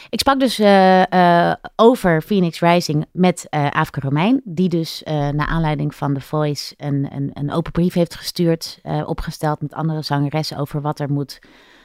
Ik 0.10 0.20
sprak 0.20 0.40
dus 0.40 0.60
uh, 0.60 1.02
uh, 1.02 1.54
over 1.76 2.22
Phoenix 2.22 2.60
Rising 2.60 3.06
met 3.12 3.48
uh, 3.50 3.70
Afke 3.70 4.00
Romein, 4.00 4.42
die 4.44 4.70
dus 4.70 5.02
naar 5.06 5.48
aanleiding 5.48 5.96
van 5.96 6.14
The 6.14 6.22
Voice 6.22 6.74
een, 6.78 7.08
een, 7.16 7.30
een 7.34 7.52
open 7.52 7.72
brief 7.72 7.94
heeft 7.94 8.16
gestuurd, 8.16 8.80
opgesteld 9.06 9.62
met 9.62 9.74
andere 9.74 10.02
zangeressen 10.02 10.58
over 10.58 10.82
wat 10.82 11.00
er 11.00 11.12
moet 11.12 11.40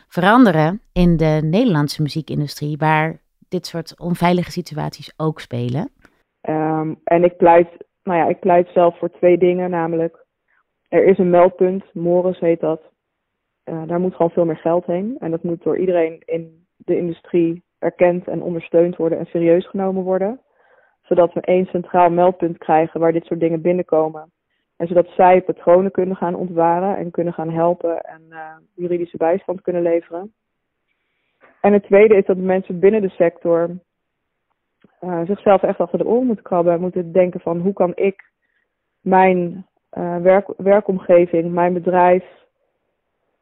veranderen 0.08 0.80
in 0.92 1.16
de 1.16 1.40
Nederlandse 1.44 2.02
muziekindustrie, 2.02 2.76
waar 2.76 3.20
dit 3.52 3.66
soort 3.66 4.00
onveilige 4.00 4.50
situaties 4.50 5.14
ook 5.16 5.40
spelen. 5.40 5.90
Um, 6.48 7.00
en 7.04 7.24
ik 7.24 7.36
pleit, 7.36 7.68
nou 8.02 8.18
ja, 8.18 8.28
ik 8.28 8.40
pleit 8.40 8.68
zelf 8.68 8.98
voor 8.98 9.10
twee 9.10 9.38
dingen, 9.38 9.70
namelijk 9.70 10.22
er 10.92 11.04
is 11.04 11.18
een 11.18 11.30
meldpunt, 11.30 11.84
Morris 11.94 12.38
heet 12.38 12.60
dat. 12.60 12.82
Uh, 13.64 13.82
daar 13.86 14.00
moet 14.00 14.14
gewoon 14.14 14.30
veel 14.30 14.44
meer 14.44 14.56
geld 14.56 14.86
heen. 14.86 15.16
En 15.18 15.30
dat 15.30 15.42
moet 15.42 15.62
door 15.62 15.78
iedereen 15.78 16.22
in 16.24 16.66
de 16.76 16.96
industrie 16.96 17.62
erkend 17.78 18.28
en 18.28 18.42
ondersteund 18.42 18.96
worden 18.96 19.18
en 19.18 19.26
serieus 19.26 19.68
genomen 19.68 20.02
worden. 20.02 20.40
Zodat 21.02 21.32
we 21.32 21.40
één 21.40 21.66
centraal 21.66 22.10
meldpunt 22.10 22.58
krijgen 22.58 23.00
waar 23.00 23.12
dit 23.12 23.24
soort 23.24 23.40
dingen 23.40 23.60
binnenkomen. 23.60 24.32
En 24.76 24.86
zodat 24.86 25.08
zij 25.16 25.42
patronen 25.42 25.90
kunnen 25.90 26.16
gaan 26.16 26.34
ontwaren 26.34 26.96
en 26.96 27.10
kunnen 27.10 27.32
gaan 27.32 27.50
helpen 27.50 28.00
en 28.00 28.22
uh, 28.30 28.38
juridische 28.74 29.16
bijstand 29.16 29.60
kunnen 29.60 29.82
leveren. 29.82 30.34
En 31.62 31.72
het 31.72 31.84
tweede 31.84 32.16
is 32.16 32.26
dat 32.26 32.36
mensen 32.36 32.78
binnen 32.78 33.00
de 33.00 33.08
sector 33.08 33.70
uh, 35.00 35.20
zichzelf 35.26 35.62
echt 35.62 35.78
achter 35.78 35.98
de 35.98 36.06
oren 36.06 36.26
moeten 36.26 36.44
krabben. 36.44 36.80
Moeten 36.80 37.12
denken 37.12 37.40
van 37.40 37.60
hoe 37.60 37.72
kan 37.72 37.92
ik 37.94 38.30
mijn 39.00 39.66
werk, 40.22 40.52
werkomgeving, 40.56 41.52
mijn 41.52 41.72
bedrijf 41.72 42.24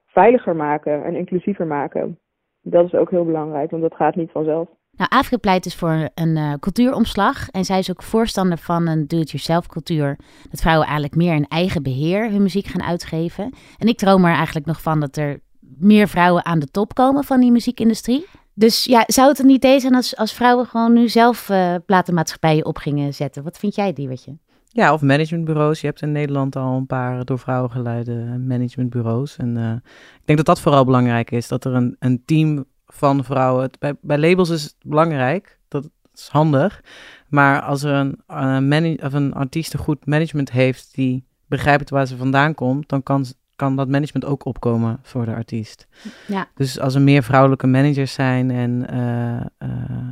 veiliger 0.06 0.56
maken 0.56 1.04
en 1.04 1.14
inclusiever 1.14 1.66
maken. 1.66 2.18
Dat 2.62 2.84
is 2.84 2.94
ook 2.94 3.10
heel 3.10 3.24
belangrijk, 3.24 3.70
want 3.70 3.82
dat 3.82 3.94
gaat 3.94 4.14
niet 4.14 4.30
vanzelf. 4.30 4.68
Nou, 4.96 5.10
Afrika 5.10 5.36
pleit 5.36 5.62
dus 5.62 5.76
voor 5.76 6.08
een 6.14 6.36
uh, 6.36 6.52
cultuuromslag. 6.54 7.48
En 7.48 7.64
zij 7.64 7.78
is 7.78 7.90
ook 7.90 8.02
voorstander 8.02 8.58
van 8.58 8.86
een 8.86 9.06
do-it-yourself 9.06 9.66
cultuur. 9.66 10.18
Dat 10.50 10.60
vrouwen 10.60 10.86
eigenlijk 10.86 11.16
meer 11.16 11.34
in 11.34 11.46
eigen 11.48 11.82
beheer 11.82 12.30
hun 12.30 12.42
muziek 12.42 12.66
gaan 12.66 12.88
uitgeven. 12.88 13.54
En 13.78 13.88
ik 13.88 13.96
droom 13.96 14.24
er 14.24 14.34
eigenlijk 14.34 14.66
nog 14.66 14.82
van 14.82 15.00
dat 15.00 15.16
er 15.16 15.40
meer 15.80 16.08
vrouwen 16.08 16.44
aan 16.44 16.58
de 16.58 16.70
top 16.70 16.94
komen 16.94 17.24
van 17.24 17.40
die 17.40 17.52
muziekindustrie. 17.52 18.26
Dus 18.54 18.84
ja, 18.84 19.04
zou 19.06 19.28
het 19.28 19.38
er 19.38 19.44
niet 19.44 19.62
deze 19.62 19.80
zijn 19.80 19.94
als, 19.94 20.16
als 20.16 20.32
vrouwen 20.32 20.66
gewoon 20.66 20.92
nu 20.92 21.08
zelf 21.08 21.48
uh, 21.48 21.74
platenmaatschappijen 21.86 22.64
op 22.64 22.76
gingen 22.76 23.14
zetten? 23.14 23.42
Wat 23.42 23.58
vind 23.58 23.74
jij, 23.74 23.92
Diewertje? 23.92 24.36
Ja, 24.72 24.92
of 24.92 25.02
managementbureaus. 25.02 25.80
Je 25.80 25.86
hebt 25.86 26.02
in 26.02 26.12
Nederland 26.12 26.56
al 26.56 26.76
een 26.76 26.86
paar 26.86 27.24
door 27.24 27.38
vrouwen 27.38 27.70
geleide 27.70 28.14
managementbureaus. 28.46 29.36
En 29.36 29.56
uh, 29.56 29.72
ik 30.14 30.22
denk 30.24 30.38
dat 30.38 30.46
dat 30.46 30.60
vooral 30.60 30.84
belangrijk 30.84 31.30
is. 31.30 31.48
Dat 31.48 31.64
er 31.64 31.74
een, 31.74 31.96
een 31.98 32.22
team 32.24 32.64
van 32.86 33.24
vrouwen. 33.24 33.70
Bij, 33.78 33.94
bij 34.00 34.18
labels 34.18 34.48
is 34.48 34.62
het 34.62 34.74
belangrijk. 34.82 35.58
Dat 35.68 35.88
is 36.14 36.28
handig. 36.28 36.80
Maar 37.28 37.62
als 37.62 37.82
er 37.82 37.94
een, 37.94 38.22
een, 38.26 39.02
of 39.02 39.12
een 39.12 39.34
artiest 39.34 39.72
een 39.72 39.80
goed 39.80 40.06
management 40.06 40.50
heeft 40.50 40.94
die 40.94 41.24
begrijpt 41.46 41.90
waar 41.90 42.06
ze 42.06 42.16
vandaan 42.16 42.54
komt, 42.54 42.88
dan 42.88 43.02
kan, 43.02 43.24
kan 43.60 43.76
dat 43.76 43.88
management 43.88 44.24
ook 44.24 44.44
opkomen 44.44 44.98
voor 45.02 45.24
de 45.24 45.34
artiest. 45.34 45.86
Ja. 46.26 46.48
Dus 46.54 46.80
als 46.80 46.94
er 46.94 47.00
meer 47.00 47.22
vrouwelijke 47.22 47.66
managers 47.66 48.12
zijn 48.12 48.50
en 48.50 48.86
uh, 48.94 49.68
uh, 49.68 50.10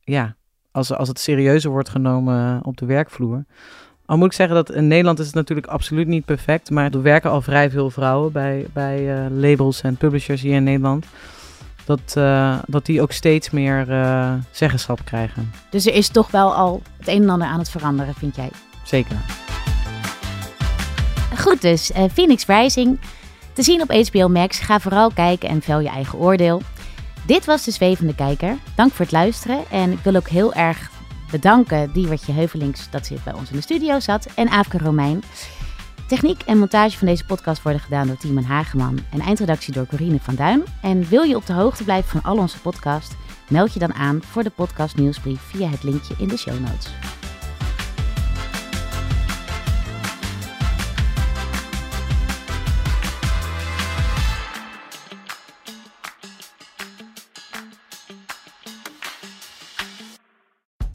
ja, 0.00 0.36
als, 0.70 0.92
als 0.92 1.08
het 1.08 1.18
serieuzer 1.18 1.70
wordt 1.70 1.88
genomen 1.88 2.64
op 2.64 2.76
de 2.76 2.86
werkvloer. 2.86 3.44
Al 4.04 4.16
moet 4.16 4.26
ik 4.26 4.32
zeggen 4.32 4.56
dat 4.56 4.72
in 4.72 4.88
Nederland 4.88 5.18
is 5.18 5.26
het 5.26 5.34
natuurlijk 5.34 5.66
absoluut 5.66 6.06
niet 6.06 6.24
perfect, 6.24 6.70
maar 6.70 6.90
er 6.90 7.02
werken 7.02 7.30
al 7.30 7.42
vrij 7.42 7.70
veel 7.70 7.90
vrouwen 7.90 8.32
bij, 8.32 8.66
bij 8.72 9.26
uh, 9.26 9.26
labels 9.30 9.80
en 9.82 9.96
publishers 9.96 10.42
hier 10.42 10.54
in 10.54 10.64
Nederland 10.64 11.06
dat, 11.84 12.12
dat 12.66 12.86
die 12.86 13.02
ook 13.02 13.12
steeds 13.12 13.50
meer 13.50 13.86
zeggenschap 14.50 15.00
krijgen. 15.04 15.50
Dus 15.70 15.86
er 15.86 15.94
is 15.94 16.08
toch 16.08 16.30
wel 16.30 16.54
al 16.54 16.82
het 16.98 17.08
een 17.08 17.22
en 17.22 17.28
ander 17.28 17.48
aan 17.48 17.58
het 17.58 17.70
veranderen, 17.70 18.14
vind 18.14 18.36
jij? 18.36 18.50
Zeker. 18.84 19.45
Goed 21.46 21.60
dus, 21.60 21.90
uh, 21.90 22.04
Phoenix 22.12 22.46
Rising. 22.46 23.00
Te 23.52 23.62
zien 23.62 23.82
op 23.82 23.92
HBO 23.92 24.28
Max. 24.28 24.58
Ga 24.58 24.80
vooral 24.80 25.10
kijken 25.10 25.48
en 25.48 25.62
vel 25.62 25.80
je 25.80 25.88
eigen 25.88 26.18
oordeel. 26.18 26.62
Dit 27.26 27.44
was 27.44 27.64
de 27.64 27.70
Zwevende 27.70 28.14
Kijker. 28.14 28.56
Dank 28.74 28.92
voor 28.92 29.04
het 29.04 29.14
luisteren. 29.14 29.64
En 29.70 29.92
ik 29.92 29.98
wil 29.98 30.16
ook 30.16 30.28
heel 30.28 30.54
erg 30.54 30.90
bedanken 31.30 31.92
Diewertje 31.92 32.32
Heuvelings 32.32 32.90
dat 32.90 33.06
ze 33.06 33.16
bij 33.24 33.32
ons 33.32 33.50
in 33.50 33.56
de 33.56 33.62
studio 33.62 34.00
zat. 34.00 34.26
En 34.34 34.48
Aafke 34.48 34.78
Romein. 34.78 35.22
Techniek 36.08 36.42
en 36.42 36.58
montage 36.58 36.98
van 36.98 37.06
deze 37.06 37.24
podcast 37.24 37.62
worden 37.62 37.80
gedaan 37.80 38.06
door 38.06 38.16
Timon 38.16 38.44
Hageman 38.44 38.98
en 39.10 39.20
eindredactie 39.20 39.72
door 39.72 39.86
Corine 39.86 40.18
van 40.20 40.34
Duin. 40.34 40.64
En 40.82 41.08
wil 41.08 41.22
je 41.22 41.36
op 41.36 41.46
de 41.46 41.52
hoogte 41.52 41.84
blijven 41.84 42.10
van 42.10 42.30
al 42.30 42.38
onze 42.38 42.60
podcasts? 42.60 43.14
Meld 43.48 43.72
je 43.72 43.78
dan 43.78 43.94
aan 43.94 44.22
voor 44.22 44.42
de 44.42 44.50
podcast 44.50 44.96
nieuwsbrief 44.96 45.40
via 45.40 45.68
het 45.68 45.82
linkje 45.82 46.14
in 46.18 46.28
de 46.28 46.36
show 46.36 46.58
notes. 46.58 47.15